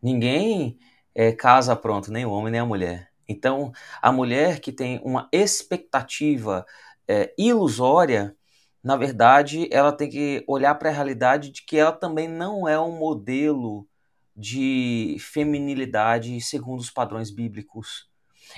Ninguém 0.01 0.78
é, 1.13 1.32
casa 1.32 1.75
pronto, 1.75 2.12
nem 2.12 2.25
o 2.25 2.32
homem 2.32 2.51
nem 2.51 2.62
a 2.62 2.65
mulher. 2.65 3.10
Então, 3.27 3.71
a 4.01 4.11
mulher 4.11 4.59
que 4.59 4.71
tem 4.71 4.99
uma 5.03 5.27
expectativa 5.31 6.65
é, 7.07 7.33
ilusória, 7.38 8.35
na 8.83 8.95
verdade, 8.95 9.67
ela 9.71 9.91
tem 9.91 10.09
que 10.09 10.43
olhar 10.47 10.75
para 10.75 10.89
a 10.89 10.93
realidade 10.93 11.49
de 11.49 11.63
que 11.63 11.77
ela 11.77 11.91
também 11.91 12.27
não 12.27 12.67
é 12.67 12.79
um 12.79 12.97
modelo 12.97 13.88
de 14.35 15.17
feminilidade 15.19 16.39
segundo 16.41 16.79
os 16.79 16.91
padrões 16.91 17.31
bíblicos. 17.31 18.07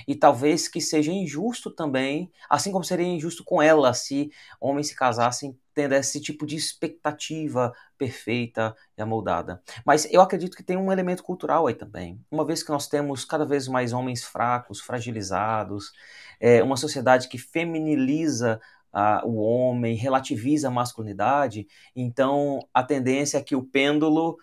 E 0.06 0.14
talvez 0.14 0.68
que 0.68 0.80
seja 0.80 1.10
injusto 1.12 1.70
também, 1.70 2.30
assim 2.48 2.70
como 2.70 2.84
seria 2.84 3.06
injusto 3.06 3.42
com 3.44 3.62
ela 3.62 3.94
se 3.94 4.30
homens 4.60 4.88
se 4.88 4.96
casassem 4.96 5.58
tendo 5.78 5.94
esse 5.94 6.20
tipo 6.20 6.44
de 6.44 6.56
expectativa 6.56 7.72
perfeita 7.96 8.74
e 8.96 9.00
amoldada. 9.00 9.62
Mas 9.86 10.12
eu 10.12 10.20
acredito 10.20 10.56
que 10.56 10.62
tem 10.64 10.76
um 10.76 10.90
elemento 10.90 11.22
cultural 11.22 11.68
aí 11.68 11.74
também. 11.74 12.20
Uma 12.28 12.44
vez 12.44 12.64
que 12.64 12.70
nós 12.70 12.88
temos 12.88 13.24
cada 13.24 13.46
vez 13.46 13.68
mais 13.68 13.92
homens 13.92 14.24
fracos, 14.24 14.80
fragilizados, 14.80 15.92
é, 16.40 16.64
uma 16.64 16.76
sociedade 16.76 17.28
que 17.28 17.38
feminiliza 17.38 18.60
uh, 18.92 19.24
o 19.24 19.36
homem, 19.36 19.94
relativiza 19.94 20.66
a 20.66 20.72
masculinidade, 20.72 21.68
então 21.94 22.58
a 22.74 22.82
tendência 22.82 23.38
é 23.38 23.42
que 23.42 23.54
o 23.54 23.62
pêndulo 23.62 24.36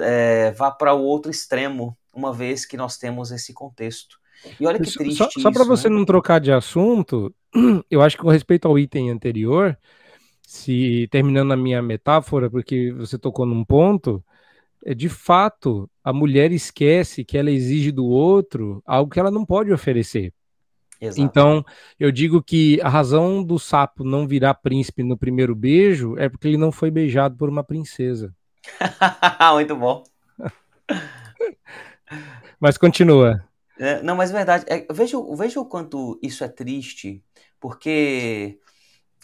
é, 0.00 0.52
vá 0.52 0.70
para 0.70 0.94
o 0.94 1.02
outro 1.02 1.30
extremo, 1.30 1.98
uma 2.14 2.32
vez 2.32 2.64
que 2.64 2.78
nós 2.78 2.96
temos 2.96 3.30
esse 3.30 3.52
contexto. 3.52 4.18
E 4.58 4.66
olha 4.66 4.80
que 4.80 4.90
triste. 4.90 5.18
Só, 5.18 5.28
só 5.38 5.52
para 5.52 5.64
você 5.64 5.90
né? 5.90 5.96
não 5.96 6.06
trocar 6.06 6.40
de 6.40 6.50
assunto, 6.50 7.30
eu 7.90 8.00
acho 8.00 8.16
que 8.16 8.22
com 8.22 8.30
respeito 8.30 8.66
ao 8.66 8.78
item 8.78 9.10
anterior, 9.10 9.76
se 10.48 11.06
terminando 11.10 11.52
a 11.52 11.56
minha 11.58 11.82
metáfora, 11.82 12.48
porque 12.48 12.90
você 12.92 13.18
tocou 13.18 13.44
num 13.44 13.62
ponto, 13.62 14.24
é 14.82 14.94
de 14.94 15.06
fato 15.06 15.90
a 16.02 16.10
mulher 16.10 16.52
esquece 16.52 17.22
que 17.22 17.36
ela 17.36 17.50
exige 17.50 17.92
do 17.92 18.06
outro 18.06 18.82
algo 18.86 19.12
que 19.12 19.20
ela 19.20 19.30
não 19.30 19.44
pode 19.44 19.70
oferecer. 19.70 20.32
Exato. 20.98 21.20
Então, 21.20 21.62
eu 22.00 22.10
digo 22.10 22.42
que 22.42 22.80
a 22.80 22.88
razão 22.88 23.44
do 23.44 23.58
sapo 23.58 24.02
não 24.02 24.26
virar 24.26 24.54
príncipe 24.54 25.02
no 25.02 25.18
primeiro 25.18 25.54
beijo 25.54 26.16
é 26.16 26.30
porque 26.30 26.48
ele 26.48 26.56
não 26.56 26.72
foi 26.72 26.90
beijado 26.90 27.36
por 27.36 27.50
uma 27.50 27.62
princesa. 27.62 28.34
Muito 29.52 29.76
bom. 29.76 30.02
Mas 32.58 32.78
continua. 32.78 33.44
É, 33.78 34.02
não, 34.02 34.16
mas 34.16 34.30
é 34.30 34.32
verdade. 34.32 34.64
É, 34.66 34.86
veja, 34.90 35.18
veja 35.36 35.60
o 35.60 35.66
quanto 35.66 36.18
isso 36.20 36.42
é 36.42 36.48
triste, 36.48 37.22
porque 37.60 38.58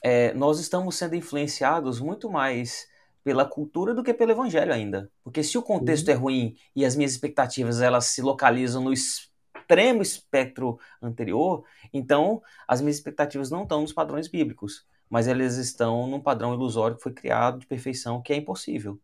é, 0.06 0.34
nós 0.34 0.60
estamos 0.60 0.96
sendo 0.96 1.16
influenciados 1.16 1.98
muito 1.98 2.30
mais 2.30 2.86
pela 3.24 3.46
cultura 3.46 3.94
do 3.94 4.04
que 4.04 4.12
pelo 4.12 4.32
evangelho 4.32 4.70
ainda. 4.70 5.10
Porque 5.22 5.42
se 5.42 5.56
o 5.56 5.62
contexto 5.62 6.08
uhum. 6.08 6.12
é 6.12 6.16
ruim 6.16 6.56
e 6.76 6.84
as 6.84 6.94
minhas 6.94 7.12
expectativas 7.12 7.80
elas 7.80 8.04
se 8.08 8.20
localizam 8.20 8.84
no 8.84 8.92
extremo 8.92 10.02
espectro 10.02 10.78
anterior, 11.00 11.64
então 11.90 12.42
as 12.68 12.82
minhas 12.82 12.96
expectativas 12.96 13.50
não 13.50 13.62
estão 13.62 13.80
nos 13.80 13.94
padrões 13.94 14.28
bíblicos, 14.28 14.84
mas 15.08 15.26
elas 15.26 15.56
estão 15.56 16.06
num 16.06 16.20
padrão 16.20 16.52
ilusório 16.52 16.98
que 16.98 17.02
foi 17.02 17.12
criado 17.12 17.60
de 17.60 17.66
perfeição 17.66 18.20
que 18.20 18.34
é 18.34 18.36
impossível. 18.36 19.00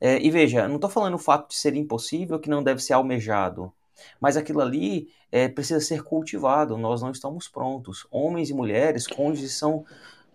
É, 0.00 0.20
e 0.20 0.32
veja, 0.32 0.66
não 0.66 0.74
estou 0.74 0.90
falando 0.90 1.14
o 1.14 1.18
fato 1.18 1.50
de 1.50 1.54
ser 1.54 1.76
impossível 1.76 2.40
que 2.40 2.50
não 2.50 2.60
deve 2.60 2.82
ser 2.82 2.94
almejado, 2.94 3.72
mas 4.20 4.36
aquilo 4.36 4.60
ali 4.60 5.08
é, 5.30 5.46
precisa 5.46 5.78
ser 5.78 6.02
cultivado, 6.02 6.76
nós 6.76 7.02
não 7.02 7.12
estamos 7.12 7.46
prontos. 7.46 8.04
Homens 8.10 8.50
e 8.50 8.52
mulheres, 8.52 9.06
cônjuges 9.06 9.52
são 9.52 9.84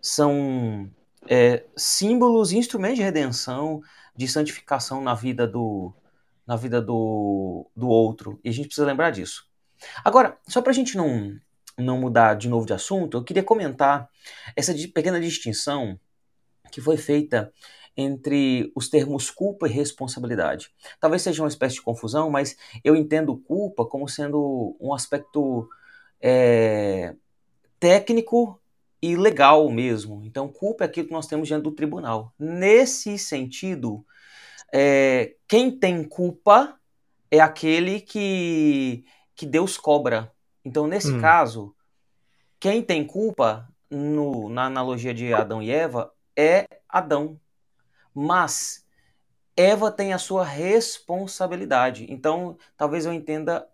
são 0.01 0.89
é, 1.27 1.65
símbolos, 1.75 2.51
instrumentos 2.51 2.97
de 2.97 3.03
redenção, 3.03 3.81
de 4.15 4.27
santificação 4.27 5.01
na 5.01 5.13
vida 5.13 5.47
do 5.47 5.93
na 6.45 6.55
vida 6.55 6.81
do, 6.81 7.69
do 7.75 7.87
outro. 7.87 8.39
E 8.43 8.49
a 8.49 8.51
gente 8.51 8.65
precisa 8.65 8.87
lembrar 8.87 9.11
disso. 9.11 9.47
Agora, 10.03 10.35
só 10.47 10.63
para 10.63 10.71
a 10.71 10.73
gente 10.73 10.97
não, 10.97 11.39
não 11.77 11.99
mudar 11.99 12.33
de 12.33 12.49
novo 12.49 12.65
de 12.65 12.73
assunto, 12.73 13.17
eu 13.17 13.23
queria 13.23 13.43
comentar 13.43 14.09
essa 14.55 14.73
pequena 14.91 15.19
distinção 15.19 15.99
que 16.71 16.81
foi 16.81 16.97
feita 16.97 17.53
entre 17.95 18.71
os 18.75 18.89
termos 18.89 19.29
culpa 19.29 19.67
e 19.67 19.71
responsabilidade. 19.71 20.71
Talvez 20.99 21.21
seja 21.21 21.43
uma 21.43 21.49
espécie 21.49 21.75
de 21.75 21.81
confusão, 21.83 22.31
mas 22.31 22.57
eu 22.83 22.95
entendo 22.95 23.37
culpa 23.37 23.85
como 23.85 24.07
sendo 24.07 24.75
um 24.79 24.91
aspecto 24.91 25.69
é, 26.19 27.13
técnico 27.79 28.59
e 29.01 29.15
legal 29.15 29.69
mesmo. 29.69 30.23
Então, 30.23 30.47
culpa 30.47 30.83
é 30.83 30.87
aquilo 30.87 31.07
que 31.07 31.13
nós 31.13 31.27
temos 31.27 31.47
diante 31.47 31.63
do 31.63 31.71
tribunal. 31.71 32.33
Nesse 32.37 33.17
sentido, 33.17 34.05
é, 34.73 35.35
quem 35.47 35.71
tem 35.71 36.03
culpa 36.03 36.77
é 37.31 37.39
aquele 37.39 38.01
que, 38.01 39.05
que 39.35 39.45
Deus 39.45 39.77
cobra. 39.77 40.31
Então, 40.63 40.87
nesse 40.87 41.11
hum. 41.11 41.21
caso, 41.21 41.75
quem 42.59 42.81
tem 42.81 43.05
culpa, 43.05 43.67
no, 43.89 44.49
na 44.49 44.65
analogia 44.65 45.13
de 45.13 45.33
Adão 45.33 45.61
e 45.61 45.71
Eva, 45.71 46.11
é 46.35 46.65
Adão. 46.87 47.39
Mas 48.13 48.85
Eva 49.55 49.91
tem 49.91 50.13
a 50.13 50.17
sua 50.17 50.43
responsabilidade. 50.43 52.05
Então, 52.09 52.57
talvez 52.77 53.05
eu 53.05 53.13
entenda 53.13 53.67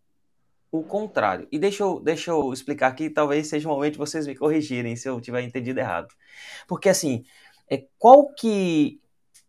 o 0.79 0.83
contrário. 0.83 1.47
E 1.51 1.59
deixa 1.59 1.83
eu, 1.83 1.99
deixa 1.99 2.31
eu 2.31 2.51
explicar 2.53 2.87
aqui, 2.87 3.09
talvez 3.09 3.47
seja 3.47 3.67
o 3.67 3.71
momento 3.71 3.93
de 3.93 3.99
vocês 3.99 4.27
me 4.27 4.35
corrigirem 4.35 4.95
se 4.95 5.07
eu 5.07 5.19
tiver 5.21 5.41
entendido 5.41 5.79
errado. 5.79 6.13
Porque 6.67 6.89
assim, 6.89 7.25
é, 7.69 7.85
qual 7.97 8.33
que 8.33 8.99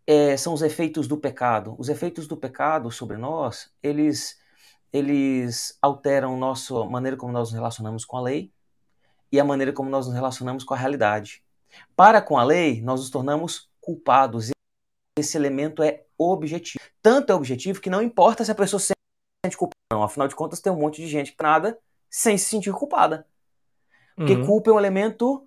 é, 0.07 0.37
são 0.37 0.55
os 0.55 0.63
efeitos 0.63 1.09
do 1.09 1.17
pecado? 1.17 1.75
Os 1.79 1.89
efeitos 1.89 2.27
do 2.27 2.37
pecado 2.37 2.91
sobre 2.91 3.17
nós, 3.17 3.71
eles, 3.83 4.39
eles 4.93 5.77
alteram 5.83 6.37
nossa 6.37 6.75
maneira 6.85 7.17
como 7.17 7.33
nós 7.33 7.49
nos 7.49 7.55
relacionamos 7.55 8.05
com 8.05 8.17
a 8.17 8.23
lei 8.23 8.53
e 9.31 9.41
a 9.41 9.45
maneira 9.45 9.73
como 9.73 9.91
nós 9.91 10.07
nos 10.07 10.15
relacionamos 10.15 10.65
com 10.65 10.75
a 10.75 10.77
realidade. 10.77 11.43
Para 11.95 12.23
com 12.23 12.39
a 12.39 12.45
lei, 12.45 12.81
nós 12.81 13.01
nos 13.01 13.11
tornamos 13.11 13.69
culpados. 13.81 14.51
Esse 15.19 15.37
elemento 15.37 15.83
é 15.83 16.05
objetivo. 16.17 16.83
Tanto 17.03 17.33
é 17.33 17.35
objetivo 17.35 17.81
que 17.81 17.91
não 17.91 18.03
importa 18.03 18.45
se 18.45 18.51
a 18.51 18.55
pessoa 18.55 18.81
sente 19.47 19.57
culpada 19.57 19.77
não. 19.91 20.03
Afinal 20.03 20.29
de 20.29 20.35
contas, 20.35 20.61
tem 20.61 20.73
um 20.73 20.79
monte 20.79 21.01
de 21.01 21.09
gente 21.09 21.33
que 21.33 21.43
nada 21.43 21.79
sem 22.11 22.37
se 22.37 22.47
sentir 22.47 22.73
culpada. 22.73 23.27
Porque 24.17 24.35
uhum. 24.35 24.47
culpa 24.47 24.71
é 24.71 24.73
um 24.73 24.79
elemento 24.79 25.47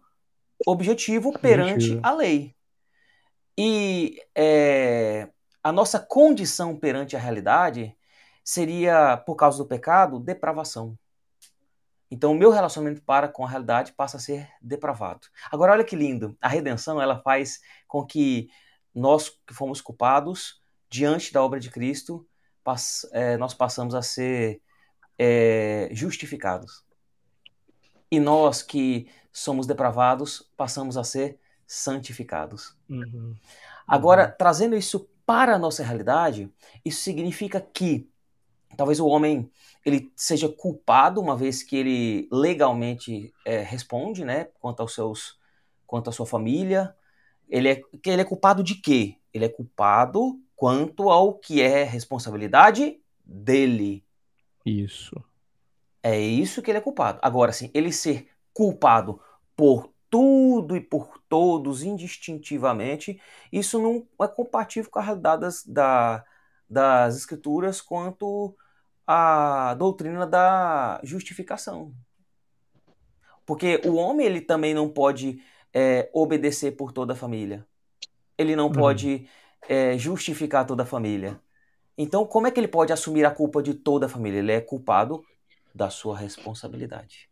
objetivo 0.66 1.38
perante 1.40 2.00
a 2.04 2.14
lei. 2.14 2.56
E 3.58 4.22
é, 4.36 5.28
a 5.64 5.72
nossa 5.72 6.00
condição 6.00 6.78
perante 6.78 7.16
a 7.16 7.20
realidade 7.20 7.96
seria, 8.44 9.18
por 9.18 9.36
causa 9.36 9.58
do 9.58 9.68
pecado, 9.68 10.20
depravação. 10.20 10.98
Então, 12.12 12.32
o 12.32 12.36
meu 12.36 12.50
relacionamento 12.50 13.02
para 13.04 13.28
com 13.28 13.46
a 13.46 13.50
realidade 13.50 13.94
passa 13.94 14.18
a 14.18 14.20
ser 14.20 14.50
depravado. 14.62 15.28
Agora, 15.52 15.74
olha 15.74 15.84
que 15.84 15.96
lindo. 15.96 16.36
A 16.42 16.48
redenção, 16.48 17.02
ela 17.02 17.20
faz 17.22 17.60
com 17.88 18.06
que 18.06 18.50
nós 18.94 19.30
que 19.30 19.54
fomos 19.54 19.82
culpados, 19.82 20.64
diante 20.90 21.32
da 21.32 21.44
obra 21.44 21.60
de 21.60 21.70
Cristo, 21.70 22.28
pass 22.64 23.08
é, 23.12 23.38
nós 23.38 23.54
passamos 23.54 23.96
a 23.96 24.02
ser 24.02 24.62
é, 25.18 25.90
justificados. 25.92 26.84
E 28.12 28.20
nós 28.20 28.62
que 28.62 29.10
somos 29.32 29.68
depravados, 29.68 30.50
passamos 30.58 30.98
a 30.98 31.04
ser 31.04 31.40
santificados. 31.68 32.76
Uhum. 32.90 33.36
Agora, 33.88 34.28
uhum. 34.28 34.34
trazendo 34.38 34.76
isso 34.76 35.08
para 35.26 35.56
a 35.56 35.60
nossa 35.60 35.84
realidade, 35.84 36.52
isso 36.84 37.02
significa 37.02 37.62
que 37.62 38.10
talvez 38.76 39.00
o 39.00 39.08
homem 39.08 39.52
ele 39.86 40.12
seja 40.16 40.50
culpado 40.50 41.22
uma 41.22 41.36
vez 41.36 41.62
que 41.62 41.76
ele 41.76 42.30
legalmente 42.32 43.34
é, 43.46 43.62
responde, 43.62 44.26
né, 44.26 44.46
quanto 44.60 44.82
aos 44.82 44.94
seus, 44.94 45.38
quanto 45.86 46.10
à 46.10 46.14
sua 46.14 46.26
família. 46.26 46.96
Ele 47.48 47.70
é, 47.70 47.82
ele 48.06 48.22
é 48.22 48.26
culpado 48.26 48.64
de 48.64 48.76
quê? 48.76 49.16
Ele 49.34 49.46
é 49.46 49.50
culpado 49.50 50.40
quanto 50.60 51.10
ao 51.10 51.36
que 51.36 51.62
é 51.62 51.86
responsabilidade 51.86 53.00
dele. 53.24 54.06
Isso. 54.66 55.16
É 56.04 56.20
isso 56.20 56.62
que 56.62 56.70
ele 56.70 56.80
é 56.80 56.82
culpado. 56.82 57.18
Agora, 57.22 57.54
sim, 57.54 57.72
ele 57.74 57.94
ser 57.94 58.28
culpado 58.54 59.22
por 59.56 59.90
tudo 60.10 60.76
e 60.76 60.82
por 60.82 61.22
todos 61.30 61.82
indistintivamente, 61.82 63.22
isso 63.54 63.82
não 63.82 64.06
é 64.22 64.28
compatível 64.28 64.92
com 64.92 65.00
a 65.00 65.02
realidade 65.02 65.44
das, 65.44 65.66
da, 65.66 66.26
das 66.70 67.16
escrituras 67.16 67.80
quanto 67.80 68.54
à 69.08 69.74
doutrina 69.76 70.28
da 70.28 71.00
justificação. 71.06 71.94
Porque 73.46 73.80
o 73.86 73.94
homem 73.94 74.26
ele 74.26 74.42
também 74.42 74.74
não 74.74 74.90
pode 74.90 75.42
é, 75.74 76.10
obedecer 76.12 76.76
por 76.76 76.92
toda 76.92 77.14
a 77.14 77.16
família. 77.16 77.66
Ele 78.38 78.58
não 78.58 78.66
uhum. 78.66 78.74
pode 78.74 79.26
é, 79.68 79.98
justificar 79.98 80.66
toda 80.66 80.84
a 80.84 80.86
família. 80.86 81.40
Então, 81.98 82.26
como 82.26 82.48
é 82.48 82.52
que 82.52 82.60
ele 82.60 82.68
pode 82.68 82.94
assumir 82.94 83.26
a 83.26 83.32
culpa 83.32 83.62
de 83.62 83.74
toda 83.74 84.06
a 84.06 84.10
família? 84.10 84.40
Ele 84.40 84.52
é 84.52 84.62
culpado 84.62 85.22
da 85.74 85.90
sua 85.90 86.18
responsabilidade. 86.18 87.30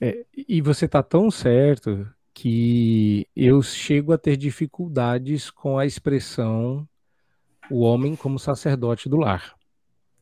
É, 0.00 0.24
e 0.36 0.60
você 0.60 0.84
está 0.84 1.02
tão 1.02 1.30
certo 1.30 2.06
que 2.34 3.26
eu 3.36 3.62
chego 3.62 4.12
a 4.12 4.18
ter 4.18 4.36
dificuldades 4.36 5.50
com 5.50 5.78
a 5.78 5.86
expressão 5.86 6.88
o 7.70 7.80
homem 7.80 8.14
como 8.16 8.38
sacerdote 8.38 9.08
do 9.08 9.16
lar. 9.16 9.54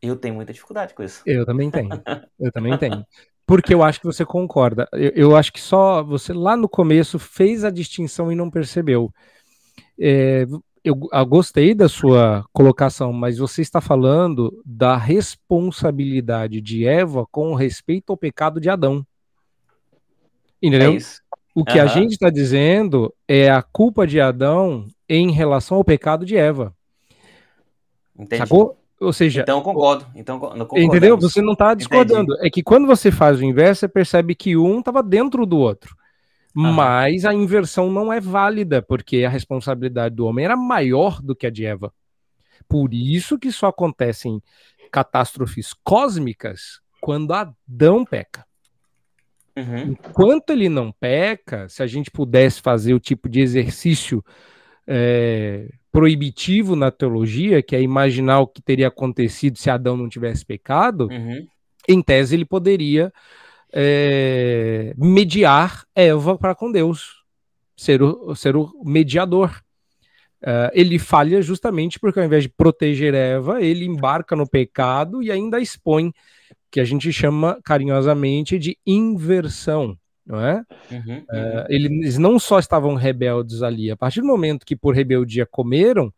Eu 0.01 0.17
tenho 0.17 0.35
muita 0.35 0.53
dificuldade 0.53 0.95
com 0.95 1.03
isso. 1.03 1.23
Eu 1.27 1.45
também 1.45 1.71
tenho. 1.71 1.91
Eu 2.39 2.53
também 2.53 2.77
tenho. 2.79 3.05
Porque 3.45 3.75
eu 3.75 3.83
acho 3.83 3.99
que 3.99 4.07
você 4.07 4.25
concorda. 4.25 4.89
Eu, 4.93 5.11
eu, 5.15 5.37
acho 5.37 5.53
que 5.53 5.61
só 5.61 6.05
você 6.05 6.33
lá 6.33 6.57
no 6.57 6.69
começo 6.69 7.19
fez 7.19 7.65
a 7.65 7.71
distinção 7.71 8.31
e 8.31 8.37
não 8.37 8.49
percebeu. 8.49 9.13
É, 9.99 10.47
eu, 10.85 11.09
eu, 11.13 11.27
gostei 11.27 11.75
da 11.75 11.89
sua 11.89 12.45
colocação, 12.53 13.13
mas 13.13 13.39
você 13.39 13.63
está 13.63 13.81
falando 13.81 14.63
da 14.65 14.97
responsabilidade 14.97 16.61
de 16.61 16.87
Eva 16.87 17.27
com 17.31 17.55
respeito 17.55 18.11
ao 18.11 18.17
pecado 18.17 18.61
de 18.61 18.71
Adão. 18.71 19.05
Entendeu? 20.63 20.93
É 20.93 20.99
o 21.55 21.65
que 21.65 21.79
uhum. 21.79 21.85
a 21.85 21.87
gente 21.87 22.13
está 22.13 22.31
dizendo 22.31 23.13
é 23.27 23.51
a 23.51 23.63
culpa 23.63 24.07
de 24.07 24.21
Adão 24.21 24.87
em 25.09 25.31
relação 25.31 25.77
ao 25.79 25.85
pecado 25.85 26.25
de 26.25 26.37
Eva. 26.37 26.75
Entendi. 28.19 28.39
Sacou? 28.39 28.77
Ou 29.01 29.13
seja, 29.13 29.41
então 29.41 29.59
eu 29.59 29.65
concordo. 29.65 30.07
Então, 30.15 30.39
entendeu? 30.77 31.17
Você 31.17 31.41
não 31.41 31.55
está 31.55 31.75
discordando. 31.75 32.35
Entendi. 32.35 32.47
É 32.47 32.51
que 32.51 32.63
quando 32.63 32.87
você 32.87 33.11
faz 33.11 33.41
o 33.41 33.45
inverso, 33.45 33.81
você 33.81 33.89
percebe 33.89 34.35
que 34.35 34.57
um 34.57 34.79
estava 34.79 35.03
dentro 35.03 35.47
do 35.47 35.57
outro. 35.59 35.97
Mas 36.55 37.25
a 37.25 37.33
inversão 37.33 37.91
não 37.91 38.13
é 38.13 38.21
válida, 38.21 38.83
porque 38.83 39.25
a 39.25 39.29
responsabilidade 39.29 40.15
do 40.15 40.27
homem 40.27 40.45
era 40.45 40.57
maior 40.57 41.23
do 41.23 41.35
que 41.35 41.47
a 41.47 41.51
de 41.51 41.65
Eva. 41.65 41.93
Por 42.69 42.93
isso 42.93 43.39
que 43.39 43.53
só 43.53 43.69
acontecem 43.69 44.43
catástrofes 44.91 45.73
cósmicas 45.85 46.81
quando 47.01 47.33
Adão 47.33 48.05
peca. 48.05 48.45
Uhum. 49.57 49.93
Enquanto 49.93 50.51
ele 50.51 50.69
não 50.69 50.93
peca, 50.93 51.69
se 51.69 51.83
a 51.83 51.87
gente 51.87 52.11
pudesse 52.11 52.61
fazer 52.61 52.95
o 52.95 53.01
tipo 53.01 53.29
de 53.29 53.41
exercício 53.41 54.25
é, 54.87 55.69
proibitivo 55.93 56.77
na 56.77 56.91
teologia, 56.91 57.63
que 57.63 57.75
é 57.75 57.83
imaginar 57.83 58.41
o 58.41 58.47
que 58.47 58.63
teria 58.63 58.89
acontecido 58.89 59.59
se 59.59 59.71
Adão 59.71 59.97
não 59.97 60.09
tivesse 60.09 60.45
pecado, 60.45 61.09
uhum. 61.11 61.47
em 61.89 62.03
tese 62.03 62.35
ele 62.35 62.45
poderia 62.45 63.13
é, 63.73 64.93
mediar 64.97 65.85
Eva 65.95 66.37
para 66.37 66.55
com 66.55 66.71
Deus, 66.71 67.23
ser 67.77 68.03
o, 68.03 68.35
ser 68.35 68.57
o 68.57 68.73
mediador. 68.85 69.61
Uh, 70.43 70.73
ele 70.73 70.99
falha 70.99 71.43
justamente 71.43 71.99
porque 72.01 72.19
ao 72.19 72.25
invés 72.25 72.45
de 72.45 72.49
proteger 72.49 73.13
Eva, 73.15 73.61
ele 73.61 73.85
embarca 73.85 74.35
no 74.35 74.49
pecado 74.49 75.23
e 75.23 75.31
ainda 75.31 75.61
expõe, 75.61 76.13
que 76.71 76.81
a 76.81 76.85
gente 76.85 77.13
chama 77.13 77.59
carinhosamente 77.63 78.59
de 78.59 78.79
inversão. 78.87 79.97
Não 80.25 80.41
é? 80.41 80.65
Uhum, 80.91 81.19
uh, 81.19 81.67
Eles 81.69 82.17
não 82.17 82.39
só 82.39 82.59
estavam 82.59 82.95
rebeldes 82.95 83.63
ali, 83.63 83.91
a 83.91 83.97
partir 83.97 84.21
do 84.21 84.27
momento 84.27 84.65
que 84.65 84.77
por 84.77 84.95
rebeldia 84.95 85.45
comeram, 85.45 86.13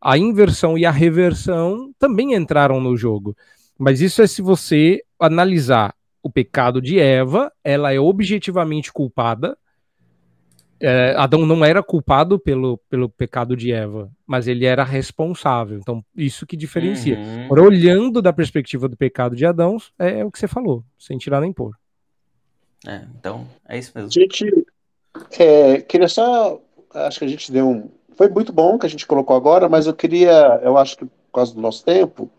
a 0.00 0.16
inversão 0.16 0.78
e 0.78 0.86
a 0.86 0.90
reversão 0.90 1.92
também 1.98 2.34
entraram 2.34 2.80
no 2.80 2.96
jogo. 2.96 3.36
Mas 3.78 4.00
isso 4.00 4.22
é 4.22 4.26
se 4.26 4.40
você 4.42 5.02
analisar 5.20 5.94
o 6.22 6.30
pecado 6.30 6.80
de 6.80 6.98
Eva, 6.98 7.52
ela 7.62 7.92
é 7.92 8.00
objetivamente 8.00 8.92
culpada. 8.92 9.56
É, 10.80 11.14
Adão 11.16 11.44
não 11.44 11.64
era 11.64 11.82
culpado 11.82 12.38
pelo, 12.38 12.78
pelo 12.88 13.08
pecado 13.08 13.56
de 13.56 13.72
Eva, 13.72 14.10
mas 14.26 14.46
ele 14.46 14.64
era 14.64 14.84
responsável. 14.84 15.78
Então, 15.78 16.04
isso 16.16 16.46
que 16.46 16.56
diferencia. 16.56 17.18
Uhum. 17.18 17.44
Agora, 17.46 17.62
olhando 17.62 18.22
da 18.22 18.32
perspectiva 18.32 18.88
do 18.88 18.96
pecado 18.96 19.34
de 19.34 19.44
Adão, 19.44 19.76
é, 19.98 20.20
é 20.20 20.24
o 20.24 20.30
que 20.30 20.38
você 20.38 20.46
falou, 20.46 20.84
sem 20.98 21.18
tirar 21.18 21.40
nem 21.40 21.52
pôr. 21.52 21.74
É, 22.86 23.02
então, 23.18 23.46
é 23.68 23.76
isso 23.76 23.90
mesmo. 23.94 24.10
Gente, 24.10 24.66
é, 25.38 25.80
queria 25.80 26.08
só. 26.08 26.60
Acho 26.94 27.18
que 27.18 27.24
a 27.24 27.28
gente 27.28 27.50
deu 27.50 27.68
um. 27.68 27.90
Foi 28.16 28.28
muito 28.28 28.52
bom 28.52 28.78
que 28.78 28.86
a 28.86 28.88
gente 28.88 29.06
colocou 29.06 29.36
agora, 29.36 29.68
mas 29.68 29.86
eu 29.86 29.94
queria. 29.94 30.60
Eu 30.62 30.76
acho 30.78 30.96
que 30.96 31.04
por 31.04 31.32
causa 31.32 31.54
do 31.54 31.60
nosso 31.60 31.84
tempo, 31.84 32.30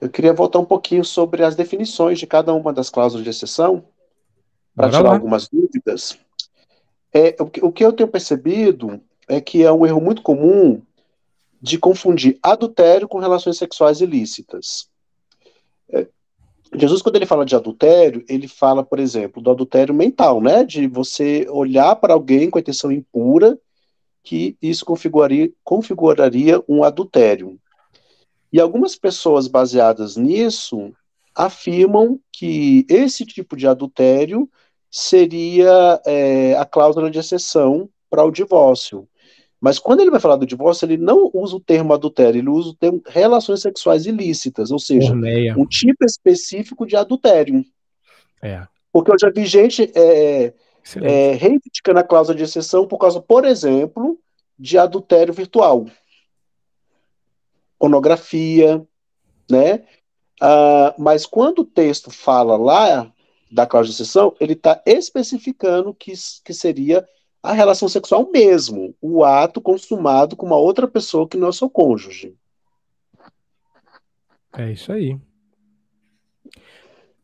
eu 0.00 0.08
queria 0.08 0.32
voltar 0.32 0.58
um 0.58 0.64
pouquinho 0.64 1.04
sobre 1.04 1.42
as 1.42 1.56
definições 1.56 2.18
de 2.18 2.26
cada 2.26 2.52
uma 2.52 2.72
das 2.72 2.90
cláusulas 2.90 3.24
de 3.24 3.30
exceção, 3.30 3.84
para 4.74 4.90
tirar 4.90 5.02
lá. 5.02 5.14
algumas 5.14 5.48
dúvidas. 5.48 6.18
É, 7.12 7.34
o, 7.40 7.68
o 7.68 7.72
que 7.72 7.84
eu 7.84 7.92
tenho 7.92 8.08
percebido 8.08 9.00
é 9.26 9.40
que 9.40 9.62
é 9.62 9.72
um 9.72 9.86
erro 9.86 10.00
muito 10.00 10.22
comum 10.22 10.82
de 11.60 11.78
confundir 11.78 12.38
adultério 12.42 13.08
com 13.08 13.18
relações 13.18 13.56
sexuais 13.56 14.00
ilícitas. 14.00 14.88
É, 15.88 16.06
Jesus, 16.74 17.00
quando 17.00 17.16
ele 17.16 17.26
fala 17.26 17.46
de 17.46 17.56
adultério, 17.56 18.24
ele 18.28 18.46
fala, 18.46 18.84
por 18.84 18.98
exemplo, 18.98 19.40
do 19.40 19.50
adultério 19.50 19.94
mental, 19.94 20.40
né? 20.40 20.62
De 20.62 20.86
você 20.86 21.46
olhar 21.48 21.96
para 21.96 22.12
alguém 22.12 22.50
com 22.50 22.58
a 22.58 22.60
intenção 22.60 22.92
impura, 22.92 23.58
que 24.22 24.56
isso 24.60 24.84
configuraria, 24.84 25.50
configuraria 25.64 26.62
um 26.68 26.84
adultério. 26.84 27.58
E 28.56 28.60
algumas 28.60 28.96
pessoas 28.96 29.48
baseadas 29.48 30.16
nisso 30.16 30.90
afirmam 31.34 32.18
que 32.32 32.86
esse 32.88 33.26
tipo 33.26 33.54
de 33.54 33.66
adultério 33.66 34.48
seria 34.90 36.00
é, 36.06 36.56
a 36.56 36.64
cláusula 36.64 37.10
de 37.10 37.18
exceção 37.18 37.86
para 38.08 38.24
o 38.24 38.30
divórcio. 38.30 39.06
Mas 39.60 39.78
quando 39.78 40.00
ele 40.00 40.10
vai 40.10 40.20
falar 40.20 40.36
do 40.36 40.46
divórcio, 40.46 40.86
ele 40.86 40.96
não 40.96 41.30
usa 41.34 41.54
o 41.54 41.60
termo 41.60 41.92
adultério, 41.92 42.38
ele 42.38 42.48
usa 42.48 42.70
o 42.70 42.74
termo 42.74 43.02
relações 43.06 43.60
sexuais 43.60 44.06
ilícitas, 44.06 44.70
ou 44.70 44.78
seja, 44.78 45.12
um 45.54 45.66
tipo 45.66 46.02
específico 46.06 46.86
de 46.86 46.96
adultério. 46.96 47.62
É. 48.40 48.66
Porque 48.90 49.10
eu 49.10 49.18
já 49.20 49.28
vi 49.28 49.44
gente 49.44 49.92
é, 49.94 50.54
é, 51.02 51.32
reivindicando 51.32 51.98
a 51.98 52.02
cláusula 52.02 52.34
de 52.34 52.44
exceção 52.44 52.88
por 52.88 52.96
causa, 52.96 53.20
por 53.20 53.44
exemplo, 53.44 54.18
de 54.58 54.78
adultério 54.78 55.34
virtual. 55.34 55.84
Pornografia, 57.78 58.84
né? 59.50 59.84
Ah, 60.40 60.94
mas 60.98 61.26
quando 61.26 61.60
o 61.60 61.64
texto 61.64 62.10
fala 62.10 62.56
lá 62.56 63.12
da 63.50 63.66
cláusula 63.66 63.94
de 63.94 64.02
exceção, 64.02 64.34
ele 64.40 64.52
está 64.52 64.82
especificando 64.84 65.94
que, 65.94 66.12
que 66.44 66.52
seria 66.52 67.06
a 67.42 67.52
relação 67.52 67.88
sexual 67.88 68.28
mesmo, 68.30 68.94
o 69.00 69.24
ato 69.24 69.60
consumado 69.60 70.34
com 70.34 70.46
uma 70.46 70.56
outra 70.56 70.88
pessoa 70.88 71.28
que 71.28 71.36
não 71.36 71.48
é 71.48 71.52
seu 71.52 71.70
cônjuge. 71.70 72.34
É 74.52 74.72
isso 74.72 74.90
aí. 74.90 75.16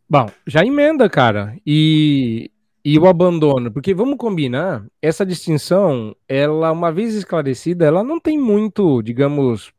Bom, 0.09 0.27
já 0.47 0.65
emenda, 0.65 1.09
cara. 1.09 1.59
E, 1.67 2.51
e 2.85 2.99
o 2.99 3.09
abandono, 3.09 3.73
porque 3.73 3.95
vamos 3.95 4.17
combinar, 4.17 4.87
essa 5.01 5.25
distinção, 5.25 6.15
ela, 6.29 6.71
uma 6.71 6.93
vez 6.93 7.15
esclarecida, 7.15 7.87
ela 7.87 8.05
não 8.05 8.21
tem 8.21 8.38
muito, 8.38 9.03
digamos, 9.03 9.73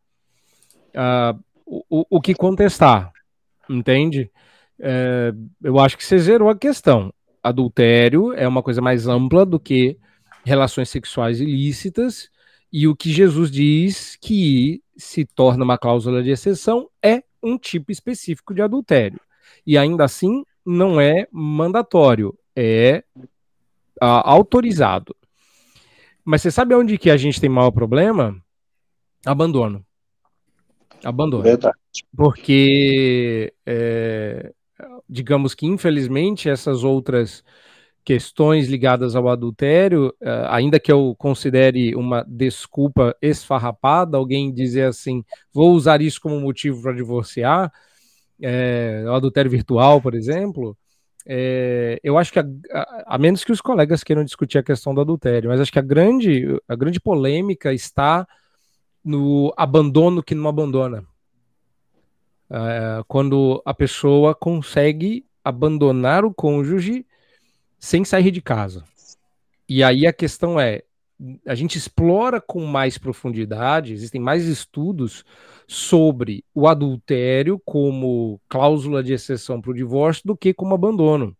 uh, 0.95 1.39
o, 1.65 2.05
o 2.09 2.21
que 2.21 2.33
contestar, 2.33 3.11
entende? 3.69 4.31
É, 4.79 5.33
eu 5.63 5.79
acho 5.79 5.97
que 5.97 6.03
você 6.03 6.17
zerou 6.17 6.49
a 6.49 6.57
questão. 6.57 7.13
Adultério 7.41 8.33
é 8.33 8.47
uma 8.47 8.63
coisa 8.63 8.81
mais 8.81 9.07
ampla 9.07 9.45
do 9.45 9.59
que 9.59 9.97
relações 10.45 10.89
sexuais 10.89 11.39
ilícitas, 11.39 12.29
e 12.71 12.87
o 12.87 12.95
que 12.95 13.11
Jesus 13.11 13.51
diz 13.51 14.17
que 14.19 14.81
se 14.97 15.25
torna 15.25 15.63
uma 15.63 15.77
cláusula 15.77 16.23
de 16.23 16.31
exceção 16.31 16.89
é 17.01 17.23
um 17.41 17.57
tipo 17.57 17.91
específico 17.91 18.53
de 18.53 18.61
adultério. 18.61 19.19
E 19.65 19.77
ainda 19.77 20.03
assim, 20.03 20.43
não 20.65 20.99
é 20.99 21.27
mandatório, 21.31 22.37
é 22.55 23.03
ah, 24.01 24.29
autorizado. 24.29 25.15
Mas 26.25 26.41
você 26.41 26.49
sabe 26.49 26.73
onde 26.73 26.97
que 26.97 27.09
a 27.09 27.17
gente 27.17 27.39
tem 27.39 27.49
maior 27.49 27.71
problema? 27.71 28.35
Abandono. 29.25 29.85
Abandono. 31.03 31.43
Verdade. 31.43 31.75
Porque, 32.15 33.53
é, 33.65 34.51
digamos 35.09 35.53
que, 35.53 35.65
infelizmente, 35.65 36.49
essas 36.49 36.83
outras 36.83 37.43
questões 38.03 38.67
ligadas 38.67 39.15
ao 39.15 39.29
adultério, 39.29 40.13
eh, 40.21 40.45
ainda 40.49 40.79
que 40.79 40.91
eu 40.91 41.15
considere 41.17 41.95
uma 41.95 42.23
desculpa 42.27 43.15
esfarrapada, 43.21 44.17
alguém 44.17 44.53
dizer 44.53 44.83
assim, 44.83 45.23
vou 45.53 45.71
usar 45.73 46.01
isso 46.01 46.19
como 46.19 46.39
motivo 46.39 46.81
para 46.81 46.93
divorciar, 46.93 47.71
é, 48.41 49.03
o 49.07 49.13
adultério 49.13 49.49
virtual, 49.49 50.01
por 50.01 50.15
exemplo, 50.15 50.77
é, 51.25 51.97
eu 52.03 52.17
acho 52.17 52.33
que, 52.33 52.39
a, 52.39 52.45
a, 52.71 53.15
a, 53.15 53.17
menos 53.17 53.45
que 53.45 53.51
os 53.53 53.61
colegas 53.61 54.03
queiram 54.03 54.25
discutir 54.25 54.57
a 54.57 54.63
questão 54.63 54.93
do 54.93 54.99
adultério, 54.99 55.49
mas 55.49 55.61
acho 55.61 55.71
que 55.71 55.79
a 55.79 55.83
grande, 55.83 56.59
a 56.67 56.75
grande 56.75 56.99
polêmica 56.99 57.73
está 57.73 58.27
no 59.03 59.53
abandono 59.57 60.23
que 60.23 60.35
não 60.35 60.47
abandona. 60.47 61.05
É, 62.49 63.03
quando 63.07 63.61
a 63.65 63.73
pessoa 63.73 64.35
consegue 64.35 65.25
abandonar 65.43 66.23
o 66.23 66.33
cônjuge 66.33 67.05
sem 67.79 68.05
sair 68.05 68.31
de 68.31 68.41
casa. 68.41 68.83
E 69.67 69.83
aí 69.83 70.05
a 70.05 70.13
questão 70.13 70.59
é, 70.59 70.83
a 71.45 71.55
gente 71.55 71.77
explora 71.77 72.39
com 72.39 72.65
mais 72.65 72.97
profundidade, 72.97 73.93
existem 73.93 74.21
mais 74.21 74.45
estudos 74.45 75.23
sobre 75.67 76.43
o 76.53 76.67
adultério 76.67 77.61
como 77.65 78.39
cláusula 78.47 79.03
de 79.03 79.13
exceção 79.13 79.61
para 79.61 79.71
o 79.71 79.75
divórcio 79.75 80.23
do 80.25 80.37
que 80.37 80.53
como 80.53 80.75
abandono. 80.75 81.35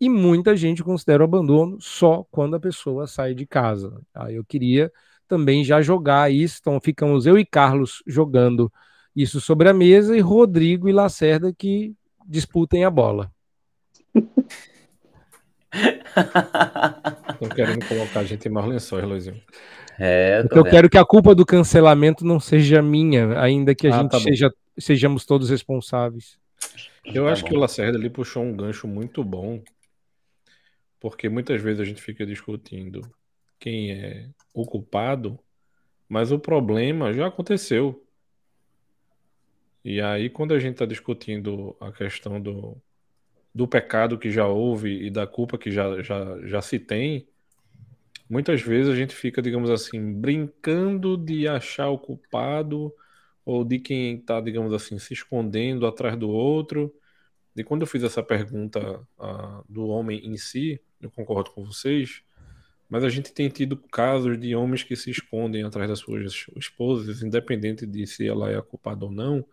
E 0.00 0.08
muita 0.08 0.56
gente 0.56 0.82
considera 0.82 1.22
o 1.22 1.24
abandono 1.24 1.80
só 1.80 2.24
quando 2.30 2.56
a 2.56 2.60
pessoa 2.60 3.06
sai 3.06 3.34
de 3.34 3.46
casa. 3.46 4.00
Aí 4.14 4.36
eu 4.36 4.44
queria 4.44 4.92
também 5.28 5.64
já 5.64 5.80
jogar 5.80 6.32
isso, 6.32 6.58
então 6.60 6.80
ficamos 6.80 7.26
eu 7.26 7.38
e 7.38 7.44
Carlos 7.44 8.02
jogando 8.06 8.72
isso 9.14 9.40
sobre 9.40 9.68
a 9.68 9.74
mesa 9.74 10.16
e 10.16 10.20
Rodrigo 10.20 10.88
e 10.88 10.92
Lacerda 10.92 11.52
que 11.52 11.94
disputem 12.26 12.84
a 12.84 12.90
bola. 12.90 13.30
Estão 17.30 17.48
querendo 17.48 17.86
colocar 17.86 18.20
a 18.20 18.24
gente 18.24 18.46
em 18.46 18.50
mais 18.50 18.66
lençóis, 18.66 19.04
Luizinho. 19.04 19.40
É, 19.98 20.44
eu 20.50 20.64
quero 20.64 20.88
que 20.88 20.98
a 20.98 21.04
culpa 21.04 21.34
do 21.34 21.44
cancelamento 21.44 22.24
não 22.24 22.40
seja 22.40 22.82
minha, 22.82 23.38
ainda 23.38 23.74
que 23.74 23.86
a 23.86 23.94
ah, 23.94 23.98
gente 24.00 24.10
tá 24.10 24.20
seja, 24.20 24.52
sejamos 24.78 25.24
todos 25.24 25.50
responsáveis. 25.50 26.38
Eu 27.04 27.26
tá 27.26 27.32
acho 27.32 27.42
bom. 27.42 27.48
que 27.48 27.56
o 27.56 27.58
Lacerda 27.58 27.98
ali 27.98 28.08
puxou 28.10 28.42
um 28.42 28.56
gancho 28.56 28.88
muito 28.88 29.22
bom, 29.22 29.62
porque 30.98 31.28
muitas 31.28 31.60
vezes 31.60 31.80
a 31.80 31.84
gente 31.84 32.00
fica 32.02 32.24
discutindo 32.24 33.02
quem 33.62 33.92
é 33.92 34.28
o 34.52 34.66
culpado, 34.66 35.38
mas 36.08 36.32
o 36.32 36.38
problema 36.38 37.12
já 37.12 37.28
aconteceu. 37.28 38.04
E 39.84 40.00
aí, 40.00 40.28
quando 40.28 40.52
a 40.52 40.58
gente 40.58 40.72
está 40.72 40.84
discutindo 40.84 41.76
a 41.80 41.92
questão 41.92 42.40
do, 42.40 42.76
do 43.54 43.68
pecado 43.68 44.18
que 44.18 44.32
já 44.32 44.48
houve 44.48 45.06
e 45.06 45.10
da 45.10 45.28
culpa 45.28 45.56
que 45.56 45.70
já, 45.70 46.02
já, 46.02 46.44
já 46.44 46.60
se 46.60 46.76
tem, 46.80 47.28
muitas 48.28 48.60
vezes 48.60 48.92
a 48.92 48.96
gente 48.96 49.14
fica, 49.14 49.40
digamos 49.40 49.70
assim, 49.70 50.12
brincando 50.12 51.16
de 51.16 51.46
achar 51.46 51.88
o 51.88 51.98
culpado 51.98 52.92
ou 53.44 53.64
de 53.64 53.78
quem 53.78 54.16
está, 54.16 54.40
digamos 54.40 54.72
assim, 54.72 54.98
se 54.98 55.14
escondendo 55.14 55.86
atrás 55.86 56.16
do 56.16 56.28
outro. 56.28 56.92
E 57.54 57.62
quando 57.62 57.82
eu 57.82 57.86
fiz 57.86 58.02
essa 58.02 58.24
pergunta 58.24 59.00
uh, 59.18 59.64
do 59.68 59.86
homem 59.86 60.26
em 60.26 60.36
si, 60.36 60.80
eu 61.00 61.12
concordo 61.12 61.50
com 61.50 61.64
vocês, 61.64 62.24
mas 62.92 63.04
a 63.04 63.08
gente 63.08 63.32
tem 63.32 63.48
tido 63.48 63.76
casos 63.76 64.38
de 64.38 64.54
homens 64.54 64.82
que 64.82 64.94
se 64.94 65.10
escondem 65.10 65.64
atrás 65.64 65.88
das 65.88 65.98
suas 65.98 66.46
esposas, 66.56 67.22
independente 67.22 67.86
de 67.86 68.06
se 68.06 68.28
ela 68.28 68.50
é 68.50 68.60
culpada 68.60 69.04
ou 69.04 69.10
não, 69.10 69.44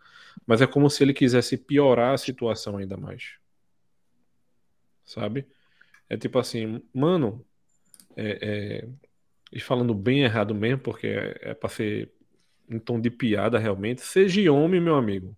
mas 0.46 0.60
é 0.60 0.66
como 0.66 0.90
se 0.90 1.02
ele 1.02 1.14
quisesse 1.14 1.56
piorar 1.56 2.14
a 2.14 2.18
situação 2.18 2.76
ainda 2.76 2.96
mais 2.96 3.40
sabe? 5.10 5.46
É 6.08 6.16
tipo 6.16 6.38
assim, 6.38 6.82
mano, 6.94 7.44
é, 8.16 8.38
é, 8.42 8.88
e 9.52 9.60
falando 9.60 9.94
bem 9.94 10.22
errado 10.22 10.54
mesmo, 10.54 10.80
porque 10.80 11.08
é, 11.08 11.38
é 11.42 11.54
pra 11.54 11.68
ser 11.68 12.12
em 12.68 12.78
tom 12.78 13.00
de 13.00 13.10
piada 13.10 13.58
realmente, 13.58 14.02
seja 14.02 14.52
homem, 14.52 14.80
meu 14.80 14.94
amigo. 14.94 15.36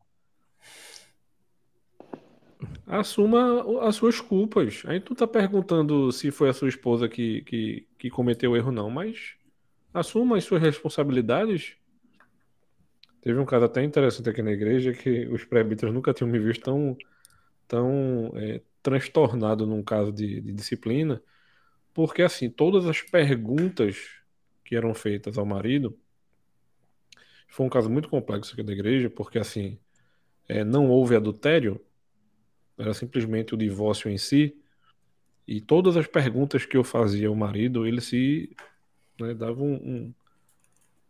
Assuma 2.87 3.89
as 3.89 3.97
suas 3.97 4.21
culpas. 4.21 4.83
Aí 4.87 5.01
tu 5.01 5.15
tá 5.15 5.27
perguntando 5.27 6.13
se 6.13 6.31
foi 6.31 6.51
a 6.51 6.53
sua 6.53 6.69
esposa 6.69 7.09
que, 7.09 7.43
que, 7.43 7.89
que 8.03 8.11
cometeu 8.11 8.57
erro, 8.57 8.73
não, 8.73 8.91
mas 8.91 9.37
assuma 9.95 10.37
as 10.37 10.43
suas 10.43 10.61
responsabilidades. 10.61 11.77
Teve 13.21 13.39
um 13.39 13.47
caso 13.47 13.67
até 13.67 13.85
interessante 13.85 14.29
aqui 14.29 14.43
na 14.43 14.51
igreja 14.51 14.93
que 14.93 15.29
os 15.29 15.45
presbíteros 15.45 15.95
nunca 15.95 16.13
tinham 16.13 16.29
me 16.29 16.41
visto 16.41 16.65
tão, 16.65 16.99
tão 17.69 18.33
é, 18.35 18.61
transtornado 18.83 19.69
num 19.69 19.85
caso 19.85 20.11
de, 20.11 20.41
de 20.41 20.53
disciplina, 20.53 21.23
porque 21.95 22.23
assim, 22.23 22.51
todas 22.51 22.87
as 22.87 23.01
perguntas 23.03 24.05
que 24.65 24.75
eram 24.75 24.93
feitas 24.95 25.39
ao 25.39 25.47
marido 25.47 25.97
foi 27.47 27.67
um 27.67 27.71
caso 27.71 27.89
muito 27.89 28.09
complexo 28.09 28.53
aqui 28.53 28.65
da 28.65 28.73
igreja, 28.73 29.09
porque 29.09 29.39
assim, 29.39 29.79
é, 30.49 30.65
não 30.65 30.91
houve 30.91 31.15
adultério, 31.15 31.81
era 32.77 32.93
simplesmente 32.95 33.55
o 33.55 33.57
divórcio 33.57 34.11
em 34.11 34.19
si, 34.19 34.61
e 35.47 35.61
todas 35.61 35.97
as 35.97 36.07
perguntas 36.07 36.65
que 36.65 36.77
eu 36.77 36.85
fazia 36.85 37.29
ao 37.29 37.35
marido, 37.35 37.87
ele 37.87 38.01
se 38.01 38.55
né, 39.21 39.35
dava 39.35 39.63
um, 39.63 39.75
um 39.75 40.15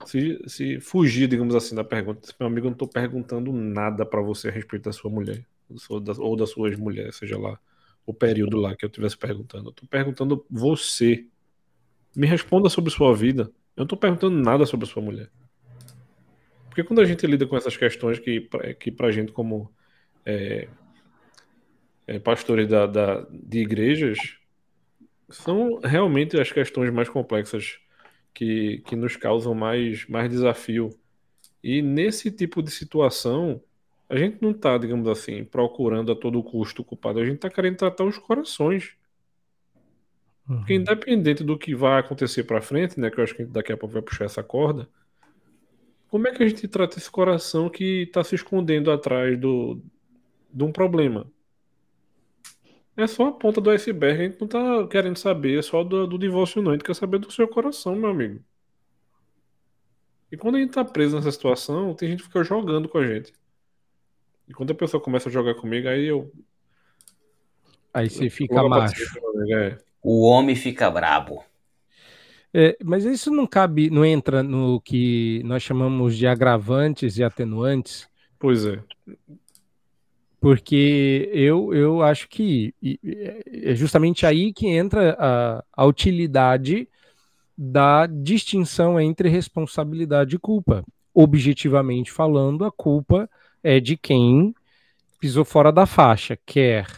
se, 0.07 0.41
se 0.47 0.81
fugir, 0.81 1.29
digamos 1.29 1.55
assim, 1.55 1.75
da 1.75 1.85
pergunta. 1.85 2.33
Meu 2.39 2.47
amigo, 2.49 2.67
eu 2.67 2.71
não 2.71 2.75
estou 2.75 2.89
perguntando 2.89 3.53
nada 3.53 4.05
para 4.05 4.21
você 4.21 4.49
a 4.49 4.51
respeito 4.51 4.85
da 4.85 4.93
sua 4.93 5.11
mulher 5.11 5.45
ou 6.19 6.37
das 6.37 6.51
suas 6.51 6.77
mulheres, 6.77 7.17
seja 7.17 7.39
lá 7.39 7.59
o 8.05 8.13
período 8.13 8.57
lá 8.59 8.75
que 8.77 8.85
eu 8.85 8.89
estivesse 8.89 9.17
perguntando. 9.17 9.69
Eu 9.69 9.73
tô 9.73 9.87
perguntando 9.87 10.45
você. 10.51 11.27
Me 12.15 12.27
responda 12.27 12.69
sobre 12.69 12.91
sua 12.91 13.15
vida. 13.15 13.45
Eu 13.77 13.83
não 13.83 13.87
tô 13.87 13.97
perguntando 13.97 14.37
nada 14.37 14.67
sobre 14.67 14.87
sua 14.87 15.03
mulher. 15.03 15.31
Porque 16.69 16.85
quando 16.85 17.01
a 17.01 17.05
gente 17.05 17.27
lida 17.27 17.47
com 17.47 17.57
essas 17.57 17.77
questões 17.77 18.19
que, 18.19 18.49
que 18.79 18.91
para 18.91 19.07
a 19.07 19.13
gente, 19.13 19.33
como 19.33 19.71
é, 20.25 20.69
é, 22.07 22.19
pastores 22.19 22.69
da, 22.69 22.87
da, 22.87 23.27
de 23.31 23.59
igrejas, 23.59 24.39
são 25.29 25.81
realmente 25.83 26.39
as 26.39 26.51
questões 26.51 26.93
mais 26.93 27.09
complexas 27.09 27.79
que, 28.35 28.83
que 28.87 28.97
nos 28.97 29.17
causam 29.17 29.55
mais, 29.55 30.07
mais 30.09 30.29
desafio. 30.29 30.91
E 31.63 31.81
nesse 31.81 32.31
tipo 32.31 32.63
de 32.63 32.71
situação, 32.71 33.63
a 34.09 34.17
gente 34.17 34.39
não 34.43 34.51
está, 34.51 34.77
digamos 34.77 35.09
assim, 35.09 35.45
procurando 35.45 36.13
a 36.13 36.17
todo 36.17 36.43
custo 36.43 36.83
o 36.83 36.85
culpado, 36.85 37.21
a 37.21 37.25
gente 37.25 37.37
está 37.37 37.49
querendo 37.49 37.77
tratar 37.77 38.05
os 38.05 38.19
corações. 38.19 38.95
Uhum. 40.49 40.59
Porque 40.59 40.75
independente 40.75 41.45
do 41.45 41.57
que 41.57 41.75
vai 41.75 42.01
acontecer 42.01 42.45
para 42.45 42.61
frente, 42.61 42.99
né, 42.99 43.11
que 43.11 43.19
eu 43.19 43.25
acho 43.25 43.35
que 43.35 43.45
daqui 43.45 43.73
a 43.73 43.77
pouco 43.77 43.95
vai 43.95 44.03
puxar 44.03 44.25
essa 44.25 44.43
corda, 44.43 44.89
como 46.09 46.29
é 46.29 46.33
que 46.33 46.43
a 46.43 46.49
gente 46.49 46.69
trata 46.69 46.99
esse 46.99 47.11
coração 47.11 47.71
que 47.71 48.03
está 48.03 48.23
se 48.23 48.35
escondendo 48.35 48.91
atrás 48.91 49.39
do, 49.39 49.81
de 50.53 50.63
um 50.63 50.71
problema? 50.71 51.27
É 52.97 53.07
só 53.07 53.29
a 53.29 53.33
ponta 53.33 53.61
do 53.61 53.71
iceberg, 53.71 54.21
a 54.21 54.25
gente 54.29 54.41
não 54.41 54.47
tá 54.47 54.87
querendo 54.87 55.17
saber 55.17 55.59
é 55.59 55.63
só 55.63 55.83
do, 55.83 56.07
do 56.07 56.19
divórcio, 56.19 56.61
não. 56.61 56.73
A 56.73 56.75
gente 56.75 56.85
quer 56.85 56.95
saber 56.95 57.19
do 57.19 57.31
seu 57.31 57.49
coração, 57.49 57.97
meu 57.97 58.11
amigo. 58.11 58.41
E 60.31 60.37
quando 60.37 60.57
a 60.57 60.61
gente 60.61 60.73
tá 60.73 60.85
preso 60.85 61.17
nessa 61.17 61.33
situação, 61.33 61.95
tem 61.95 62.11
gente 62.11 62.21
que 62.21 62.29
fica 62.29 62.45
jogando 62.45 62.89
com 62.89 62.99
a 62.99 63.07
gente. 63.07 63.33
E 64.49 64.53
quando 64.53 64.71
a 64.71 64.75
pessoa 64.75 65.03
começa 65.03 65.29
a 65.29 65.33
jogar 65.33 65.55
comigo, 65.55 65.89
aí 65.89 66.07
eu. 66.07 66.31
Aí 67.95 68.09
você 68.09 68.29
fica 68.29 68.63
macho. 68.67 69.03
É. 69.55 69.79
O 70.03 70.23
homem 70.23 70.57
fica 70.57 70.91
brabo. 70.91 71.45
É, 72.55 72.77
mas 72.85 73.05
isso 73.05 73.31
não 73.31 73.47
cabe, 73.47 73.89
não 73.89 74.05
entra 74.05 74.43
no 74.43 74.81
que 74.81 75.43
nós 75.45 75.63
chamamos 75.63 76.17
de 76.17 76.27
agravantes 76.27 77.17
e 77.17 77.25
atenuantes. 77.25 78.09
Pois 78.39 78.67
é. 78.67 78.83
Porque 80.43 81.31
eu, 81.33 81.73
eu 81.73 82.03
acho 82.03 82.29
que 82.29 82.75
é 83.47 83.77
justamente 83.77 84.27
aí 84.27 84.53
que 84.53 84.67
entra 84.67 85.17
a, 85.17 85.65
a 85.73 85.85
utilidade 85.87 86.89
da 87.57 88.07
distinção 88.07 89.01
entre 89.01 89.29
responsabilidade 89.29 90.35
e 90.35 90.41
culpa. 90.41 90.85
Objetivamente 91.15 92.11
falando, 92.11 92.65
a 92.65 92.73
culpa 92.73 93.31
é 93.63 93.79
de 93.79 93.97
quem 93.97 94.53
pisou 95.21 95.45
fora 95.45 95.71
da 95.71 95.87
faixa, 95.87 96.37
quer 96.45 96.89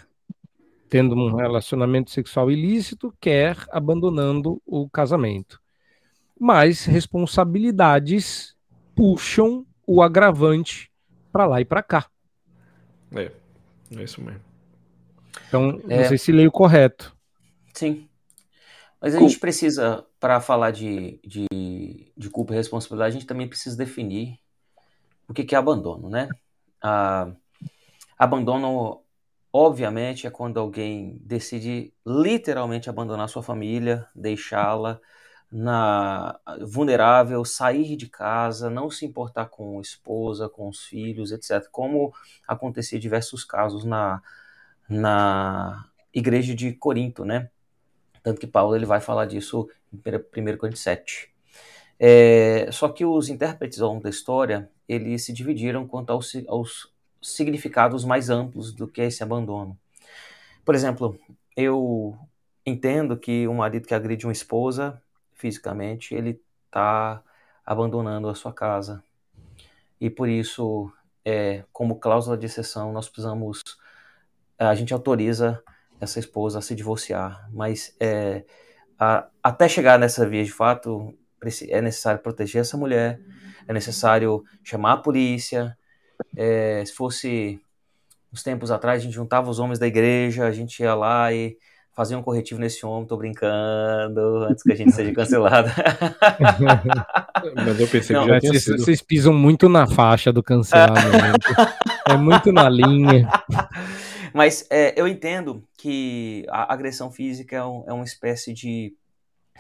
tendo 0.89 1.15
um 1.15 1.35
relacionamento 1.35 2.11
sexual 2.11 2.51
ilícito, 2.51 3.13
quer 3.21 3.59
abandonando 3.71 4.63
o 4.65 4.89
casamento. 4.89 5.61
Mas 6.41 6.87
responsabilidades 6.87 8.57
puxam 8.97 9.67
o 9.87 10.01
agravante 10.01 10.91
para 11.31 11.45
lá 11.45 11.61
e 11.61 11.65
para 11.67 11.83
cá. 11.83 12.07
É, 13.15 13.31
é 13.97 14.03
isso 14.03 14.23
mesmo. 14.23 14.41
Então, 15.49 15.81
é... 15.89 16.03
não 16.03 16.09
sei 16.09 16.19
se 16.19 16.33
leio 16.33 16.51
correto. 16.51 17.17
Sim. 17.73 18.09
Mas 19.01 19.15
a 19.15 19.19
gente 19.19 19.39
precisa, 19.39 20.07
para 20.19 20.41
falar 20.41 20.71
de, 20.71 21.21
de, 21.23 22.13
de, 22.17 22.31
culpa 22.31 22.55
e 22.55 22.57
responsabilidade, 22.57 23.17
a 23.17 23.19
gente 23.19 23.29
também 23.29 23.47
precisa 23.47 23.77
definir 23.77 24.39
o 25.29 25.35
que, 25.35 25.45
que 25.45 25.55
é 25.55 25.59
abandono, 25.59 26.09
né? 26.09 26.29
Ah, 26.83 27.31
abandono 28.19 29.05
Obviamente 29.57 30.27
é 30.27 30.31
quando 30.31 30.59
alguém 30.59 31.17
decide 31.21 31.95
literalmente 32.05 32.91
abandonar 32.91 33.29
sua 33.29 33.41
família, 33.41 34.05
deixá-la 34.13 35.01
na 35.57 36.37
vulnerável, 36.63 37.45
sair 37.45 37.95
de 37.95 38.09
casa, 38.09 38.69
não 38.69 38.91
se 38.91 39.07
importar 39.07 39.47
com 39.47 39.79
a 39.79 39.81
esposa, 39.81 40.49
com 40.49 40.69
os 40.69 40.83
filhos, 40.83 41.31
etc. 41.31 41.69
Como 41.71 42.13
acontecia 42.47 42.99
diversos 42.99 43.45
casos 43.45 43.85
na, 43.85 44.21
na 44.89 45.89
igreja 46.13 46.57
de 46.57 46.73
Corinto, 46.73 47.25
né? 47.25 47.51
Tanto 48.21 48.41
que 48.41 48.49
Paulo 48.49 48.75
ele 48.75 48.85
vai 48.85 49.01
falar 49.01 49.27
disso 49.27 49.69
em 49.93 49.97
1 49.97 50.57
Coríntios 50.57 50.83
7. 50.83 51.33
É, 52.01 52.69
só 52.73 52.89
que 52.89 53.05
os 53.05 53.29
intérpretes 53.29 53.81
ao 53.81 53.91
longo 53.91 54.03
da 54.03 54.11
história, 54.11 54.69
eles 54.89 55.25
se 55.25 55.33
dividiram 55.33 55.87
quanto 55.87 56.11
aos, 56.11 56.33
aos 56.49 56.93
significados 57.23 58.05
mais 58.05 58.29
amplos 58.29 58.73
do 58.73 58.89
que 58.89 59.03
esse 59.03 59.23
abandono. 59.23 59.79
Por 60.65 60.75
exemplo, 60.75 61.17
eu 61.57 62.19
entendo 62.67 63.17
que 63.17 63.47
um 63.47 63.55
marido 63.55 63.87
que 63.87 63.95
agride 63.95 64.27
uma 64.27 64.33
esposa 64.33 65.01
fisicamente, 65.35 66.15
ele 66.15 66.41
está 66.67 67.23
abandonando 67.65 68.29
a 68.29 68.35
sua 68.35 68.53
casa. 68.53 69.03
E 70.01 70.11
por 70.11 70.29
isso, 70.29 70.93
é, 71.25 71.65
como 71.73 71.99
cláusula 71.99 72.37
de 72.37 72.47
exceção, 72.47 72.93
nós 72.93 73.09
precisamos, 73.09 73.63
a 74.59 74.75
gente 74.75 74.93
autoriza 74.93 75.63
essa 76.01 76.19
esposa 76.19 76.59
a 76.59 76.63
se 76.63 76.75
divorciar, 76.75 77.49
mas 77.53 77.95
é, 78.01 78.45
a, 78.99 79.29
até 79.43 79.69
chegar 79.69 79.99
nessa 79.99 80.29
via 80.29 80.45
de 80.45 80.53
fato, 80.53 81.17
é 81.69 81.81
necessário 81.81 82.21
proteger 82.21 82.61
essa 82.63 82.77
mulher, 82.77 83.21
é 83.67 83.73
necessário 83.73 84.45
chamar 84.63 84.95
a 84.95 84.97
polícia, 84.99 85.77
é, 86.37 86.85
se 86.85 86.93
fosse 86.93 87.61
uns 88.33 88.43
tempos 88.43 88.71
atrás, 88.71 89.01
a 89.01 89.05
gente 89.05 89.15
juntava 89.15 89.49
os 89.49 89.59
homens 89.59 89.79
da 89.79 89.87
igreja, 89.87 90.47
a 90.47 90.53
gente 90.53 90.83
ia 90.83 90.95
lá 90.95 91.33
e 91.33 91.57
fazia 91.95 92.19
um 92.19 92.23
corretivo 92.23 92.61
nesse 92.61 92.85
homem, 92.85 93.07
tô 93.07 93.17
brincando, 93.17 94.45
antes 94.49 94.63
que 94.63 94.73
a 94.73 94.77
gente 94.77 94.93
seja 94.93 95.13
cancelado. 95.15 95.71
Mas 97.55 97.81
eu 97.81 97.89
pensei 97.89 98.17
Não, 98.17 98.25
que 98.25 98.29
já 98.31 98.41
tinha 98.41 98.53
vocês, 98.53 98.65
sido. 98.65 98.79
Vocês 98.79 99.01
pisam 99.01 99.33
muito 99.33 99.69
na 99.69 99.87
faixa 99.87 100.33
do 100.33 100.43
cancelamento. 100.43 101.49
é 102.09 102.17
muito 102.17 102.53
na 102.53 102.69
linha. 102.69 103.29
Mas 104.33 104.67
é, 104.69 105.01
eu 105.01 105.07
entendo 105.07 105.63
que 105.79 106.45
a 106.49 106.73
agressão 106.73 107.11
física 107.11 107.57
é, 107.57 107.65
um, 107.65 107.85
é 107.87 107.93
uma 107.93 108.05
espécie 108.05 108.53
de 108.53 108.93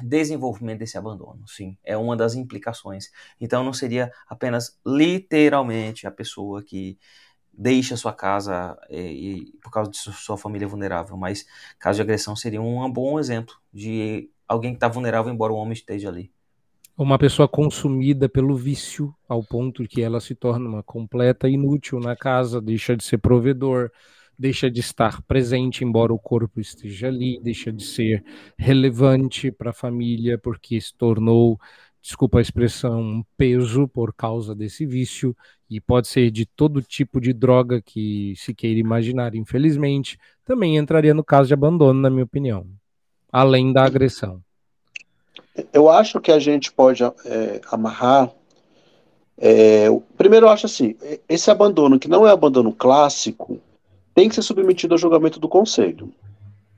desenvolvimento 0.02 0.80
desse 0.80 0.98
abandono, 0.98 1.46
sim, 1.46 1.78
é 1.84 1.96
uma 1.96 2.16
das 2.16 2.34
implicações. 2.34 3.10
Então 3.40 3.62
não 3.62 3.72
seria 3.72 4.10
apenas 4.28 4.76
literalmente 4.84 6.04
a 6.04 6.10
pessoa 6.10 6.64
que 6.64 6.98
deixa 7.56 7.96
sua 7.96 8.12
casa 8.12 8.76
e, 8.90 8.96
é, 8.96 9.12
e, 9.12 9.52
por 9.62 9.70
causa 9.70 9.90
de 9.90 9.96
sua 9.96 10.36
família 10.36 10.68
vulnerável, 10.68 11.16
mas 11.16 11.46
caso 11.78 11.96
de 11.96 12.02
agressão 12.02 12.34
seria 12.34 12.60
um 12.60 12.90
bom 12.90 13.18
exemplo 13.18 13.54
de 13.72 14.30
alguém 14.46 14.72
que 14.72 14.76
está 14.76 14.88
vulnerável 14.88 15.32
embora 15.32 15.52
o 15.52 15.56
homem 15.56 15.72
esteja 15.72 16.08
ali. 16.08 16.30
Uma 16.96 17.18
pessoa 17.18 17.48
consumida 17.48 18.28
pelo 18.28 18.54
vício 18.54 19.12
ao 19.28 19.42
ponto 19.42 19.82
que 19.82 20.00
ela 20.00 20.20
se 20.20 20.34
torna 20.34 20.68
uma 20.68 20.82
completa 20.82 21.48
inútil 21.48 21.98
na 21.98 22.14
casa, 22.14 22.60
deixa 22.60 22.96
de 22.96 23.02
ser 23.02 23.18
provedor, 23.18 23.90
deixa 24.38 24.70
de 24.70 24.78
estar 24.78 25.20
presente, 25.22 25.84
embora 25.84 26.12
o 26.12 26.18
corpo 26.18 26.60
esteja 26.60 27.08
ali, 27.08 27.40
deixa 27.42 27.72
de 27.72 27.82
ser 27.84 28.24
relevante 28.56 29.50
para 29.50 29.70
a 29.70 29.74
família, 29.74 30.38
porque 30.38 30.80
se 30.80 30.94
tornou, 30.94 31.58
desculpa 32.00 32.38
a 32.38 32.42
expressão, 32.42 33.00
um 33.00 33.24
peso 33.36 33.88
por 33.88 34.14
causa 34.14 34.54
desse 34.54 34.86
vício, 34.86 35.36
e 35.74 35.80
pode 35.80 36.06
ser 36.06 36.30
de 36.30 36.46
todo 36.46 36.80
tipo 36.80 37.20
de 37.20 37.32
droga 37.32 37.82
que 37.82 38.34
se 38.36 38.54
queira 38.54 38.78
imaginar, 38.78 39.34
infelizmente, 39.34 40.16
também 40.44 40.76
entraria 40.76 41.12
no 41.12 41.24
caso 41.24 41.48
de 41.48 41.54
abandono, 41.54 42.00
na 42.00 42.08
minha 42.08 42.22
opinião, 42.22 42.64
além 43.32 43.72
da 43.72 43.84
agressão. 43.84 44.40
Eu 45.72 45.90
acho 45.90 46.20
que 46.20 46.30
a 46.30 46.38
gente 46.38 46.72
pode 46.72 47.02
é, 47.02 47.60
amarrar. 47.72 48.30
É, 49.36 49.88
primeiro, 50.16 50.46
eu 50.46 50.50
acho 50.50 50.66
assim: 50.66 50.94
esse 51.28 51.50
abandono, 51.50 51.98
que 51.98 52.08
não 52.08 52.24
é 52.24 52.30
abandono 52.30 52.72
clássico, 52.72 53.60
tem 54.14 54.28
que 54.28 54.34
ser 54.36 54.42
submetido 54.42 54.94
ao 54.94 54.98
julgamento 54.98 55.40
do 55.40 55.48
conselho. 55.48 56.12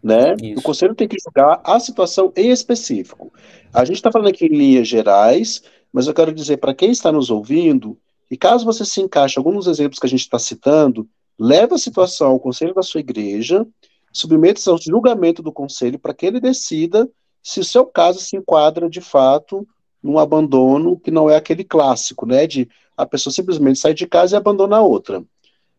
Né? 0.02 0.34
O 0.56 0.62
conselho 0.62 0.94
tem 0.94 1.06
que 1.06 1.18
julgar 1.22 1.60
a 1.64 1.78
situação 1.78 2.32
em 2.34 2.50
específico. 2.50 3.30
A 3.74 3.84
gente 3.84 3.96
está 3.96 4.10
falando 4.10 4.28
aqui 4.28 4.46
em 4.46 4.56
linhas 4.56 4.88
gerais, 4.88 5.62
mas 5.92 6.06
eu 6.06 6.14
quero 6.14 6.32
dizer 6.32 6.56
para 6.56 6.74
quem 6.74 6.90
está 6.90 7.12
nos 7.12 7.28
ouvindo, 7.28 7.98
que 8.28 8.36
caso 8.36 8.64
você 8.64 8.84
se 8.84 9.00
encaixe 9.00 9.38
em 9.38 9.40
alguns 9.40 9.64
dos 9.64 9.78
exemplos 9.78 9.98
que 9.98 10.06
a 10.06 10.08
gente 10.08 10.20
está 10.20 10.38
citando, 10.38 11.08
leve 11.38 11.74
a 11.74 11.78
situação 11.78 12.32
ao 12.32 12.40
conselho 12.40 12.74
da 12.74 12.82
sua 12.82 13.00
igreja, 13.00 13.66
submeta-se 14.12 14.68
ao 14.68 14.78
julgamento 14.78 15.42
do 15.42 15.52
conselho 15.52 15.98
para 15.98 16.14
que 16.14 16.26
ele 16.26 16.40
decida 16.40 17.08
se 17.42 17.60
o 17.60 17.64
seu 17.64 17.86
caso 17.86 18.18
se 18.18 18.36
enquadra 18.36 18.88
de 18.88 19.00
fato 19.00 19.66
num 20.02 20.18
abandono 20.18 20.98
que 20.98 21.10
não 21.10 21.28
é 21.28 21.36
aquele 21.36 21.64
clássico, 21.64 22.26
né, 22.26 22.46
de 22.46 22.68
a 22.96 23.04
pessoa 23.04 23.32
simplesmente 23.32 23.78
sair 23.78 23.94
de 23.94 24.06
casa 24.06 24.34
e 24.34 24.38
abandonar 24.38 24.80
a 24.80 24.82
outra. 24.82 25.22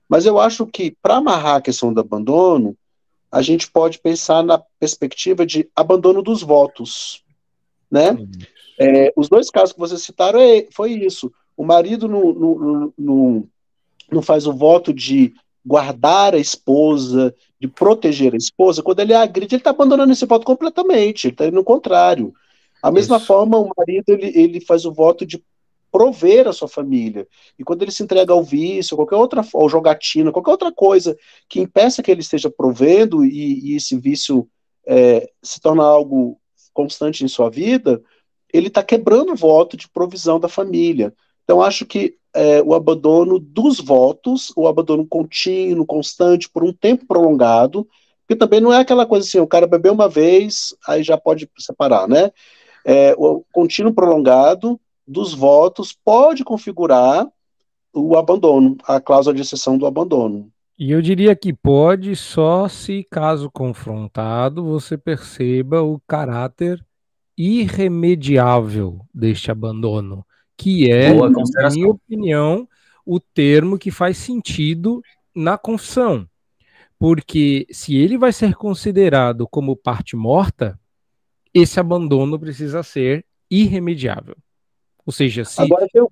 Mas 0.08 0.26
eu 0.26 0.40
acho 0.40 0.66
que, 0.66 0.96
para 1.02 1.16
amarrar 1.18 1.56
a 1.56 1.62
questão 1.62 1.94
do 1.94 2.00
abandono, 2.00 2.78
a 3.32 3.42
gente 3.42 3.70
pode 3.70 4.00
pensar 4.00 4.44
na 4.44 4.62
perspectiva 4.80 5.46
de 5.46 5.70
abandono 5.76 6.22
dos 6.22 6.42
votos. 6.42 7.24
Né? 7.92 8.18
É, 8.80 9.14
os 9.16 9.28
dois 9.28 9.50
casos 9.50 9.74
que 9.74 9.80
vocês 9.80 10.02
citaram 10.02 10.40
é, 10.40 10.68
foi 10.72 10.92
isso. 10.92 11.32
O 11.58 11.66
marido 11.66 12.08
não, 12.08 12.34
não, 12.34 12.94
não, 12.98 13.50
não 14.12 14.22
faz 14.22 14.48
o 14.48 14.54
voto 14.54 14.94
de 14.94 15.34
guardar 15.66 16.34
a 16.34 16.38
esposa, 16.38 17.36
de 17.60 17.68
proteger 17.68 18.34
a 18.34 18.38
esposa, 18.38 18.82
quando 18.82 19.02
ele 19.02 19.14
agride, 19.14 19.56
ele 19.56 19.60
está 19.60 19.72
abandonando 19.72 20.14
esse 20.14 20.26
voto 20.26 20.46
completamente, 20.46 21.28
ele 21.28 21.34
está 21.34 21.46
indo 21.46 21.56
no 21.56 21.64
contrário. 21.64 22.34
A 22.82 22.90
mesma 22.90 23.18
Isso. 23.18 23.26
forma, 23.26 23.58
o 23.58 23.70
marido 23.76 24.06
ele, 24.08 24.32
ele 24.40 24.62
faz 24.62 24.86
o 24.86 24.94
voto 24.94 25.26
de 25.26 25.44
prover 25.92 26.48
a 26.48 26.54
sua 26.54 26.68
família. 26.68 27.28
E 27.58 27.64
quando 27.64 27.82
ele 27.82 27.92
se 27.92 28.04
entrega 28.04 28.32
ao 28.32 28.44
vício, 28.44 28.96
qualquer 28.96 29.16
outra, 29.16 29.46
ao 29.54 29.68
jogatina, 29.68 30.32
qualquer 30.32 30.52
outra 30.52 30.72
coisa 30.72 31.18
que 31.50 31.60
impeça 31.60 32.04
que 32.04 32.12
ele 32.12 32.22
esteja 32.22 32.50
provendo 32.50 33.26
e, 33.26 33.72
e 33.72 33.76
esse 33.76 33.98
vício 33.98 34.48
é, 34.86 35.30
se 35.42 35.60
torna 35.60 35.84
algo 35.84 36.40
constante 36.74 37.24
em 37.24 37.28
sua 37.28 37.50
vida, 37.50 38.02
ele 38.54 38.68
está 38.68 38.84
quebrando 38.84 39.34
o 39.34 39.36
voto 39.36 39.76
de 39.76 39.90
provisão 39.90 40.40
da 40.40 40.48
família. 40.48 41.14
Então, 41.48 41.62
acho 41.62 41.86
que 41.86 42.18
é, 42.36 42.62
o 42.62 42.74
abandono 42.74 43.40
dos 43.40 43.80
votos, 43.80 44.52
o 44.54 44.68
abandono 44.68 45.08
contínuo, 45.08 45.86
constante, 45.86 46.50
por 46.50 46.62
um 46.62 46.74
tempo 46.74 47.06
prolongado, 47.08 47.88
porque 48.28 48.36
também 48.38 48.60
não 48.60 48.74
é 48.74 48.80
aquela 48.80 49.06
coisa 49.06 49.26
assim, 49.26 49.40
o 49.40 49.48
cara 49.48 49.66
bebeu 49.66 49.94
uma 49.94 50.10
vez, 50.10 50.76
aí 50.86 51.02
já 51.04 51.18
pode 51.18 51.50
separar, 51.58 52.06
né? 52.06 52.30
É, 52.84 53.16
o 53.18 53.46
contínuo 53.54 53.94
prolongado 53.94 54.78
dos 55.08 55.34
votos 55.34 55.98
pode 56.04 56.44
configurar 56.44 57.26
o 57.94 58.18
abandono, 58.18 58.76
a 58.84 59.00
cláusula 59.00 59.34
de 59.34 59.42
exceção 59.42 59.78
do 59.78 59.86
abandono. 59.86 60.52
E 60.78 60.92
eu 60.92 61.02
diria 61.02 61.34
que 61.34 61.54
pode 61.54 62.14
só 62.18 62.68
se, 62.68 63.08
caso 63.10 63.50
confrontado, 63.50 64.66
você 64.66 64.98
perceba 64.98 65.82
o 65.82 65.98
caráter 66.06 66.86
irremediável 67.38 69.00
deste 69.14 69.50
abandono, 69.50 70.27
que 70.58 70.92
é, 70.92 71.14
na 71.14 71.70
minha 71.70 71.90
opinião, 71.90 72.68
o 73.06 73.20
termo 73.20 73.78
que 73.78 73.92
faz 73.92 74.18
sentido 74.18 75.02
na 75.34 75.58
confissão. 75.58 76.28
Porque 77.00 77.68
se 77.72 77.96
ele 77.96 78.18
vai 78.18 78.34
ser 78.34 78.56
considerado 78.56 79.48
como 79.48 79.76
parte 79.76 80.16
morta, 80.16 80.80
esse 81.54 81.80
abandono 81.80 82.40
precisa 82.40 82.82
ser 82.82 83.24
irremediável. 83.50 84.36
Ou 85.06 85.14
seja, 85.14 85.46
se. 85.46 85.62
Agora, 85.62 85.88
eu... 85.94 86.12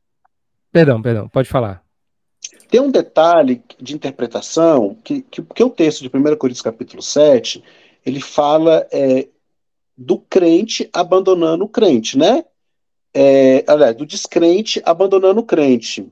Perdão, 0.72 1.02
perdão, 1.02 1.28
pode 1.28 1.50
falar. 1.50 1.84
Tem 2.70 2.80
um 2.80 2.92
detalhe 2.92 3.64
de 3.80 3.96
interpretação 3.96 4.96
que, 5.04 5.22
que, 5.24 5.42
que 5.42 5.64
o 5.64 5.70
texto 5.70 6.02
de 6.02 6.16
1 6.16 6.36
Coríntios 6.38 6.62
capítulo 6.62 7.02
7, 7.02 7.64
ele 8.06 8.22
fala 8.22 8.88
é, 8.92 9.28
do 9.98 10.20
crente 10.20 10.90
abandonando 10.94 11.66
o 11.66 11.70
crente, 11.70 12.18
né? 12.18 12.46
É, 13.18 13.64
aliás, 13.66 13.96
do 13.96 14.06
descrente 14.06 14.82
abandonando 14.84 15.40
o 15.40 15.46
crente. 15.46 16.12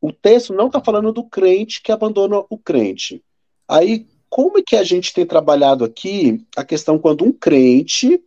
O 0.00 0.12
texto 0.12 0.52
não 0.52 0.66
está 0.66 0.82
falando 0.82 1.12
do 1.12 1.22
crente 1.22 1.80
que 1.80 1.92
abandona 1.92 2.42
o 2.50 2.58
crente. 2.58 3.22
Aí, 3.68 4.08
como 4.28 4.58
é 4.58 4.62
que 4.66 4.74
a 4.74 4.82
gente 4.82 5.14
tem 5.14 5.24
trabalhado 5.24 5.84
aqui 5.84 6.44
a 6.56 6.64
questão 6.64 6.98
quando 6.98 7.24
um 7.24 7.32
crente 7.32 8.20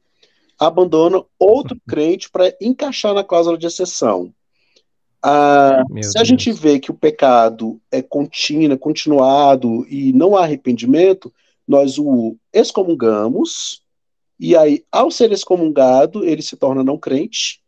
abandona 0.57 1.21
outro 1.37 1.77
crente 1.85 2.29
para 2.29 2.55
encaixar 2.61 3.13
na 3.13 3.23
cláusula 3.23 3.57
de 3.57 3.67
exceção? 3.67 4.33
Ah, 5.21 5.83
se 5.89 5.93
Deus. 5.93 6.15
a 6.15 6.23
gente 6.23 6.51
vê 6.53 6.79
que 6.79 6.91
o 6.91 6.95
pecado 6.95 7.81
é 7.91 8.01
contínuo, 8.01 8.77
continuado 8.77 9.85
e 9.89 10.13
não 10.13 10.37
há 10.37 10.43
arrependimento, 10.43 11.33
nós 11.67 11.97
o 11.97 12.37
excomungamos, 12.53 13.81
e 14.39 14.55
aí, 14.55 14.85
ao 14.91 15.09
ser 15.09 15.31
excomungado, 15.31 16.23
ele 16.23 16.41
se 16.41 16.55
torna 16.55 16.83
não 16.83 16.97
crente, 16.97 17.61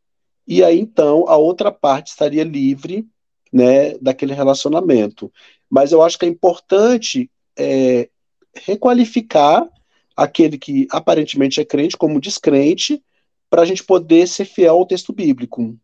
e 0.47 0.63
aí 0.63 0.79
então 0.79 1.27
a 1.27 1.35
outra 1.35 1.71
parte 1.71 2.07
estaria 2.07 2.43
livre 2.43 3.07
né, 3.51 3.97
daquele 3.99 4.33
relacionamento. 4.33 5.31
Mas 5.69 5.91
eu 5.91 6.01
acho 6.01 6.17
que 6.17 6.25
é 6.25 6.29
importante 6.29 7.29
é, 7.57 8.09
requalificar 8.55 9.67
aquele 10.15 10.57
que 10.57 10.87
aparentemente 10.91 11.61
é 11.61 11.65
crente 11.65 11.97
como 11.97 12.19
descrente, 12.19 13.03
para 13.49 13.61
a 13.61 13.65
gente 13.65 13.83
poder 13.83 14.27
ser 14.27 14.45
fiel 14.45 14.75
ao 14.75 14.85
texto 14.85 15.13
bíblico. 15.13 15.77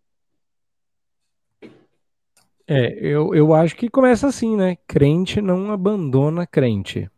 É, 2.67 2.97
eu, 2.99 3.33
eu 3.35 3.53
acho 3.53 3.75
que 3.75 3.89
começa 3.89 4.27
assim, 4.27 4.55
né? 4.55 4.77
Crente 4.87 5.41
não 5.41 5.71
abandona 5.71 6.47
crente. 6.47 7.09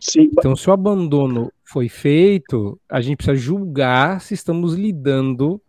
Sim. 0.00 0.30
Então, 0.32 0.54
se 0.54 0.68
o 0.68 0.72
abandono 0.72 1.52
foi 1.64 1.88
feito, 1.88 2.78
a 2.88 3.00
gente 3.00 3.16
precisa 3.16 3.36
julgar 3.36 4.20
se 4.20 4.34
estamos 4.34 4.74
lidando 4.74 5.60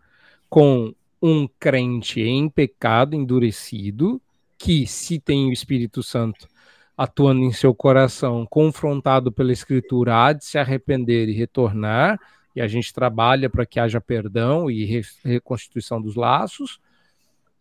com 0.49 0.93
um 1.27 1.49
crente 1.59 2.21
em 2.21 2.47
pecado 2.47 3.15
endurecido, 3.15 4.21
que 4.59 4.85
se 4.85 5.19
tem 5.19 5.49
o 5.49 5.53
Espírito 5.53 6.03
Santo 6.03 6.47
atuando 6.95 7.41
em 7.41 7.51
seu 7.51 7.73
coração, 7.73 8.45
confrontado 8.45 9.31
pela 9.31 9.51
Escritura, 9.51 10.23
há 10.23 10.33
de 10.33 10.45
se 10.45 10.59
arrepender 10.59 11.27
e 11.27 11.33
retornar, 11.33 12.19
e 12.55 12.61
a 12.61 12.67
gente 12.67 12.93
trabalha 12.93 13.49
para 13.49 13.65
que 13.65 13.79
haja 13.79 13.99
perdão 13.99 14.69
e 14.69 14.85
re 14.85 15.01
reconstituição 15.23 15.99
dos 15.99 16.15
laços. 16.15 16.79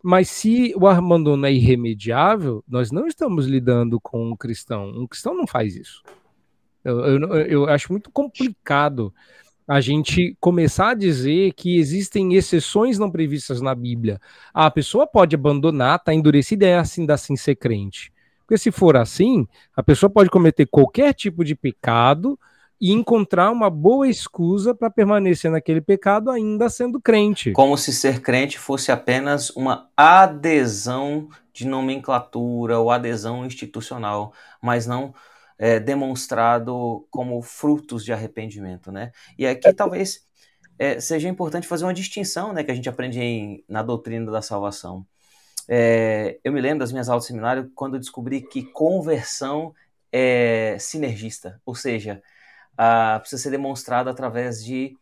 Mas 0.02 0.28
se 0.28 0.74
o 0.76 0.86
abandono 0.86 1.46
é 1.46 1.52
irremediável, 1.52 2.62
nós 2.68 2.92
não 2.92 3.06
estamos 3.06 3.46
lidando 3.46 3.98
com 3.98 4.30
um 4.30 4.36
cristão. 4.36 4.90
Um 4.90 5.06
cristão 5.06 5.34
não 5.34 5.46
faz 5.46 5.74
isso. 5.74 6.02
Eu, 6.84 7.00
eu, 7.00 7.34
eu 7.46 7.66
acho 7.66 7.90
muito 7.90 8.10
complicado 8.10 9.12
a 9.66 9.80
gente 9.80 10.36
começar 10.40 10.90
a 10.90 10.94
dizer 10.94 11.52
que 11.54 11.78
existem 11.78 12.34
exceções 12.34 12.98
não 12.98 13.10
previstas 13.10 13.60
na 13.60 13.74
Bíblia. 13.74 14.20
A 14.52 14.70
pessoa 14.70 15.06
pode 15.06 15.34
abandonar, 15.34 15.98
tá 15.98 16.12
endurecida 16.12 16.66
é 16.66 16.76
assim, 16.76 17.06
assim 17.10 17.36
ser 17.36 17.56
crente. 17.56 18.12
Porque 18.40 18.58
se 18.58 18.70
for 18.70 18.96
assim, 18.96 19.46
a 19.74 19.82
pessoa 19.82 20.10
pode 20.10 20.28
cometer 20.28 20.66
qualquer 20.66 21.14
tipo 21.14 21.42
de 21.42 21.54
pecado 21.54 22.38
e 22.78 22.92
encontrar 22.92 23.50
uma 23.50 23.70
boa 23.70 24.06
excusa 24.06 24.74
para 24.74 24.90
permanecer 24.90 25.50
naquele 25.50 25.80
pecado 25.80 26.30
ainda 26.30 26.68
sendo 26.68 27.00
crente. 27.00 27.52
Como 27.52 27.78
se 27.78 27.92
ser 27.92 28.20
crente 28.20 28.58
fosse 28.58 28.92
apenas 28.92 29.48
uma 29.50 29.88
adesão 29.96 31.28
de 31.52 31.66
nomenclatura 31.66 32.78
ou 32.78 32.90
adesão 32.90 33.46
institucional, 33.46 34.34
mas 34.60 34.86
não 34.86 35.14
é, 35.58 35.78
demonstrado 35.78 37.06
como 37.10 37.40
frutos 37.42 38.04
de 38.04 38.12
arrependimento, 38.12 38.90
né? 38.90 39.12
E 39.38 39.46
aqui 39.46 39.72
talvez 39.72 40.26
é, 40.78 41.00
seja 41.00 41.28
importante 41.28 41.66
fazer 41.66 41.84
uma 41.84 41.94
distinção, 41.94 42.52
né, 42.52 42.64
que 42.64 42.70
a 42.70 42.74
gente 42.74 42.88
aprende 42.88 43.20
em, 43.20 43.64
na 43.68 43.82
doutrina 43.82 44.30
da 44.30 44.42
salvação. 44.42 45.06
É, 45.68 46.38
eu 46.44 46.52
me 46.52 46.60
lembro 46.60 46.80
das 46.80 46.92
minhas 46.92 47.08
aulas 47.08 47.24
de 47.24 47.28
seminário 47.28 47.70
quando 47.74 47.94
eu 47.94 48.00
descobri 48.00 48.42
que 48.42 48.62
conversão 48.64 49.74
é 50.12 50.76
sinergista, 50.78 51.60
ou 51.64 51.74
seja, 51.74 52.22
a, 52.76 53.18
precisa 53.20 53.42
ser 53.42 53.50
demonstrada 53.50 54.10
através 54.10 54.64
de, 54.64 54.96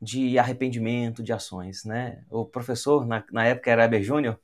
de 0.00 0.38
arrependimento, 0.38 1.22
de 1.22 1.32
ações. 1.32 1.84
Né? 1.84 2.22
O 2.30 2.44
professor, 2.44 3.06
na, 3.06 3.24
na 3.32 3.46
época 3.46 3.70
era 3.70 3.84
Eber 3.84 4.02
Júnior, 4.02 4.38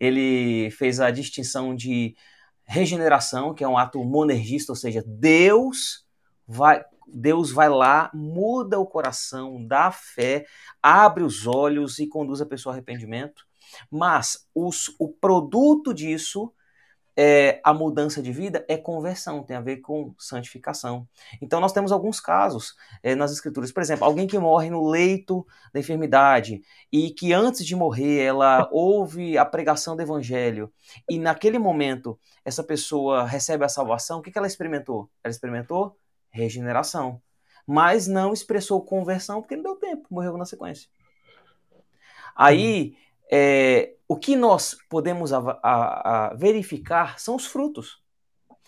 ele 0.00 0.70
fez 0.72 1.00
a 1.00 1.10
distinção 1.10 1.74
de 1.74 2.16
regeneração, 2.64 3.54
que 3.54 3.62
é 3.62 3.68
um 3.68 3.78
ato 3.78 4.02
monergista, 4.04 4.72
ou 4.72 4.76
seja, 4.76 5.02
Deus 5.06 6.06
vai, 6.46 6.84
Deus 7.06 7.50
vai 7.50 7.68
lá, 7.68 8.10
muda 8.14 8.78
o 8.78 8.86
coração, 8.86 9.64
dá 9.64 9.90
fé, 9.90 10.46
abre 10.82 11.22
os 11.22 11.46
olhos 11.46 11.98
e 11.98 12.06
conduz 12.06 12.40
a 12.40 12.46
pessoa 12.46 12.72
ao 12.72 12.74
arrependimento. 12.74 13.46
Mas 13.90 14.48
os, 14.54 14.94
o 14.98 15.08
produto 15.08 15.92
disso 15.92 16.52
é, 17.16 17.60
a 17.62 17.72
mudança 17.72 18.20
de 18.20 18.32
vida 18.32 18.64
é 18.68 18.76
conversão, 18.76 19.42
tem 19.42 19.56
a 19.56 19.60
ver 19.60 19.78
com 19.78 20.14
santificação. 20.18 21.08
Então 21.40 21.60
nós 21.60 21.72
temos 21.72 21.92
alguns 21.92 22.20
casos 22.20 22.74
é, 23.02 23.14
nas 23.14 23.32
escrituras, 23.32 23.70
por 23.70 23.82
exemplo, 23.82 24.04
alguém 24.04 24.26
que 24.26 24.38
morre 24.38 24.70
no 24.70 24.88
leito 24.88 25.46
da 25.72 25.80
enfermidade 25.80 26.62
e 26.92 27.10
que 27.10 27.32
antes 27.32 27.64
de 27.64 27.76
morrer 27.76 28.22
ela 28.22 28.68
ouve 28.72 29.38
a 29.38 29.44
pregação 29.44 29.94
do 29.94 30.02
evangelho 30.02 30.72
e 31.08 31.18
naquele 31.18 31.58
momento 31.58 32.18
essa 32.44 32.62
pessoa 32.62 33.24
recebe 33.24 33.64
a 33.64 33.68
salvação, 33.68 34.18
o 34.18 34.22
que, 34.22 34.30
que 34.30 34.38
ela 34.38 34.46
experimentou? 34.46 35.08
Ela 35.22 35.30
experimentou 35.30 35.96
regeneração, 36.30 37.22
mas 37.66 38.08
não 38.08 38.32
expressou 38.32 38.84
conversão 38.84 39.40
porque 39.40 39.56
não 39.56 39.62
deu 39.62 39.76
tempo, 39.76 40.06
morreu 40.10 40.36
na 40.36 40.44
sequência. 40.44 40.88
Aí 42.36 42.96
é, 43.36 43.96
o 44.06 44.16
que 44.16 44.36
nós 44.36 44.76
podemos 44.88 45.32
a, 45.32 45.38
a, 45.60 46.26
a 46.28 46.34
verificar 46.34 47.18
são 47.18 47.34
os 47.34 47.44
frutos. 47.44 48.00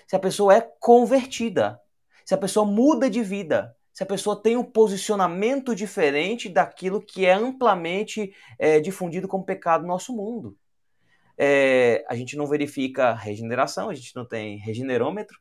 Se 0.08 0.16
a 0.16 0.18
pessoa 0.18 0.56
é 0.56 0.60
convertida, 0.60 1.80
se 2.24 2.34
a 2.34 2.36
pessoa 2.36 2.66
muda 2.66 3.08
de 3.08 3.22
vida, 3.22 3.76
se 3.92 4.02
a 4.02 4.06
pessoa 4.06 4.42
tem 4.42 4.56
um 4.56 4.64
posicionamento 4.64 5.72
diferente 5.72 6.48
daquilo 6.48 7.00
que 7.00 7.24
é 7.24 7.32
amplamente 7.32 8.34
é, 8.58 8.80
difundido 8.80 9.28
como 9.28 9.44
pecado 9.44 9.82
no 9.82 9.88
nosso 9.88 10.12
mundo. 10.12 10.58
É, 11.38 12.04
a 12.08 12.16
gente 12.16 12.36
não 12.36 12.48
verifica 12.48 13.14
regeneração, 13.14 13.88
a 13.88 13.94
gente 13.94 14.16
não 14.16 14.26
tem 14.26 14.58
regenerômetro, 14.58 15.38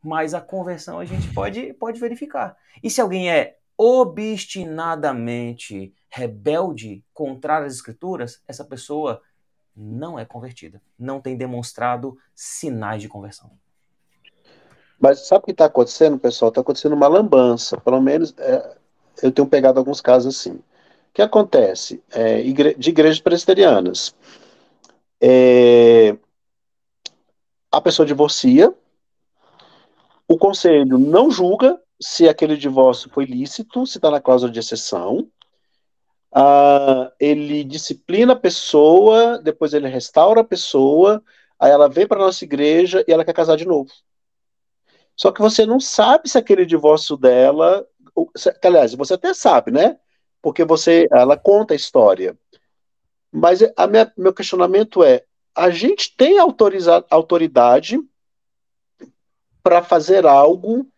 mas 0.00 0.34
a 0.34 0.40
conversão 0.40 1.00
a 1.00 1.04
gente 1.04 1.34
pode, 1.34 1.74
pode 1.74 1.98
verificar. 1.98 2.56
E 2.80 2.88
se 2.88 3.00
alguém 3.00 3.28
é 3.28 3.56
obstinadamente 3.76 5.92
rebelde, 6.08 7.04
contrário 7.12 7.66
às 7.66 7.74
escrituras, 7.74 8.40
essa 8.46 8.64
pessoa 8.64 9.20
não 9.74 10.18
é 10.18 10.24
convertida, 10.24 10.80
não 10.98 11.20
tem 11.20 11.36
demonstrado 11.36 12.16
sinais 12.34 13.00
de 13.00 13.08
conversão. 13.08 13.50
Mas 15.00 15.26
sabe 15.26 15.42
o 15.42 15.46
que 15.46 15.52
está 15.52 15.64
acontecendo, 15.64 16.18
pessoal? 16.18 16.50
Está 16.50 16.60
acontecendo 16.60 16.94
uma 16.94 17.08
lambança. 17.08 17.80
Pelo 17.80 18.00
menos 18.00 18.34
é, 18.38 18.76
eu 19.22 19.32
tenho 19.32 19.48
pegado 19.48 19.78
alguns 19.78 20.00
casos 20.00 20.38
assim. 20.38 20.52
O 20.52 21.14
que 21.14 21.22
acontece? 21.22 22.02
É, 22.12 22.40
igre 22.40 22.74
de 22.74 22.90
igrejas 22.90 23.20
presbiterianas. 23.20 24.14
é, 25.20 26.16
a 27.70 27.80
pessoa 27.80 28.04
divorcia, 28.04 28.74
o 30.28 30.36
conselho 30.36 30.98
não 30.98 31.30
julga 31.30 31.80
se 32.02 32.28
aquele 32.28 32.56
divórcio 32.56 33.08
foi 33.10 33.24
lícito, 33.24 33.86
se 33.86 33.98
está 33.98 34.10
na 34.10 34.20
cláusula 34.20 34.50
de 34.50 34.58
exceção. 34.58 35.30
Ah, 36.34 37.12
ele 37.20 37.62
disciplina 37.62 38.32
a 38.32 38.38
pessoa, 38.38 39.38
depois 39.38 39.72
ele 39.72 39.88
restaura 39.88 40.40
a 40.40 40.44
pessoa, 40.44 41.22
aí 41.58 41.70
ela 41.70 41.88
vem 41.88 42.06
para 42.06 42.18
nossa 42.18 42.44
igreja 42.44 43.04
e 43.06 43.12
ela 43.12 43.24
quer 43.24 43.34
casar 43.34 43.56
de 43.56 43.66
novo. 43.66 43.90
Só 45.14 45.30
que 45.30 45.40
você 45.40 45.64
não 45.64 45.78
sabe 45.78 46.28
se 46.28 46.38
aquele 46.38 46.66
divórcio 46.66 47.16
dela, 47.16 47.86
aliás, 48.64 48.94
você 48.94 49.14
até 49.14 49.32
sabe, 49.32 49.70
né? 49.70 49.98
Porque 50.40 50.64
você, 50.64 51.06
ela 51.12 51.36
conta 51.36 51.74
a 51.74 51.76
história. 51.76 52.36
Mas 53.30 53.60
a 53.76 53.86
minha, 53.86 54.12
meu 54.16 54.34
questionamento 54.34 55.04
é: 55.04 55.24
a 55.54 55.70
gente 55.70 56.16
tem 56.16 56.38
autoridade 56.38 57.98
para 59.62 59.82
fazer 59.82 60.26
algo 60.26 60.91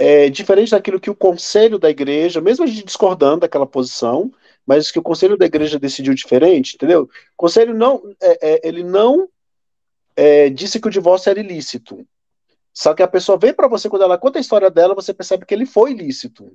é, 0.00 0.30
diferente 0.30 0.70
daquilo 0.70 0.98
que 0.98 1.10
o 1.10 1.14
conselho 1.14 1.78
da 1.78 1.90
igreja, 1.90 2.40
mesmo 2.40 2.64
a 2.64 2.66
gente 2.66 2.86
discordando 2.86 3.40
daquela 3.40 3.66
posição, 3.66 4.32
mas 4.66 4.90
que 4.90 4.98
o 4.98 5.02
conselho 5.02 5.36
da 5.36 5.44
igreja 5.44 5.78
decidiu 5.78 6.14
diferente, 6.14 6.74
entendeu? 6.74 7.02
O 7.02 7.08
conselho 7.36 7.74
não, 7.74 8.00
é, 8.18 8.54
é, 8.54 8.60
ele 8.66 8.82
não 8.82 9.28
é, 10.16 10.48
disse 10.48 10.80
que 10.80 10.88
o 10.88 10.90
divórcio 10.90 11.28
era 11.28 11.38
ilícito. 11.38 12.06
Só 12.72 12.94
que 12.94 13.02
a 13.02 13.08
pessoa 13.08 13.36
vem 13.36 13.52
para 13.52 13.68
você, 13.68 13.90
quando 13.90 14.02
ela 14.02 14.16
conta 14.16 14.38
a 14.38 14.40
história 14.40 14.70
dela, 14.70 14.94
você 14.94 15.12
percebe 15.12 15.44
que 15.44 15.52
ele 15.52 15.66
foi 15.66 15.90
ilícito. 15.90 16.50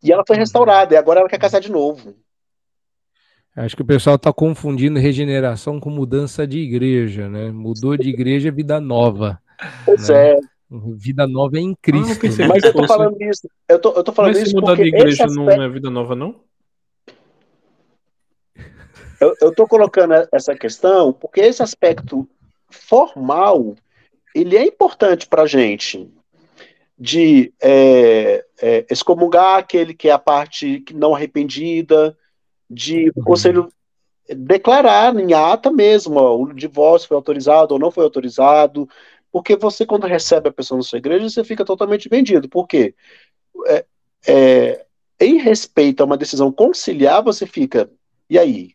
E 0.00 0.12
ela 0.12 0.22
foi 0.24 0.36
uhum. 0.36 0.40
restaurada, 0.40 0.94
e 0.94 0.96
agora 0.96 1.18
ela 1.18 1.28
quer 1.28 1.38
casar 1.38 1.58
de 1.58 1.72
novo. 1.72 2.14
Acho 3.56 3.74
que 3.74 3.82
o 3.82 3.86
pessoal 3.86 4.14
está 4.14 4.32
confundindo 4.32 5.00
regeneração 5.00 5.80
com 5.80 5.90
mudança 5.90 6.46
de 6.46 6.60
igreja, 6.60 7.28
né? 7.28 7.50
Mudou 7.50 7.96
de 7.96 8.08
igreja, 8.08 8.52
vida 8.52 8.80
nova. 8.80 9.40
Pois 9.84 10.08
né? 10.08 10.32
é. 10.32 10.53
Vida 10.70 11.26
nova 11.26 11.56
é 11.56 11.60
em 11.60 11.74
Cristo. 11.74 12.26
Ah, 12.26 12.38
né? 12.38 12.48
Mas 12.48 12.64
eu 12.64 12.72
tô 12.72 12.86
falando 12.86 13.22
isso. 13.22 13.48
Eu 13.68 13.78
tô, 13.78 13.92
eu 13.92 14.04
tô 14.04 14.12
falando 14.12 14.32
Mas 14.32 14.42
isso 14.42 14.50
se 14.50 14.56
mudar 14.56 14.76
de 14.76 14.82
igreja 14.82 15.24
aspecto... 15.24 15.34
não 15.34 15.50
é 15.50 15.68
vida 15.68 15.90
nova, 15.90 16.16
não? 16.16 16.40
Eu, 19.20 19.34
eu 19.40 19.54
tô 19.54 19.66
colocando 19.66 20.14
essa 20.32 20.54
questão 20.54 21.12
porque 21.12 21.40
esse 21.40 21.62
aspecto 21.62 22.28
formal 22.68 23.76
ele 24.34 24.56
é 24.56 24.64
importante 24.64 25.28
para 25.28 25.42
a 25.42 25.46
gente 25.46 26.10
de 26.98 27.52
é, 27.62 28.44
é, 28.60 28.86
excomungar 28.90 29.58
aquele 29.58 29.94
que 29.94 30.08
é 30.08 30.12
a 30.12 30.18
parte 30.18 30.84
não 30.92 31.14
arrependida, 31.14 32.16
de 32.68 33.10
o 33.14 33.22
conselho 33.22 33.68
declarar 34.28 35.14
em 35.18 35.34
ata 35.34 35.70
mesmo, 35.70 36.18
ó, 36.18 36.36
o 36.36 36.52
divórcio 36.52 37.08
foi 37.08 37.16
autorizado 37.16 37.74
ou 37.74 37.80
não 37.80 37.90
foi 37.90 38.04
autorizado, 38.04 38.88
porque 39.34 39.56
você, 39.56 39.84
quando 39.84 40.06
recebe 40.06 40.48
a 40.48 40.52
pessoa 40.52 40.78
na 40.78 40.84
sua 40.84 40.98
igreja, 40.98 41.28
você 41.28 41.42
fica 41.42 41.64
totalmente 41.64 42.08
vendido. 42.08 42.48
Por 42.48 42.68
quê? 42.68 42.94
É, 43.66 43.84
é, 44.28 44.86
em 45.18 45.40
respeito 45.40 46.00
a 46.00 46.06
uma 46.06 46.16
decisão 46.16 46.52
conciliar, 46.52 47.20
você 47.20 47.44
fica, 47.44 47.90
e 48.30 48.38
aí? 48.38 48.70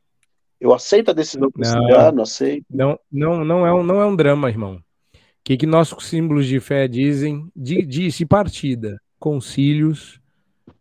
Eu 0.59 0.73
aceito 0.73 1.11
a 1.11 1.13
decisão 1.13 1.49
conciliar, 1.49 2.07
não, 2.07 2.15
não 2.17 2.23
aceito? 2.23 2.65
Não, 2.69 2.99
não, 3.09 3.45
não, 3.45 3.65
é 3.65 3.73
um, 3.73 3.83
não 3.83 4.01
é 4.01 4.05
um 4.05 4.13
drama, 4.13 4.49
irmão. 4.49 4.83
O 5.13 5.17
que, 5.45 5.55
que 5.55 5.65
nossos 5.65 6.05
símbolos 6.05 6.45
de 6.45 6.59
fé 6.59 6.89
dizem? 6.89 7.49
De, 7.55 7.81
disse 7.85 8.25
partida. 8.25 8.99
Concílios 9.17 10.19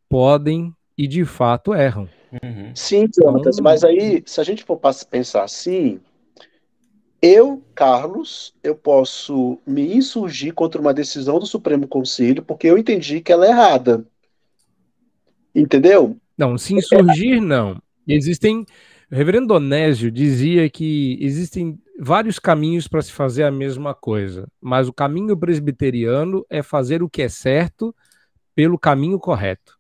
podem 0.09 0.75
e 0.97 1.07
de 1.07 1.25
fato 1.25 1.73
erram. 1.73 2.09
Uhum. 2.43 2.73
Sim, 2.75 3.07
Jonathan, 3.17 3.51
então, 3.51 3.63
mas 3.63 3.85
aí, 3.85 4.25
se 4.27 4.41
a 4.41 4.45
gente 4.45 4.65
for 4.65 4.81
pensar 5.09 5.45
assim, 5.45 6.01
eu, 7.21 7.63
Carlos, 7.75 8.55
eu 8.63 8.75
posso 8.75 9.59
me 9.67 9.97
insurgir 9.97 10.55
contra 10.55 10.81
uma 10.81 10.95
decisão 10.95 11.39
do 11.39 11.47
Supremo 11.47 11.87
Conselho 11.89 12.43
porque 12.43 12.67
eu 12.67 12.79
entendi 12.79 13.21
que 13.21 13.33
ela 13.33 13.47
é 13.47 13.51
errada. 13.51 14.07
Entendeu? 15.55 16.17
Não, 16.37 16.57
se 16.57 16.75
insurgir, 16.75 17.43
não. 17.43 17.81
Existem. 18.07 18.65
O 19.11 19.15
reverendo 19.15 19.55
Onésio 19.55 20.11
dizia 20.11 20.69
que 20.69 21.19
existem 21.21 21.79
vários 21.99 22.39
caminhos 22.39 22.87
para 22.87 23.03
se 23.03 23.11
fazer 23.11 23.43
a 23.43 23.51
mesma 23.51 23.95
coisa, 23.95 24.47
mas 24.61 24.87
o 24.87 24.93
caminho 24.93 25.37
presbiteriano 25.37 26.47
é 26.49 26.63
fazer 26.63 27.03
o 27.03 27.09
que 27.09 27.23
é 27.23 27.29
certo 27.29 27.95
pelo 28.55 28.79
caminho 28.79 29.19
correto. 29.19 29.77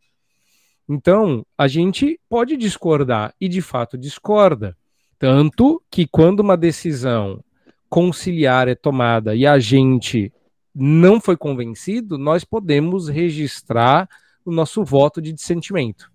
Então, 0.88 1.44
a 1.56 1.68
gente 1.68 2.18
pode 2.28 2.56
discordar, 2.56 3.34
e 3.38 3.48
de 3.48 3.60
fato 3.60 3.98
discorda. 3.98 4.74
Tanto 5.18 5.82
que 5.90 6.06
quando 6.06 6.40
uma 6.40 6.56
decisão 6.56 7.42
conciliar 7.88 8.68
é 8.68 8.74
tomada 8.74 9.34
e 9.34 9.46
a 9.46 9.58
gente 9.58 10.32
não 10.74 11.20
foi 11.20 11.36
convencido, 11.36 12.16
nós 12.16 12.44
podemos 12.44 13.08
registrar 13.08 14.08
o 14.44 14.52
nosso 14.52 14.84
voto 14.84 15.20
de 15.20 15.32
dissentimento. 15.32 16.10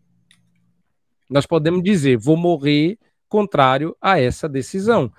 Nós 1.30 1.46
podemos 1.46 1.84
dizer, 1.84 2.18
vou 2.18 2.38
morrer 2.38 2.98
contrário 3.28 3.96
a 4.02 4.20
essa 4.20 4.48
decisão. 4.48 5.12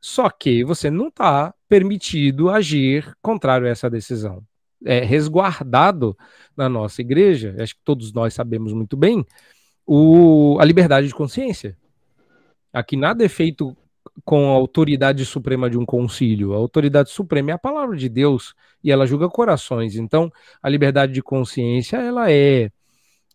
Só 0.00 0.28
que 0.30 0.64
você 0.64 0.90
não 0.90 1.08
está 1.08 1.54
permitido 1.68 2.50
agir 2.50 3.14
contrário 3.20 3.66
a 3.66 3.70
essa 3.70 3.88
decisão 3.88 4.42
é, 4.84 5.00
resguardado 5.00 6.16
na 6.56 6.68
nossa 6.68 7.00
igreja, 7.00 7.54
acho 7.58 7.74
que 7.74 7.82
todos 7.84 8.12
nós 8.12 8.34
sabemos 8.34 8.72
muito 8.72 8.96
bem, 8.96 9.24
o, 9.86 10.58
a 10.60 10.64
liberdade 10.64 11.06
de 11.06 11.14
consciência. 11.14 11.76
Aqui 12.72 12.96
nada 12.96 13.24
é 13.24 13.28
feito 13.28 13.76
com 14.24 14.50
a 14.50 14.54
autoridade 14.54 15.24
suprema 15.24 15.68
de 15.68 15.78
um 15.78 15.84
concílio. 15.84 16.52
A 16.52 16.56
autoridade 16.56 17.10
suprema 17.10 17.50
é 17.50 17.54
a 17.54 17.58
palavra 17.58 17.96
de 17.96 18.08
Deus 18.08 18.54
e 18.82 18.90
ela 18.90 19.06
julga 19.06 19.28
corações. 19.28 19.96
Então, 19.96 20.32
a 20.62 20.68
liberdade 20.68 21.12
de 21.12 21.22
consciência 21.22 21.96
ela 21.96 22.30
é 22.30 22.70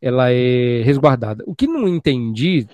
ela 0.02 0.32
é 0.32 0.82
resguardada. 0.84 1.44
O 1.48 1.56
que 1.56 1.68
não 1.68 1.88
entendi, 1.88 2.68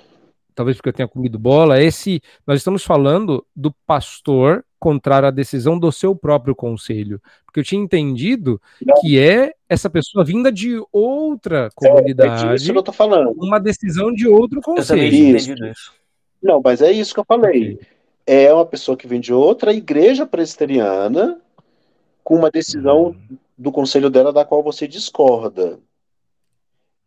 talvez 0.54 0.76
porque 0.76 0.90
eu 0.90 0.94
tenha 0.94 1.08
comido 1.08 1.40
bola, 1.40 1.80
é 1.80 1.90
se 1.90 2.22
nós 2.46 2.60
estamos 2.60 2.84
falando 2.84 3.46
do 3.56 3.72
pastor 3.86 4.66
contrário 4.80 5.28
à 5.28 5.32
decisão 5.32 5.78
do 5.78 5.92
seu 5.92 6.16
próprio 6.16 6.56
conselho. 6.56 7.22
Porque 7.46 7.60
eu 7.60 7.64
tinha 7.64 7.82
entendido 7.82 8.60
não. 8.86 8.96
que 9.00 9.18
é 9.20 9.54
essa 9.70 9.90
pessoa 9.90 10.26
vinda 10.26 10.52
de 10.52 10.82
outra 10.92 11.70
comunidade. 11.76 12.48
É, 12.48 12.50
é 12.50 12.56
disso 12.56 12.72
que 12.72 12.78
eu 12.78 12.84
tô 12.84 12.92
falando. 12.92 13.32
Uma 13.38 13.60
decisão 13.60 14.12
de 14.12 14.28
outro 14.28 14.60
conselho. 14.60 15.04
Eu 15.04 15.38
isso. 15.38 15.54
isso. 15.54 16.01
Não, 16.42 16.62
mas 16.64 16.82
é 16.82 16.92
isso 16.92 17.14
que 17.14 17.20
eu 17.20 17.26
falei. 17.26 17.74
Okay. 17.74 17.88
É 18.26 18.54
uma 18.54 18.66
pessoa 18.66 18.98
que 18.98 19.08
vem 19.08 19.20
de 19.20 19.34
outra 19.34 19.74
igreja 19.74 20.26
presbiteriana 20.26 21.40
com 22.24 22.36
uma 22.36 22.52
decisão 22.52 23.08
uhum. 23.08 23.38
do 23.58 23.72
conselho 23.72 24.10
dela 24.10 24.32
da 24.32 24.46
qual 24.46 24.64
você 24.64 24.88
discorda. 24.88 25.80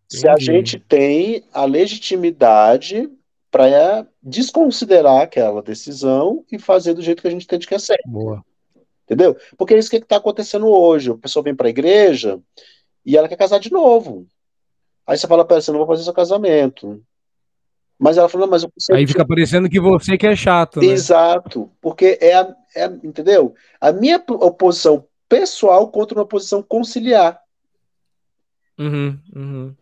Entendi. 0.06 0.20
Se 0.20 0.28
a 0.28 0.36
gente 0.36 0.78
tem 0.78 1.44
a 1.52 1.64
legitimidade 1.64 3.10
para 3.50 4.06
desconsiderar 4.20 5.22
aquela 5.22 5.62
decisão 5.62 6.44
e 6.50 6.58
fazer 6.58 6.92
do 6.92 7.02
jeito 7.02 7.22
que 7.22 7.28
a 7.28 7.30
gente 7.30 7.44
entende 7.44 7.66
que 7.66 7.74
é 7.74 7.78
certo. 7.78 8.08
Boa. 8.08 8.44
Entendeu? 9.04 9.36
Porque 9.56 9.74
é 9.74 9.78
isso 9.78 9.90
que 9.90 9.96
está 9.96 10.16
acontecendo 10.16 10.66
hoje. 10.66 11.10
A 11.10 11.16
pessoa 11.16 11.42
vem 11.42 11.54
para 11.54 11.68
a 11.68 11.70
igreja 11.70 12.40
e 13.06 13.16
ela 13.16 13.28
quer 13.28 13.36
casar 13.36 13.60
de 13.60 13.70
novo. 13.70 14.26
Aí 15.06 15.16
você 15.16 15.28
fala 15.28 15.44
para 15.44 15.56
ela, 15.56 15.62
você 15.62 15.70
não 15.70 15.78
vai 15.78 15.88
fazer 15.88 16.04
seu 16.04 16.12
casamento. 16.12 17.02
Mas 18.04 18.18
ela 18.18 18.28
falou, 18.28 18.46
mas 18.46 18.62
eu 18.62 18.70
Aí 18.92 19.06
fica 19.06 19.26
parecendo 19.26 19.66
que 19.66 19.80
você 19.80 20.18
que 20.18 20.26
é 20.26 20.36
chato, 20.36 20.78
né? 20.78 20.88
Exato. 20.88 21.70
Porque 21.80 22.18
é, 22.20 22.34
a, 22.34 22.54
é 22.76 22.84
entendeu? 23.02 23.54
A 23.80 23.92
minha 23.92 24.22
oposição 24.28 25.06
pessoal 25.26 25.88
contra 25.88 26.18
uma 26.18 26.26
posição 26.26 26.62
conciliar. 26.62 27.40
Uhum, 28.78 29.18
uhum. 29.34 29.74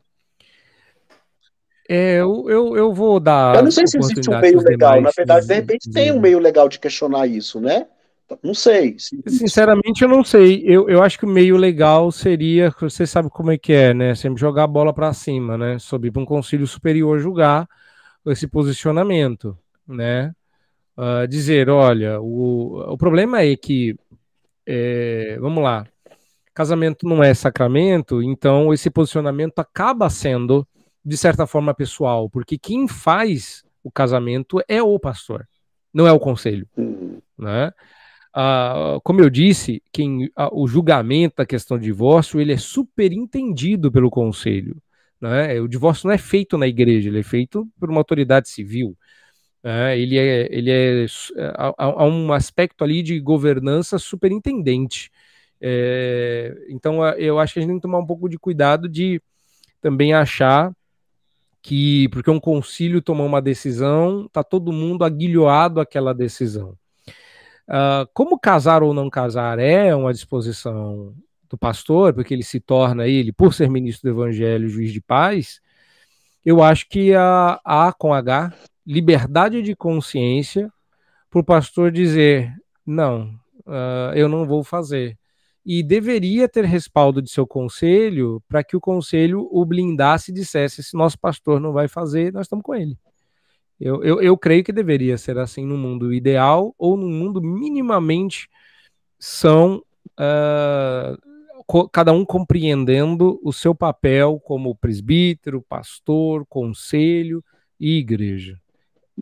É, 1.89 2.21
eu, 2.21 2.49
eu, 2.49 2.77
eu 2.77 2.95
vou 2.95 3.19
dar. 3.19 3.57
Eu 3.57 3.65
não 3.65 3.73
sei 3.73 3.89
se 3.89 3.99
existe 3.99 4.31
um 4.31 4.39
meio 4.39 4.61
legal. 4.61 5.01
Na 5.01 5.11
verdade, 5.11 5.45
de 5.45 5.55
repente 5.55 5.91
tem 5.91 6.13
um 6.13 6.21
meio 6.21 6.39
legal 6.39 6.69
de 6.69 6.79
questionar 6.79 7.27
isso, 7.27 7.61
né? 7.61 7.89
Não 8.41 8.55
sei. 8.55 8.95
Sinceramente, 9.27 10.03
eu 10.03 10.09
não 10.09 10.23
sei. 10.23 10.63
Eu, 10.65 10.89
eu 10.89 11.03
acho 11.03 11.19
que 11.19 11.25
o 11.25 11.29
meio 11.29 11.57
legal 11.57 12.13
seria, 12.13 12.73
você 12.81 13.05
sabe 13.05 13.29
como 13.29 13.51
é 13.51 13.59
que 13.59 13.73
é, 13.73 13.93
né? 13.93 14.15
Sempre 14.15 14.41
jogar 14.41 14.63
a 14.63 14.69
bola 14.69 14.95
para 14.95 15.13
cima, 15.13 15.59
né? 15.59 15.77
Subir 15.81 16.13
para 16.13 16.23
um 16.23 16.25
conselho 16.25 16.69
superior 16.69 17.19
julgar 17.19 17.67
esse 18.27 18.47
posicionamento, 18.47 19.57
né? 19.87 20.35
Uh, 20.97 21.27
dizer, 21.27 21.71
olha, 21.71 22.21
o, 22.21 22.93
o 22.93 22.99
problema 22.99 23.43
é 23.43 23.57
que, 23.57 23.97
é, 24.67 25.39
vamos 25.41 25.65
lá, 25.65 25.87
casamento 26.55 27.07
não 27.07 27.23
é 27.23 27.33
sacramento, 27.33 28.23
então 28.23 28.73
esse 28.73 28.91
posicionamento 28.91 29.59
acaba 29.59 30.11
sendo 30.11 30.67
de 31.05 31.17
certa 31.17 31.47
forma 31.47 31.75
pessoal, 31.75 32.29
porque 32.29 32.59
quem 32.59 32.87
faz 32.87 33.65
o 33.83 33.91
casamento 33.91 34.63
é 34.69 34.83
o 34.83 34.99
pastor, 34.99 35.49
não 35.93 36.07
é 36.07 36.13
o 36.13 36.21
conselho, 36.21 36.69
né? 37.37 37.73
Ah, 38.35 38.99
como 39.05 39.21
eu 39.21 39.29
disse, 39.29 39.83
quem, 39.93 40.31
ah, 40.35 40.49
o 40.53 40.67
julgamento 40.67 41.37
da 41.37 41.47
questão 41.47 41.79
de 41.79 41.85
divórcio 41.85 42.41
ele 42.41 42.53
é 42.53 42.57
superintendido 42.57 43.93
pelo 43.93 44.11
conselho. 44.11 44.77
Né? 45.23 45.61
O 45.61 45.69
divórcio 45.69 46.09
não 46.09 46.15
é 46.15 46.19
feito 46.19 46.59
na 46.59 46.67
igreja, 46.67 47.09
ele 47.09 47.21
é 47.21 47.23
feito 47.23 47.69
por 47.79 47.89
uma 47.89 48.01
autoridade 48.01 48.49
civil. 48.49 48.97
É, 49.63 49.97
ele 49.97 50.19
é, 50.19 50.49
ele 50.51 50.71
é, 50.71 51.05
é 51.05 51.53
há, 51.57 52.05
um 52.05 52.33
aspecto 52.33 52.83
ali 52.83 53.03
de 53.03 53.21
governança 53.21 53.99
superintendente. 54.01 55.13
É, 55.61 56.53
então 56.69 57.07
eu 57.11 57.39
acho 57.39 57.55
que 57.55 57.61
a 57.61 57.63
gente 57.63 57.71
tem 57.71 57.79
que 57.79 57.83
tomar 57.83 58.01
um 58.01 58.07
pouco 58.07 58.29
de 58.29 58.37
cuidado 58.37 58.89
de 58.89 59.23
também 59.81 60.13
achar 60.13 60.73
que 61.63 62.09
porque 62.09 62.31
um 62.31 62.41
concílio 62.41 63.01
tomou 63.01 63.27
uma 63.27 63.41
decisão, 63.41 64.29
tá 64.33 64.43
todo 64.43 64.73
mundo 64.73 65.05
aguilhoado 65.05 65.81
àquela 65.81 66.13
decisão. 66.13 66.77
Uh, 67.69 68.05
como 68.13 68.39
casar 68.39 68.83
ou 68.83 68.93
não 68.93 69.09
casar 69.09 69.61
é 69.61 69.95
uma 69.95 70.13
disposição 70.13 71.15
do 71.53 71.59
pastor, 71.59 72.15
porque 72.15 72.33
ele 72.33 72.43
se 72.43 72.59
torna 72.59 73.07
ele, 73.07 73.33
por 73.33 73.53
ser 73.53 73.71
ministro 73.71 74.11
do 74.11 74.19
Evangelho, 74.19 74.69
juiz 74.69 74.93
de 74.93 75.01
paz. 75.01 75.61
Eu 76.45 76.63
acho 76.63 76.89
que 76.89 77.15
há, 77.15 77.61
há 77.65 77.93
com 77.93 78.13
H 78.13 78.53
liberdade 78.87 79.63
de 79.63 79.77
consciência 79.77 80.73
para 81.31 81.41
o 81.41 81.45
pastor 81.45 81.93
dizer: 81.93 82.53
não, 82.85 83.35
uh, 83.67 84.13
eu 84.15 84.29
não 84.29 84.47
vou 84.47 84.65
fazer 84.65 85.17
e 85.65 85.83
deveria 85.83 86.49
ter 86.49 86.65
respaldo 86.65 87.23
de 87.23 87.31
seu 87.31 87.47
conselho 87.47 88.43
para 88.49 88.65
que 88.65 88.77
o 88.77 88.81
conselho 88.81 89.49
o 89.53 89.65
blindasse 89.65 90.31
e 90.31 90.35
dissesse: 90.35 90.83
se 90.83 90.97
nosso 90.97 91.19
pastor 91.19 91.61
não 91.61 91.73
vai 91.73 91.87
fazer, 91.87 92.33
nós 92.33 92.47
estamos 92.47 92.65
com 92.65 92.75
ele. 92.75 92.99
Eu, 93.79 94.03
eu, 94.03 94.23
eu 94.23 94.39
creio 94.39 94.65
que 94.65 94.73
deveria 94.73 95.19
ser 95.19 95.39
assim 95.39 95.67
no 95.67 95.77
mundo 95.77 96.15
ideal 96.15 96.75
ou 96.79 96.97
no 96.97 97.09
mundo 97.09 97.43
minimamente 97.43 98.49
são 99.19 99.83
uh, 100.19 101.32
cada 101.91 102.13
um 102.13 102.25
compreendendo 102.25 103.41
o 103.43 103.53
seu 103.53 103.75
papel 103.75 104.41
como 104.41 104.75
presbítero, 104.75 105.63
pastor, 105.63 106.45
conselho 106.47 107.43
e 107.79 107.99
igreja. 107.99 108.61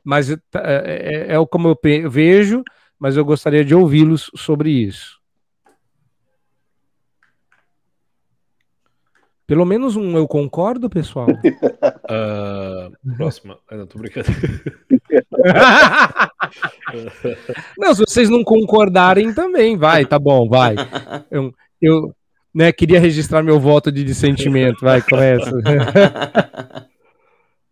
Mas 0.04 0.30
é, 0.30 0.38
é, 0.54 1.34
é 1.34 1.46
como 1.46 1.68
eu 1.68 1.78
vejo, 2.10 2.62
mas 2.98 3.16
eu 3.16 3.24
gostaria 3.24 3.64
de 3.64 3.74
ouvi-los 3.74 4.30
sobre 4.34 4.70
isso. 4.70 5.20
Pelo 9.46 9.64
menos 9.64 9.96
um 9.96 10.16
eu 10.16 10.28
concordo, 10.28 10.88
pessoal. 10.88 11.26
Uh, 11.26 12.92
próxima. 13.16 13.58
não, 13.68 13.84
tô 13.84 13.98
brincando. 13.98 14.28
não, 17.76 17.92
se 17.92 18.04
vocês 18.06 18.30
não 18.30 18.44
concordarem 18.44 19.34
também, 19.34 19.76
vai, 19.76 20.06
tá 20.06 20.20
bom, 20.20 20.48
vai. 20.48 20.76
Eu, 21.32 21.52
eu 21.80 22.14
né, 22.54 22.72
queria 22.72 23.00
registrar 23.00 23.42
meu 23.42 23.58
voto 23.60 23.90
de 23.92 24.02
dissentimento, 24.04 24.80
vai, 24.80 25.00
começa. 25.02 25.50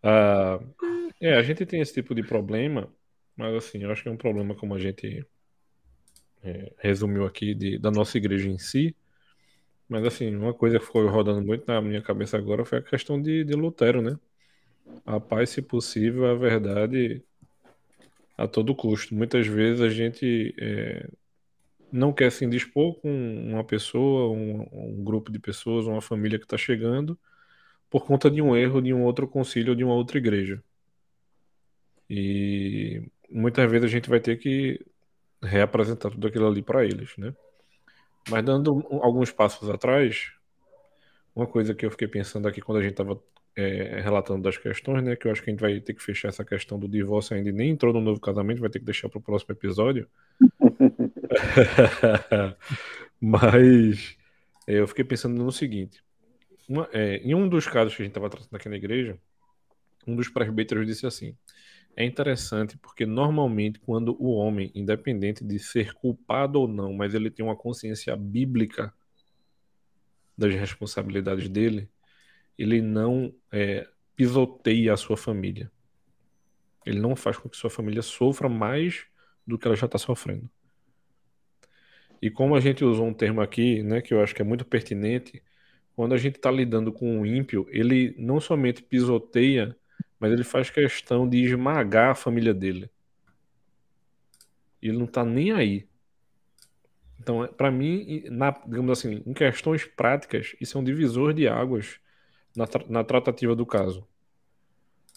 uh, 0.03 0.63
é, 1.19 1.35
a 1.35 1.43
gente 1.43 1.65
tem 1.65 1.81
esse 1.81 1.93
tipo 1.93 2.15
de 2.15 2.23
problema, 2.23 2.87
mas 3.35 3.53
assim, 3.55 3.83
eu 3.83 3.91
acho 3.91 4.03
que 4.03 4.09
é 4.09 4.11
um 4.11 4.17
problema 4.17 4.55
como 4.55 4.73
a 4.73 4.79
gente 4.79 5.25
é, 6.43 6.71
resumiu 6.77 7.25
aqui 7.25 7.53
de, 7.53 7.77
da 7.77 7.91
nossa 7.91 8.17
igreja 8.17 8.47
em 8.47 8.57
si, 8.57 8.95
mas 9.87 10.05
assim, 10.05 10.35
uma 10.35 10.53
coisa 10.53 10.79
que 10.79 10.85
ficou 10.85 11.07
rodando 11.07 11.41
muito 11.41 11.65
na 11.67 11.81
minha 11.81 12.01
cabeça 12.01 12.37
agora 12.37 12.63
foi 12.63 12.77
a 12.77 12.83
questão 12.83 13.21
de, 13.21 13.43
de 13.43 13.53
Lutero, 13.53 14.01
né? 14.01 14.17
A 15.05 15.19
paz, 15.19 15.49
se 15.49 15.61
possível, 15.61 16.27
a 16.27 16.35
verdade 16.35 17.23
a 18.37 18.47
todo 18.47 18.75
custo. 18.75 19.13
Muitas 19.13 19.47
vezes 19.47 19.81
a 19.81 19.89
gente 19.89 20.55
é, 20.59 21.09
não 21.91 22.13
quer 22.13 22.31
se 22.31 22.45
indispor 22.45 22.95
com 22.99 23.09
uma 23.09 23.63
pessoa, 23.63 24.31
um, 24.31 24.67
um 24.71 25.03
grupo 25.03 25.31
de 25.31 25.39
pessoas, 25.39 25.85
uma 25.87 26.01
família 26.01 26.37
que 26.39 26.45
está 26.45 26.57
chegando, 26.57 27.17
por 27.89 28.05
conta 28.05 28.29
de 28.29 28.41
um 28.41 28.55
erro 28.55 28.81
de 28.81 28.93
um 28.93 29.03
outro 29.03 29.27
concílio 29.27 29.71
ou 29.71 29.75
de 29.75 29.83
uma 29.83 29.93
outra 29.93 30.17
igreja. 30.17 30.63
E 32.09 33.03
muitas 33.29 33.69
vezes 33.69 33.85
a 33.85 33.89
gente 33.89 34.09
vai 34.09 34.19
ter 34.19 34.37
que 34.37 34.83
reapresentar 35.41 36.11
tudo 36.11 36.27
aquilo 36.27 36.47
ali 36.47 36.61
para 36.61 36.83
eles, 36.83 37.15
né? 37.17 37.33
Mas 38.29 38.43
dando 38.43 38.85
alguns 39.01 39.31
passos 39.31 39.69
atrás, 39.69 40.31
uma 41.35 41.47
coisa 41.47 41.73
que 41.73 41.85
eu 41.85 41.91
fiquei 41.91 42.07
pensando 42.07 42.47
aqui 42.47 42.61
quando 42.61 42.79
a 42.79 42.81
gente 42.81 42.91
estava 42.91 43.21
é, 43.55 44.01
relatando 44.01 44.43
das 44.43 44.57
questões, 44.57 45.03
né? 45.03 45.15
Que 45.15 45.27
eu 45.27 45.31
acho 45.31 45.43
que 45.43 45.49
a 45.49 45.53
gente 45.53 45.61
vai 45.61 45.79
ter 45.79 45.93
que 45.93 46.03
fechar 46.03 46.29
essa 46.29 46.43
questão 46.43 46.79
do 46.79 46.87
divórcio 46.87 47.35
ainda 47.35 47.51
nem 47.51 47.71
entrou 47.71 47.93
no 47.93 48.01
novo 48.01 48.19
casamento, 48.19 48.61
vai 48.61 48.69
ter 48.69 48.79
que 48.79 48.85
deixar 48.85 49.09
para 49.09 49.19
o 49.19 49.21
próximo 49.21 49.53
episódio. 49.53 50.07
Mas 53.19 54.17
é, 54.67 54.79
eu 54.79 54.87
fiquei 54.87 55.03
pensando 55.03 55.43
no 55.43 55.51
seguinte: 55.51 56.03
uma, 56.67 56.89
é, 56.93 57.17
em 57.17 57.33
um 57.33 57.47
dos 57.47 57.67
casos 57.67 57.95
que 57.95 58.01
a 58.01 58.05
gente 58.05 58.11
estava 58.11 58.29
tratando 58.29 58.55
aqui 58.55 58.69
na 58.69 58.75
igreja, 58.75 59.17
um 60.07 60.15
dos 60.15 60.29
presbíteros 60.29 60.85
disse 60.85 61.05
assim: 61.05 61.35
é 61.95 62.05
interessante 62.05 62.77
porque 62.77 63.05
normalmente 63.05 63.79
quando 63.79 64.15
o 64.21 64.31
homem, 64.31 64.71
independente 64.73 65.43
de 65.43 65.59
ser 65.59 65.93
culpado 65.93 66.61
ou 66.61 66.67
não, 66.67 66.93
mas 66.93 67.13
ele 67.13 67.29
tem 67.29 67.45
uma 67.45 67.55
consciência 67.55 68.15
bíblica 68.15 68.93
das 70.37 70.53
responsabilidades 70.55 71.49
dele, 71.49 71.89
ele 72.57 72.81
não 72.81 73.33
é, 73.51 73.87
pisoteia 74.15 74.93
a 74.93 74.97
sua 74.97 75.17
família. 75.17 75.71
Ele 76.85 76.99
não 76.99 77.15
faz 77.15 77.37
com 77.37 77.49
que 77.49 77.57
sua 77.57 77.69
família 77.69 78.01
sofra 78.01 78.47
mais 78.47 79.05
do 79.45 79.57
que 79.57 79.67
ela 79.67 79.75
já 79.75 79.85
está 79.85 79.97
sofrendo. 79.97 80.49
E 82.21 82.29
como 82.29 82.55
a 82.55 82.59
gente 82.59 82.83
usou 82.83 83.07
um 83.07 83.13
termo 83.13 83.41
aqui, 83.41 83.81
né, 83.83 84.01
que 84.01 84.13
eu 84.13 84.21
acho 84.21 84.35
que 84.35 84.41
é 84.41 84.45
muito 84.45 84.65
pertinente, 84.65 85.41
quando 85.95 86.13
a 86.13 86.17
gente 86.17 86.35
está 86.35 86.51
lidando 86.51 86.91
com 86.91 87.21
o 87.21 87.25
ímpio, 87.25 87.67
ele 87.69 88.15
não 88.17 88.39
somente 88.39 88.81
pisoteia 88.83 89.75
mas 90.19 90.33
ele 90.33 90.43
faz 90.43 90.69
questão 90.69 91.27
de 91.27 91.43
esmagar 91.43 92.11
a 92.11 92.15
família 92.15 92.53
dele. 92.53 92.89
Ele 94.81 94.97
não 94.97 95.07
tá 95.07 95.23
nem 95.23 95.51
aí. 95.51 95.87
Então, 97.19 97.43
é, 97.43 97.47
para 97.47 97.71
mim, 97.71 98.23
na, 98.29 98.51
digamos 98.51 98.91
assim, 98.91 99.23
em 99.25 99.33
questões 99.33 99.85
práticas, 99.85 100.55
isso 100.59 100.77
é 100.77 100.81
um 100.81 100.83
divisor 100.83 101.33
de 101.33 101.47
águas 101.47 101.99
na, 102.55 102.65
na 102.89 103.03
tratativa 103.03 103.55
do 103.55 103.65
caso. 103.65 104.05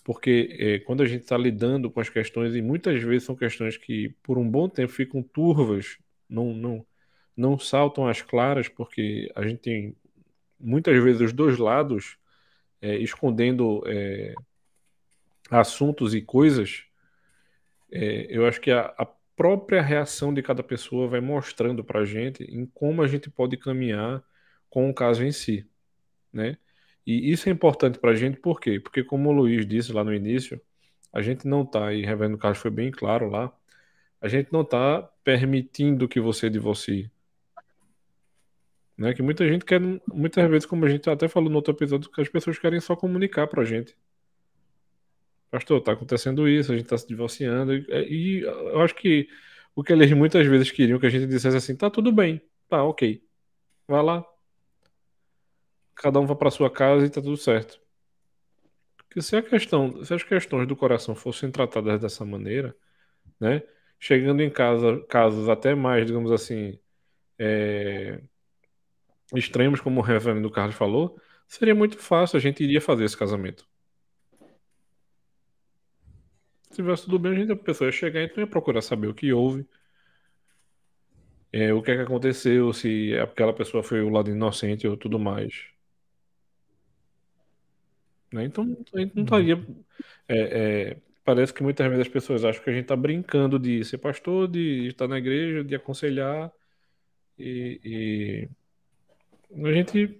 Porque 0.05 0.57
é, 0.59 0.78
quando 0.80 1.03
a 1.03 1.07
gente 1.07 1.22
está 1.22 1.36
lidando 1.36 1.90
com 1.90 2.00
as 2.00 2.09
questões, 2.09 2.55
e 2.55 2.62
muitas 2.62 3.00
vezes 3.03 3.24
são 3.24 3.36
questões 3.36 3.76
que 3.76 4.14
por 4.22 4.38
um 4.38 4.48
bom 4.48 4.68
tempo 4.68 4.92
ficam 4.92 5.22
turvas, 5.22 5.98
não, 6.28 6.53
não, 6.53 6.86
não 7.37 7.59
saltam 7.59 8.07
as 8.07 8.22
claras, 8.22 8.68
porque 8.68 9.30
a 9.35 9.43
gente 9.43 9.59
tem 9.59 9.97
muitas 10.59 11.03
vezes 11.03 11.20
os 11.20 11.33
dois 11.33 11.59
lados 11.59 12.16
é, 12.80 12.97
escondendo 12.97 13.83
é, 13.87 14.35
assuntos 15.51 16.14
e 16.14 16.22
coisas, 16.22 16.85
é, 17.91 18.26
eu 18.30 18.47
acho 18.47 18.61
que 18.61 18.70
a, 18.70 18.95
a, 18.99 19.07
própria 19.35 19.80
reação 19.80 20.33
de 20.33 20.43
cada 20.43 20.62
pessoa 20.62 21.09
vai 21.09 21.20
mostrando 21.20 21.83
para 21.83 22.01
a 22.01 22.05
gente 22.05 22.45
em 22.45 22.66
como 22.66 23.03
a 23.03 23.09
gente 23.09 23.30
pode 23.30 23.57
caminhar 23.57 24.22
com 24.68 24.89
o 24.91 24.95
caso 24.95 25.24
em 25.24 25.33
si, 25.33 25.66
né? 26.33 26.59
E 27.07 27.33
isso 27.33 27.49
é 27.49 27.53
importante 27.53 27.99
para 27.99 28.11
a 28.12 28.14
gente, 28.14 28.39
por 28.39 28.61
quê? 28.61 28.78
Porque 28.78 29.03
como 29.03 29.30
o 29.30 29.33
Luiz 29.33 29.66
disse 29.66 29.93
lá 29.93 30.05
no 30.05 30.14
início, 30.14 30.61
a 31.12 31.22
gente 31.22 31.47
não 31.49 31.62
está, 31.62 31.93
e 31.93 32.05
Reverendo 32.05 32.39
Carlos 32.39 32.61
foi 32.61 32.70
bem 32.70 32.91
claro 32.91 33.28
lá, 33.28 33.53
a 34.20 34.28
gente 34.28 34.53
não 34.53 34.62
está 34.62 35.03
permitindo 35.24 36.09
que 36.09 36.20
você 36.20 36.49
divorcie. 36.49 37.11
Né? 39.03 39.14
Que 39.14 39.22
muita 39.22 39.46
gente 39.46 39.64
quer, 39.64 39.80
muitas 39.80 40.48
vezes, 40.50 40.66
como 40.66 40.84
a 40.84 40.88
gente 40.88 41.09
até 41.11 41.28
falou 41.28 41.50
no 41.50 41.57
outro 41.57 41.74
episódio, 41.74 42.11
que 42.11 42.20
as 42.20 42.28
pessoas 42.28 42.59
querem 42.59 42.80
só 42.80 42.96
comunicar 42.96 43.46
para 43.46 43.62
a 43.62 43.64
gente 43.64 43.96
pastor, 45.53 45.82
tá 45.82 45.92
acontecendo 45.92 46.48
isso, 46.48 46.72
a 46.72 46.76
gente 46.76 46.88
tá 46.88 46.96
se 46.96 47.07
divorciando. 47.07 47.74
E, 47.74 48.40
e 48.40 48.40
eu 48.40 48.80
acho 48.80 48.94
que 48.94 49.28
o 49.74 49.84
que 49.84 49.92
eles 49.92 50.11
muitas 50.12 50.46
vezes 50.46 50.70
queriam 50.70 50.98
que 50.98 51.07
a 51.07 51.11
gente 51.11 51.26
dissesse 51.26 51.57
assim, 51.57 51.76
tá 51.76 51.90
tudo 51.90 52.11
bem, 52.11 52.40
tá 52.68 52.82
ok, 52.82 53.22
vai 53.86 54.03
lá. 54.03 54.24
Cada 55.94 56.18
um 56.20 56.26
vai 56.26 56.36
para 56.36 56.50
sua 56.50 56.70
casa 56.70 57.07
e 57.07 57.11
tá 57.11 57.20
tudo 57.20 57.36
certo. 57.36 57.80
Porque 58.96 59.20
se 59.20 59.36
a 59.36 59.42
questão, 59.42 60.03
se 60.05 60.14
as 60.14 60.22
questões 60.22 60.66
do 60.66 60.74
coração 60.74 61.14
fossem 61.14 61.50
tratadas 61.50 62.00
dessa 62.00 62.24
maneira, 62.24 62.74
né, 63.38 63.62
chegando 64.00 64.42
em 64.42 64.50
casa, 64.50 65.05
casos 65.09 65.48
até 65.50 65.74
mais, 65.74 66.07
digamos 66.07 66.32
assim, 66.32 66.78
é, 67.38 68.22
extremos, 69.39 69.80
como 69.80 70.01
o 70.01 70.03
reverendo 70.03 70.51
Carlos 70.51 70.74
falou, 70.76 71.18
seria 71.47 71.74
muito 71.74 71.99
fácil, 71.99 72.37
a 72.37 72.41
gente 72.41 72.62
iria 72.62 72.80
fazer 72.80 73.05
esse 73.05 73.16
casamento. 73.16 73.66
Se 76.70 76.76
tivesse 76.76 77.05
tudo 77.05 77.18
bem, 77.18 77.33
a 77.33 77.35
gente 77.35 77.53
a 77.53 77.57
pessoa 77.57 77.89
ia 77.89 77.93
chegar 77.93 78.20
e 78.20 78.24
então 78.24 78.43
ia 78.43 78.47
procurar 78.47 78.80
saber 78.80 79.07
o 79.07 79.14
que 79.14 79.33
houve. 79.33 79.66
É, 81.53 81.72
o 81.74 81.83
que 81.83 81.91
é 81.91 81.97
que 81.97 82.03
aconteceu, 82.03 82.72
se 82.72 83.14
aquela 83.18 83.53
pessoa 83.53 83.83
foi 83.83 84.01
o 84.01 84.09
lado 84.09 84.30
inocente 84.30 84.89
ou 84.89 84.97
tudo 84.97 85.18
mais. 85.18 85.66
Né? 88.33 88.45
Então 88.45 88.64
a 88.95 88.99
gente 89.01 89.14
não 89.14 89.24
estaria. 89.24 89.62
É, 90.26 90.39
é, 90.91 90.97
parece 91.24 91.53
que 91.53 91.62
muitas 91.62 91.87
vezes 91.87 92.07
as 92.07 92.12
pessoas 92.12 92.45
acham 92.45 92.62
que 92.64 92.70
a 92.70 92.72
gente 92.72 92.85
está 92.85 92.97
brincando 92.97 93.59
de 93.59 93.85
ser 93.85 93.99
pastor, 93.99 94.49
de 94.49 94.89
estar 94.89 95.07
na 95.07 95.18
igreja, 95.18 95.62
de 95.62 95.74
aconselhar. 95.74 96.51
E, 97.39 97.80
e 97.85 98.49
a 99.57 99.72
gente 99.72 100.18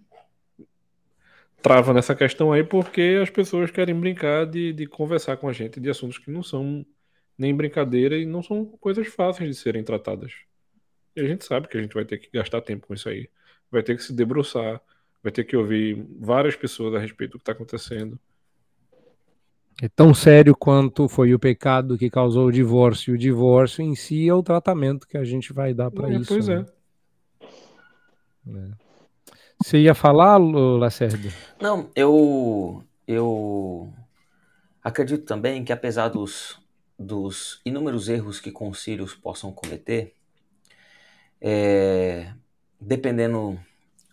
trava 1.63 1.95
nessa 1.95 2.15
questão 2.15 2.53
aí 2.53 2.65
porque 2.65 3.21
as 3.23 3.31
pessoas 3.31 3.71
querem 3.71 3.99
brincar 3.99 4.47
de, 4.47 4.73
de 4.73 4.87
conversar 4.87 5.37
com 5.37 5.49
a 5.49 5.53
gente 5.53 5.81
de 5.81 5.89
assuntos 5.89 6.19
que 6.19 6.31
não 6.31 6.43
são 6.43 6.85
nem 7.39 7.55
brincadeira 7.55 8.17
e 8.17 8.27
não 8.27 8.43
são 8.43 8.65
coisas 8.65 9.07
fáceis 9.07 9.49
de 9.49 9.55
serem 9.55 9.85
tratadas. 9.85 10.33
E 11.15 11.21
a 11.21 11.27
gente 11.27 11.45
sabe 11.45 11.69
que 11.69 11.77
a 11.77 11.81
gente 11.81 11.95
vai 11.95 12.05
ter 12.05 12.19
que 12.19 12.29
gastar 12.33 12.61
tempo 12.61 12.87
com 12.87 12.95
isso 12.95 13.09
aí. 13.09 13.29
Vai 13.71 13.83
ter 13.83 13.97
que 13.97 14.03
se 14.03 14.13
debruçar, 14.13 14.81
vai 15.23 15.33
ter 15.33 15.45
que 15.45 15.57
ouvir 15.57 16.05
várias 16.19 16.57
pessoas 16.57 16.95
a 16.95 16.99
respeito 16.99 17.33
do 17.33 17.39
que 17.39 17.43
está 17.43 17.53
acontecendo. 17.53 18.19
É 19.81 19.89
tão 19.89 20.13
sério 20.13 20.55
quanto 20.55 21.09
foi 21.09 21.35
o 21.35 21.39
pecado 21.39 21.97
que 21.97 22.11
causou 22.11 22.47
o 22.47 22.53
divórcio. 22.53 23.15
O 23.15 23.19
divórcio 23.19 23.83
em 23.83 23.95
si 23.95 24.29
é 24.29 24.35
o 24.35 24.43
tratamento 24.43 25.07
que 25.07 25.17
a 25.17 25.25
gente 25.25 25.53
vai 25.53 25.73
dar 25.73 25.91
para 25.91 26.13
é, 26.13 26.17
isso. 26.17 26.29
Pois 26.29 26.49
né? 26.49 26.67
é. 27.41 28.59
é. 28.59 28.92
Você 29.63 29.79
ia 29.79 29.95
falar, 29.95 30.39
Lacerda? 30.39 31.33
Não, 31.61 31.89
eu, 31.95 32.83
eu 33.07 33.93
acredito 34.83 35.25
também 35.25 35.65
que 35.65 35.73
apesar 35.73 36.09
dos, 36.09 36.61
dos 36.99 37.61
inúmeros 37.65 38.09
erros 38.09 38.41
que 38.41 38.51
concílios 38.51 39.15
possam 39.15 39.53
cometer, 39.53 40.15
é, 41.41 42.33
dependendo 42.81 43.59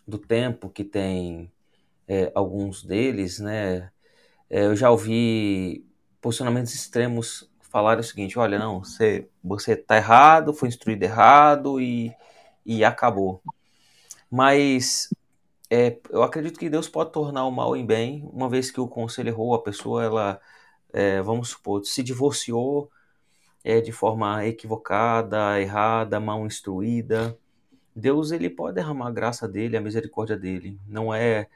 do 0.06 0.18
tempo 0.18 0.70
que 0.70 0.84
tem 0.84 1.50
é, 2.06 2.30
alguns 2.32 2.84
deles, 2.84 3.40
né, 3.40 3.90
é, 4.48 4.66
eu 4.66 4.76
já 4.76 4.88
ouvi 4.88 5.84
posicionamentos 6.20 6.74
extremos 6.74 7.50
falar 7.60 7.98
o 7.98 8.02
seguinte: 8.04 8.38
olha, 8.38 8.58
não, 8.58 8.84
você 8.84 9.28
você 9.42 9.72
está 9.72 9.96
errado, 9.96 10.54
foi 10.54 10.68
instruído 10.68 11.02
errado 11.02 11.80
e, 11.80 12.14
e 12.64 12.84
acabou. 12.84 13.42
Mas 14.30 15.08
é, 15.70 16.00
eu 16.10 16.22
acredito 16.22 16.58
que 16.58 16.68
Deus 16.68 16.88
pode 16.88 17.12
tornar 17.12 17.46
o 17.46 17.50
mal 17.52 17.76
em 17.76 17.86
bem, 17.86 18.28
uma 18.32 18.48
vez 18.48 18.70
que 18.70 18.80
o 18.80 18.88
conselho 18.88 19.28
errou, 19.28 19.54
a 19.54 19.62
pessoa, 19.62 20.04
ela, 20.04 20.40
é, 20.92 21.22
vamos 21.22 21.50
supor, 21.50 21.84
se 21.84 22.02
divorciou 22.02 22.90
é, 23.64 23.80
de 23.80 23.92
forma 23.92 24.44
equivocada, 24.46 25.60
errada, 25.60 26.20
mal 26.20 26.46
instruída. 26.46 27.38
Deus 27.94 28.32
ele 28.32 28.50
pode 28.50 28.76
derramar 28.76 29.08
a 29.08 29.12
graça 29.12 29.48
dele, 29.48 29.76
a 29.76 29.80
misericórdia 29.80 30.36
dele. 30.36 30.80
Não 30.86 31.14
é, 31.14 31.48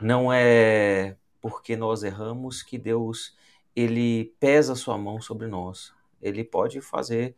não 0.00 0.32
é 0.32 1.16
porque 1.40 1.76
nós 1.76 2.02
erramos 2.02 2.62
que 2.62 2.78
Deus 2.78 3.36
ele 3.74 4.34
pesa 4.40 4.74
sua 4.74 4.98
mão 4.98 5.20
sobre 5.20 5.46
nós. 5.46 5.94
Ele 6.22 6.44
pode 6.44 6.80
fazer 6.80 7.36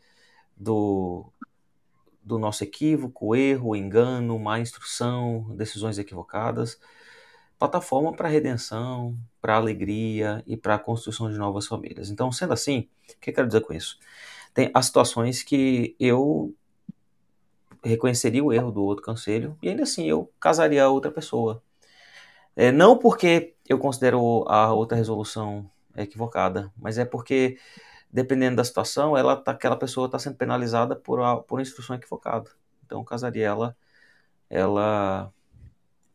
do, 0.57 1.33
do 2.29 2.39
nosso 2.39 2.63
equívoco, 2.63 3.35
erro, 3.35 3.75
engano, 3.75 4.39
má 4.39 4.61
instrução, 4.61 5.47
decisões 5.57 5.99
equivocadas, 5.99 6.79
plataforma 7.59 8.13
para 8.13 8.29
redenção, 8.29 9.19
para 9.41 9.57
alegria 9.57 10.43
e 10.47 10.57
para 10.57 10.77
a 10.77 10.79
construção 10.79 11.31
de 11.31 11.39
novas 11.39 11.67
famílias. 11.67 12.11
Então, 12.11 12.31
sendo 12.31 12.53
assim, 12.53 12.89
o 13.11 13.21
que 13.21 13.31
eu 13.31 13.35
quero 13.35 13.47
dizer 13.47 13.63
com 13.63 13.73
isso? 13.73 13.99
Tem 14.55 14.71
as 14.75 14.87
situações 14.87 15.43
que 15.43 15.97
eu 15.99 16.55
reconheceria 17.83 18.45
o 18.45 18.53
erro 18.53 18.71
do 18.71 18.83
outro 18.83 19.05
conselho 19.05 19.57
e 19.63 19.69
ainda 19.69 19.85
assim 19.85 20.09
eu 20.09 20.31
casaria 20.39 20.85
a 20.85 20.91
outra 20.91 21.11
pessoa. 21.11 21.63
É, 22.55 22.73
não 22.73 22.99
porque 22.99 23.55
eu 23.69 23.79
considero 23.79 24.45
a 24.49 24.73
outra 24.73 24.97
resolução 24.97 25.71
equivocada, 25.97 26.73
mas 26.77 26.99
é 26.99 27.05
porque, 27.05 27.59
dependendo 28.13 28.57
da 28.57 28.65
situação, 28.65 29.17
ela 29.17 29.37
tá, 29.37 29.53
aquela 29.53 29.77
pessoa 29.77 30.07
está 30.07 30.19
sendo 30.19 30.37
penalizada 30.37 30.97
por, 30.97 31.21
a, 31.21 31.37
por 31.37 31.61
instrução 31.61 31.97
equivocada. 31.97 32.51
Então, 32.85 33.05
casaria 33.05 33.47
ela, 33.47 33.77
ela 34.49 35.33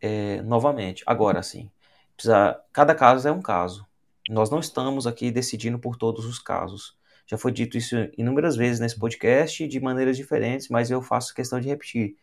é, 0.01 0.41
novamente. 0.41 1.03
Agora, 1.05 1.43
sim, 1.43 1.69
precisa, 2.15 2.59
cada 2.71 2.95
caso 2.95 3.27
é 3.27 3.31
um 3.31 3.41
caso. 3.41 3.85
Nós 4.29 4.49
não 4.49 4.59
estamos 4.59 5.05
aqui 5.05 5.31
decidindo 5.31 5.79
por 5.79 5.97
todos 5.97 6.25
os 6.25 6.39
casos. 6.39 6.97
Já 7.25 7.37
foi 7.37 7.51
dito 7.51 7.77
isso 7.77 7.95
inúmeras 8.17 8.55
vezes 8.55 8.79
nesse 8.79 8.97
podcast 8.97 9.67
de 9.67 9.79
maneiras 9.79 10.17
diferentes, 10.17 10.69
mas 10.69 10.91
eu 10.91 11.01
faço 11.01 11.33
questão 11.33 11.59
de 11.59 11.67
repetir. 11.69 12.15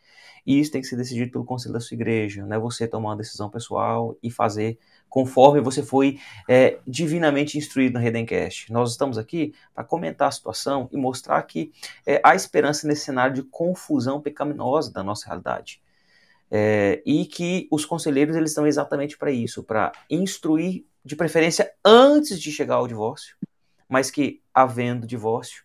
E 0.47 0.59
isso 0.59 0.73
tem 0.73 0.81
que 0.81 0.87
ser 0.87 0.97
decidido 0.97 1.31
pelo 1.31 1.45
conselho 1.45 1.75
da 1.75 1.81
sua 1.81 1.95
igreja, 1.95 2.45
não 2.47 2.57
é 2.57 2.59
você 2.59 2.89
tomar 2.89 3.11
uma 3.11 3.17
decisão 3.17 3.51
pessoal 3.51 4.17
e 4.23 4.31
fazer 4.31 4.79
conforme 5.11 5.61
você 5.61 5.83
foi 5.83 6.21
é, 6.49 6.79
divinamente 6.87 7.59
instruído 7.59 7.95
no 7.95 8.01
Redencast. 8.01 8.73
Nós 8.73 8.93
estamos 8.93 9.19
aqui 9.19 9.53
para 9.75 9.85
comentar 9.85 10.29
a 10.29 10.31
situação 10.31 10.89
e 10.93 10.97
mostrar 10.97 11.43
que 11.43 11.73
é, 12.07 12.21
há 12.25 12.35
esperança 12.35 12.87
nesse 12.87 13.05
cenário 13.05 13.35
de 13.35 13.43
confusão 13.43 14.21
pecaminosa 14.21 14.93
da 14.93 15.03
nossa 15.03 15.27
realidade. 15.27 15.83
É, 16.53 17.03
e 17.05 17.27
que 17.27 17.69
os 17.71 17.85
conselheiros 17.85 18.35
eles 18.35 18.51
estão 18.51 18.67
exatamente 18.67 19.19
para 19.19 19.31
isso, 19.31 19.63
para 19.63 19.93
instruir, 20.09 20.85
de 21.05 21.17
preferência 21.17 21.73
antes 21.85 22.41
de 22.41 22.53
chegar 22.53 22.77
ao 22.77 22.87
divórcio, 22.87 23.37
mas 23.89 24.11
que, 24.11 24.43
havendo 24.53 25.07
divórcio, 25.07 25.65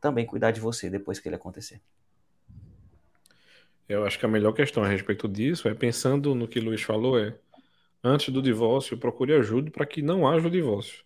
também 0.00 0.24
cuidar 0.24 0.50
de 0.50 0.60
você 0.60 0.88
depois 0.88 1.18
que 1.18 1.28
ele 1.28 1.36
acontecer. 1.36 1.80
Eu 3.88 4.06
acho 4.06 4.18
que 4.18 4.24
a 4.24 4.28
melhor 4.28 4.52
questão 4.52 4.82
a 4.82 4.88
respeito 4.88 5.28
disso 5.28 5.68
é 5.68 5.74
pensando 5.74 6.34
no 6.34 6.48
que 6.48 6.58
o 6.58 6.64
Luiz 6.64 6.82
falou, 6.82 7.18
é 7.18 7.36
antes 8.04 8.32
do 8.32 8.42
divórcio, 8.42 8.98
procure 8.98 9.34
ajuda 9.34 9.70
para 9.70 9.86
que 9.86 10.02
não 10.02 10.28
haja 10.28 10.46
o 10.46 10.50
divórcio. 10.50 11.04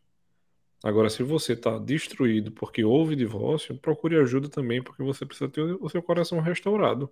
Agora, 0.84 1.08
se 1.08 1.22
você 1.22 1.54
está 1.54 1.78
destruído 1.78 2.52
porque 2.52 2.84
houve 2.84 3.16
divórcio, 3.16 3.76
procure 3.78 4.16
ajuda 4.16 4.48
também, 4.48 4.82
porque 4.82 5.02
você 5.02 5.24
precisa 5.24 5.48
ter 5.48 5.62
o 5.62 5.88
seu 5.88 6.02
coração 6.02 6.40
restaurado. 6.40 7.10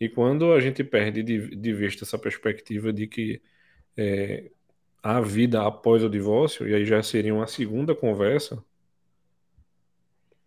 E 0.00 0.08
quando 0.08 0.52
a 0.52 0.60
gente 0.60 0.82
perde 0.84 1.22
de, 1.22 1.56
de 1.56 1.72
vista 1.72 2.04
essa 2.04 2.18
perspectiva 2.18 2.92
de 2.92 3.06
que 3.06 3.42
é, 3.96 4.50
há 5.02 5.20
vida 5.20 5.66
após 5.66 6.02
o 6.02 6.08
divórcio, 6.08 6.68
e 6.68 6.74
aí 6.74 6.84
já 6.84 7.02
seria 7.02 7.34
uma 7.34 7.46
segunda 7.46 7.94
conversa, 7.94 8.62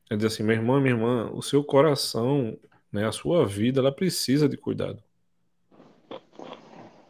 é 0.10 0.16
dizer 0.16 0.28
assim, 0.28 0.43
meu 0.43 0.56
irmão, 0.56 0.80
minha 0.82 0.93
irmã, 0.93 1.32
o 1.34 1.41
seu 1.41 1.64
coração 1.64 2.58
né? 2.91 3.08
A 3.08 3.12
sua 3.12 3.45
vida 3.45 3.80
ela 3.80 3.91
precisa 3.91 4.49
de 4.49 4.58
cuidado. 4.58 5.02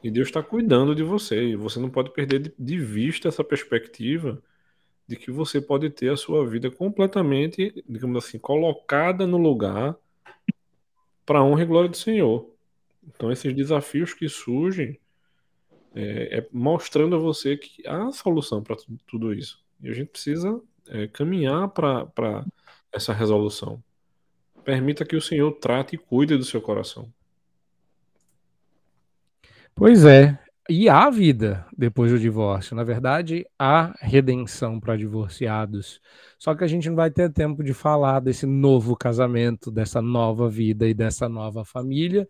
E 0.03 0.09
Deus 0.09 0.27
está 0.27 0.41
cuidando 0.41 0.95
de 0.95 1.03
você. 1.03 1.49
E 1.49 1.55
você 1.55 1.79
não 1.79 1.89
pode 1.89 2.11
perder 2.11 2.53
de 2.57 2.77
vista 2.79 3.27
essa 3.27 3.43
perspectiva 3.43 4.41
de 5.07 5.15
que 5.15 5.31
você 5.31 5.59
pode 5.59 5.89
ter 5.89 6.09
a 6.09 6.17
sua 6.17 6.47
vida 6.47 6.71
completamente, 6.71 7.83
digamos 7.87 8.23
assim, 8.23 8.39
colocada 8.39 9.27
no 9.27 9.37
lugar 9.37 9.95
para 11.25 11.43
honra 11.43 11.63
e 11.63 11.65
glória 11.65 11.89
do 11.89 11.97
Senhor. 11.97 12.49
Então, 13.03 13.31
esses 13.31 13.53
desafios 13.53 14.13
que 14.13 14.29
surgem 14.29 14.99
é, 15.93 16.39
é 16.39 16.47
mostrando 16.51 17.15
a 17.15 17.19
você 17.19 17.57
que 17.57 17.85
há 17.87 18.11
solução 18.11 18.63
para 18.63 18.77
tudo 19.07 19.33
isso. 19.33 19.61
E 19.81 19.89
a 19.89 19.93
gente 19.93 20.09
precisa 20.09 20.61
é, 20.87 21.07
caminhar 21.07 21.67
para 21.69 22.45
essa 22.91 23.13
resolução. 23.13 23.83
Permita 24.63 25.05
que 25.05 25.15
o 25.15 25.21
Senhor 25.21 25.51
trate 25.53 25.95
e 25.95 25.99
cuide 25.99 26.37
do 26.37 26.45
seu 26.45 26.61
coração. 26.61 27.11
Pois 29.75 30.05
é. 30.05 30.37
E 30.69 30.87
há 30.87 31.09
vida 31.09 31.65
depois 31.77 32.11
do 32.11 32.19
divórcio. 32.19 32.75
Na 32.75 32.83
verdade, 32.83 33.45
há 33.57 33.93
redenção 33.99 34.79
para 34.79 34.95
divorciados. 34.95 35.99
Só 36.37 36.55
que 36.55 36.63
a 36.63 36.67
gente 36.67 36.87
não 36.89 36.95
vai 36.95 37.11
ter 37.11 37.31
tempo 37.31 37.63
de 37.63 37.73
falar 37.73 38.19
desse 38.19 38.45
novo 38.45 38.95
casamento, 38.95 39.71
dessa 39.71 40.01
nova 40.01 40.49
vida 40.49 40.87
e 40.87 40.93
dessa 40.93 41.27
nova 41.27 41.65
família, 41.65 42.27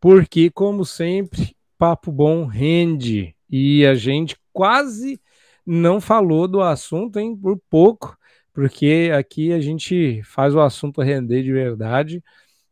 porque, 0.00 0.50
como 0.50 0.84
sempre, 0.84 1.56
papo 1.78 2.12
bom 2.12 2.46
rende. 2.46 3.34
E 3.50 3.84
a 3.86 3.94
gente 3.94 4.36
quase 4.52 5.20
não 5.66 6.00
falou 6.00 6.48
do 6.48 6.62
assunto, 6.62 7.18
hein? 7.18 7.36
Por 7.36 7.60
pouco 7.68 8.16
porque 8.56 9.12
aqui 9.14 9.52
a 9.52 9.60
gente 9.60 10.22
faz 10.22 10.54
o 10.54 10.60
assunto 10.62 11.02
render 11.02 11.42
de 11.42 11.52
verdade, 11.52 12.24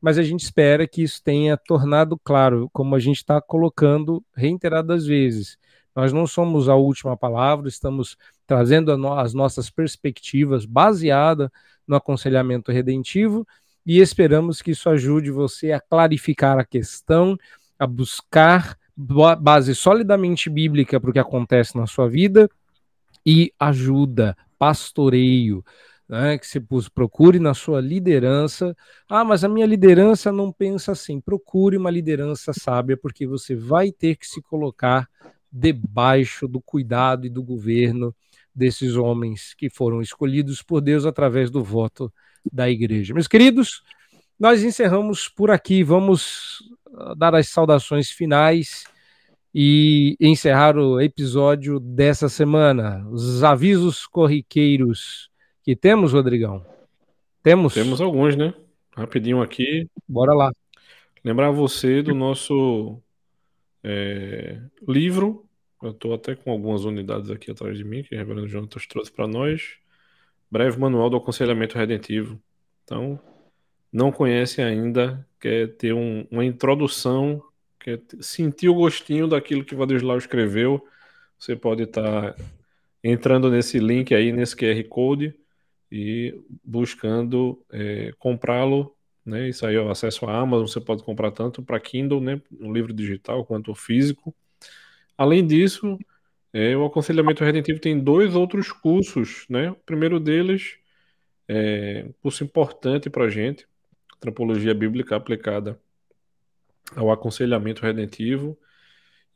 mas 0.04 0.18
a 0.18 0.22
gente 0.22 0.42
espera 0.42 0.86
que 0.86 1.02
isso 1.02 1.22
tenha 1.24 1.56
tornado 1.56 2.20
claro, 2.22 2.68
como 2.74 2.94
a 2.94 2.98
gente 2.98 3.16
está 3.16 3.40
colocando 3.40 4.22
reiteradas 4.36 5.06
vezes. 5.06 5.56
Nós 5.96 6.12
não 6.12 6.26
somos 6.26 6.68
a 6.68 6.74
última 6.74 7.16
palavra, 7.16 7.70
estamos 7.70 8.18
trazendo 8.46 8.94
no, 8.98 9.14
as 9.14 9.32
nossas 9.32 9.70
perspectivas 9.70 10.66
baseada 10.66 11.50
no 11.88 11.96
aconselhamento 11.96 12.70
redentivo 12.70 13.48
e 13.86 13.98
esperamos 13.98 14.60
que 14.60 14.72
isso 14.72 14.90
ajude 14.90 15.30
você 15.30 15.72
a 15.72 15.80
clarificar 15.80 16.58
a 16.58 16.66
questão, 16.66 17.38
a 17.78 17.86
buscar 17.86 18.76
base 18.94 19.74
solidamente 19.74 20.50
bíblica 20.50 21.00
para 21.00 21.08
o 21.08 21.12
que 21.14 21.18
acontece 21.18 21.78
na 21.78 21.86
sua 21.86 22.10
vida 22.10 22.46
e 23.24 23.54
ajuda 23.58 24.36
pastoreio, 24.58 25.64
né, 26.08 26.38
que 26.38 26.46
você 26.46 26.60
procure 26.90 27.38
na 27.38 27.54
sua 27.54 27.80
liderança. 27.80 28.76
Ah, 29.08 29.24
mas 29.24 29.44
a 29.44 29.48
minha 29.48 29.66
liderança 29.66 30.30
não 30.30 30.52
pensa 30.52 30.92
assim. 30.92 31.20
Procure 31.20 31.76
uma 31.76 31.90
liderança 31.90 32.52
sábia, 32.52 32.96
porque 32.96 33.26
você 33.26 33.54
vai 33.54 33.90
ter 33.90 34.16
que 34.16 34.26
se 34.26 34.42
colocar 34.42 35.08
debaixo 35.50 36.48
do 36.48 36.60
cuidado 36.60 37.26
e 37.26 37.30
do 37.30 37.42
governo 37.42 38.14
desses 38.54 38.96
homens 38.96 39.54
que 39.54 39.68
foram 39.68 40.00
escolhidos 40.00 40.62
por 40.62 40.80
Deus 40.80 41.06
através 41.06 41.50
do 41.50 41.62
voto 41.62 42.12
da 42.52 42.68
igreja. 42.68 43.14
Meus 43.14 43.28
queridos, 43.28 43.82
nós 44.38 44.62
encerramos 44.62 45.28
por 45.28 45.50
aqui. 45.50 45.82
Vamos 45.82 46.58
ah, 46.96 47.14
dar 47.16 47.34
as 47.34 47.48
saudações 47.48 48.10
finais 48.10 48.84
e 49.54 50.16
encerrar 50.20 50.76
o 50.76 51.00
episódio 51.00 51.78
dessa 51.78 52.28
semana. 52.28 53.06
Os 53.08 53.44
avisos 53.44 54.06
corriqueiros 54.06 55.30
Que 55.64 55.74
temos, 55.74 56.12
Rodrigão? 56.12 56.62
Temos? 57.42 57.72
Temos 57.72 57.98
alguns, 57.98 58.36
né? 58.36 58.52
Rapidinho 58.94 59.40
aqui. 59.40 59.88
Bora 60.06 60.34
lá. 60.34 60.52
Lembrar 61.24 61.52
você 61.52 62.02
do 62.02 62.14
nosso 62.14 63.00
é, 63.82 64.60
livro. 64.86 65.46
Eu 65.82 65.92
estou 65.92 66.12
até 66.12 66.34
com 66.34 66.50
algumas 66.50 66.84
unidades 66.84 67.30
aqui 67.30 67.50
atrás 67.50 67.78
de 67.78 67.82
mim, 67.82 68.02
que 68.02 68.14
o 68.14 68.18
Reverendo 68.18 68.46
Jonatas 68.46 68.86
trouxe 68.86 69.10
para 69.10 69.26
nós. 69.26 69.78
Breve 70.50 70.78
Manual 70.78 71.08
do 71.08 71.16
Aconselhamento 71.16 71.78
Redentivo. 71.78 72.38
Então, 72.84 73.18
não 73.90 74.12
conhece 74.12 74.60
ainda, 74.60 75.26
quer 75.40 75.68
ter 75.76 75.94
um, 75.94 76.26
uma 76.30 76.44
introdução, 76.44 77.42
quer 77.80 78.02
sentir 78.20 78.68
o 78.68 78.74
gostinho 78.74 79.26
daquilo 79.26 79.64
que 79.64 79.74
Vadislau 79.74 80.18
escreveu, 80.18 80.86
você 81.38 81.56
pode 81.56 81.84
estar 81.84 82.34
tá 82.34 82.44
entrando 83.02 83.50
nesse 83.50 83.78
link 83.78 84.14
aí, 84.14 84.30
nesse 84.30 84.54
QR 84.54 84.84
Code 84.90 85.34
e 85.96 86.34
buscando 86.64 87.64
é, 87.70 88.12
comprá-lo. 88.18 88.96
Né? 89.24 89.48
Isso 89.48 89.64
aí 89.64 89.78
o 89.78 89.88
acesso 89.88 90.26
à 90.26 90.36
Amazon, 90.40 90.66
você 90.66 90.80
pode 90.80 91.04
comprar 91.04 91.30
tanto 91.30 91.62
para 91.62 91.78
Kindle, 91.78 92.20
né, 92.20 92.42
no 92.50 92.72
livro 92.72 92.92
digital, 92.92 93.44
quanto 93.46 93.72
físico. 93.76 94.34
Além 95.16 95.46
disso, 95.46 95.96
é, 96.52 96.76
o 96.76 96.84
aconselhamento 96.84 97.44
redentivo 97.44 97.78
tem 97.78 97.96
dois 97.96 98.34
outros 98.34 98.72
cursos. 98.72 99.46
Né? 99.48 99.70
O 99.70 99.76
primeiro 99.76 100.18
deles 100.18 100.78
é 101.46 102.04
um 102.08 102.12
curso 102.14 102.42
importante 102.42 103.08
para 103.08 103.26
a 103.26 103.30
gente, 103.30 103.64
Antropologia 104.16 104.74
Bíblica 104.74 105.14
Aplicada 105.14 105.78
ao 106.96 107.12
Aconselhamento 107.12 107.82
Redentivo, 107.82 108.58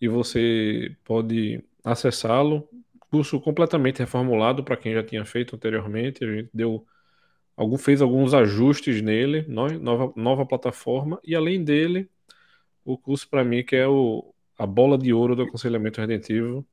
e 0.01 0.09
você 0.09 0.93
pode 1.05 1.63
acessá-lo 1.85 2.69
curso 3.11 3.41
completamente 3.41 3.99
reformulado 4.01 4.63
para 4.65 4.77
quem 4.77 4.95
já 4.95 5.03
tinha 5.03 5.25
feito 5.25 5.57
anteriormente. 5.57 6.25
A 6.25 6.35
gente 6.35 6.51
deu 6.53 6.87
algum, 7.57 7.77
fez 7.77 8.01
alguns 8.01 8.35
ajustes 8.35 9.03
nele, 9.03 9.45
nova, 9.49 10.13
nova 10.17 10.47
plataforma, 10.47 11.21
e 11.25 11.35
além 11.35 11.65
dele, 11.65 12.09
o 12.85 12.97
curso 12.97 13.29
para 13.29 13.45
mim 13.45 13.65
que 13.65 13.77
é 13.77 13.87
o, 13.87 14.35
a 14.57 14.67
bola 14.67 14.97
de 14.99 15.13
ouro 15.13 15.37
do 15.37 15.43
aconselhamento 15.43 16.01
redentivo, 16.01 16.67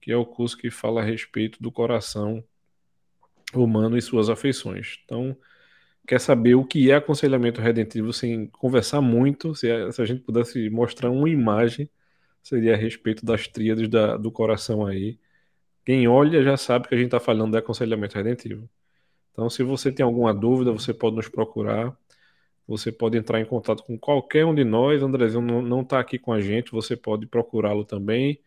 que 0.00 0.12
é 0.12 0.16
o 0.16 0.26
curso 0.26 0.56
que 0.56 0.70
fala 0.70 1.00
a 1.00 1.04
respeito 1.04 1.62
do 1.62 1.70
coração 1.70 2.44
humano 3.54 3.96
e 3.96 4.02
suas 4.02 4.28
afeições. 4.30 4.98
Então, 5.04 5.36
quer 6.06 6.20
saber 6.20 6.54
o 6.54 6.64
que 6.64 6.90
é 6.90 6.96
aconselhamento 6.96 7.60
redentivo 7.60 8.12
sem 8.12 8.46
conversar 8.46 9.00
muito, 9.00 9.54
se 9.54 9.70
a, 9.70 9.92
se 9.92 10.02
a 10.02 10.04
gente 10.04 10.22
pudesse 10.22 10.70
mostrar 10.70 11.10
uma 11.10 11.28
imagem, 11.28 11.88
seria 12.42 12.74
a 12.74 12.76
respeito 12.76 13.24
das 13.24 13.46
tríades 13.46 13.88
da, 13.88 14.16
do 14.16 14.30
coração 14.32 14.84
aí, 14.86 15.18
quem 15.84 16.06
olha 16.08 16.42
já 16.42 16.56
sabe 16.56 16.88
que 16.88 16.94
a 16.94 16.98
gente 16.98 17.06
está 17.06 17.20
falando 17.20 17.52
de 17.52 17.58
aconselhamento 17.58 18.16
redentivo. 18.16 18.68
Então, 19.32 19.48
se 19.50 19.62
você 19.62 19.90
tem 19.90 20.04
alguma 20.04 20.32
dúvida, 20.34 20.72
você 20.72 20.92
pode 20.94 21.16
nos 21.16 21.28
procurar. 21.28 21.96
Você 22.66 22.92
pode 22.92 23.18
entrar 23.18 23.40
em 23.40 23.44
contato 23.44 23.82
com 23.82 23.98
qualquer 23.98 24.44
um 24.46 24.54
de 24.54 24.64
nós. 24.64 25.02
Andrezinho 25.02 25.62
não 25.62 25.82
está 25.82 25.98
aqui 26.00 26.18
com 26.18 26.32
a 26.32 26.40
gente, 26.40 26.72
você 26.72 26.96
pode 26.96 27.26
procurá-lo 27.26 27.84
também. 27.84 28.40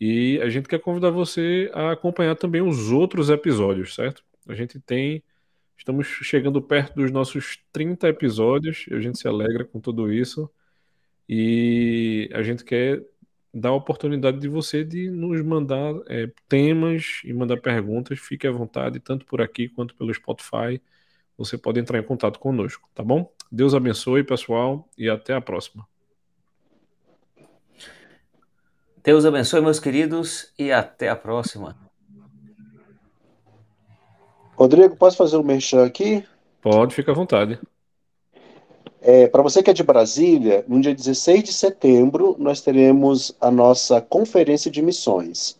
E 0.00 0.40
a 0.42 0.48
gente 0.48 0.68
quer 0.68 0.80
convidar 0.80 1.10
você 1.10 1.70
a 1.74 1.92
acompanhar 1.92 2.34
também 2.36 2.62
os 2.62 2.90
outros 2.90 3.30
episódios, 3.30 3.94
certo? 3.94 4.24
A 4.48 4.54
gente 4.54 4.80
tem. 4.80 5.22
Estamos 5.76 6.06
chegando 6.06 6.62
perto 6.62 6.94
dos 6.94 7.10
nossos 7.10 7.58
30 7.72 8.08
episódios, 8.08 8.86
a 8.92 9.00
gente 9.00 9.18
se 9.18 9.28
alegra 9.28 9.64
com 9.64 9.80
tudo 9.80 10.12
isso. 10.12 10.50
E 11.28 12.30
a 12.32 12.42
gente 12.42 12.64
quer 12.64 13.04
dá 13.52 13.68
a 13.68 13.74
oportunidade 13.74 14.38
de 14.38 14.48
você 14.48 14.82
de 14.82 15.10
nos 15.10 15.42
mandar 15.42 15.94
é, 16.08 16.30
temas 16.48 17.20
e 17.24 17.32
mandar 17.32 17.60
perguntas. 17.60 18.18
Fique 18.18 18.46
à 18.46 18.50
vontade, 18.50 18.98
tanto 19.00 19.26
por 19.26 19.42
aqui 19.42 19.68
quanto 19.68 19.94
pelo 19.94 20.12
Spotify. 20.12 20.80
Você 21.36 21.58
pode 21.58 21.80
entrar 21.80 21.98
em 21.98 22.02
contato 22.02 22.38
conosco, 22.38 22.88
tá 22.94 23.02
bom? 23.02 23.32
Deus 23.50 23.74
abençoe, 23.74 24.24
pessoal, 24.24 24.88
e 24.96 25.08
até 25.08 25.34
a 25.34 25.40
próxima. 25.40 25.86
Deus 29.04 29.24
abençoe, 29.24 29.60
meus 29.60 29.80
queridos, 29.80 30.52
e 30.58 30.70
até 30.70 31.08
a 31.08 31.16
próxima. 31.16 31.76
Rodrigo, 34.54 34.96
posso 34.96 35.16
fazer 35.16 35.36
um 35.36 35.42
merchan 35.42 35.84
aqui? 35.84 36.24
Pode, 36.60 36.94
fica 36.94 37.10
à 37.10 37.14
vontade. 37.14 37.58
É, 39.04 39.26
Para 39.26 39.42
você 39.42 39.62
que 39.64 39.70
é 39.70 39.72
de 39.72 39.82
Brasília, 39.82 40.64
no 40.68 40.80
dia 40.80 40.94
16 40.94 41.42
de 41.42 41.52
setembro, 41.52 42.36
nós 42.38 42.60
teremos 42.60 43.34
a 43.40 43.50
nossa 43.50 44.00
conferência 44.00 44.70
de 44.70 44.80
missões. 44.80 45.58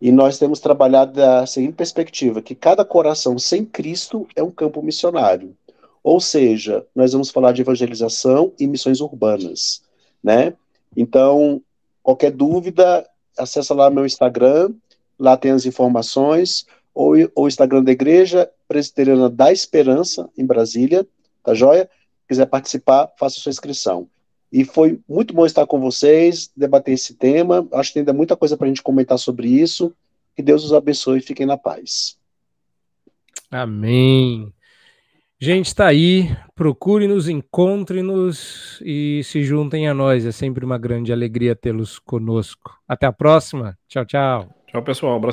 E 0.00 0.10
nós 0.10 0.38
temos 0.38 0.58
trabalhado 0.58 1.12
da 1.12 1.46
seguinte 1.46 1.74
perspectiva: 1.74 2.42
que 2.42 2.54
cada 2.54 2.84
coração 2.84 3.38
sem 3.38 3.64
Cristo 3.64 4.26
é 4.34 4.42
um 4.42 4.50
campo 4.50 4.82
missionário. 4.82 5.56
Ou 6.02 6.20
seja, 6.20 6.84
nós 6.94 7.12
vamos 7.12 7.30
falar 7.30 7.52
de 7.52 7.62
evangelização 7.62 8.52
e 8.58 8.66
missões 8.66 9.00
urbanas, 9.00 9.80
né? 10.22 10.52
Então, 10.96 11.62
qualquer 12.02 12.32
dúvida, 12.32 13.08
acessa 13.38 13.72
lá 13.72 13.88
meu 13.88 14.04
Instagram, 14.04 14.74
lá 15.18 15.36
tem 15.36 15.52
as 15.52 15.64
informações, 15.64 16.66
ou 16.92 17.14
o 17.36 17.46
Instagram 17.48 17.84
da 17.84 17.92
Igreja 17.92 18.50
Presbiteriana 18.66 19.30
da 19.30 19.52
Esperança, 19.52 20.28
em 20.36 20.44
Brasília, 20.44 21.06
tá 21.42 21.54
joia? 21.54 21.88
Quiser 22.28 22.46
participar, 22.46 23.10
faça 23.18 23.40
sua 23.40 23.50
inscrição. 23.50 24.08
E 24.52 24.64
foi 24.64 25.00
muito 25.08 25.34
bom 25.34 25.44
estar 25.44 25.66
com 25.66 25.80
vocês, 25.80 26.50
debater 26.56 26.94
esse 26.94 27.14
tema. 27.14 27.66
Acho 27.72 27.90
que 27.90 27.94
tem 27.94 28.00
ainda 28.02 28.12
muita 28.12 28.36
coisa 28.36 28.56
para 28.56 28.66
a 28.66 28.68
gente 28.68 28.82
comentar 28.82 29.18
sobre 29.18 29.48
isso. 29.48 29.92
Que 30.36 30.42
Deus 30.42 30.64
os 30.64 30.72
abençoe 30.72 31.18
e 31.18 31.22
fiquem 31.22 31.46
na 31.46 31.56
paz. 31.56 32.16
Amém. 33.50 34.52
Gente, 35.40 35.66
está 35.66 35.88
aí. 35.88 36.34
Procure-nos, 36.54 37.28
encontre-nos 37.28 38.80
e 38.84 39.22
se 39.24 39.42
juntem 39.42 39.88
a 39.88 39.94
nós. 39.94 40.24
É 40.24 40.32
sempre 40.32 40.64
uma 40.64 40.78
grande 40.78 41.12
alegria 41.12 41.56
tê-los 41.56 41.98
conosco. 41.98 42.78
Até 42.86 43.06
a 43.06 43.12
próxima. 43.12 43.76
Tchau, 43.88 44.04
tchau. 44.04 44.48
Tchau, 44.68 44.82
pessoal. 44.82 45.14
Um 45.14 45.16
abraço. 45.16 45.32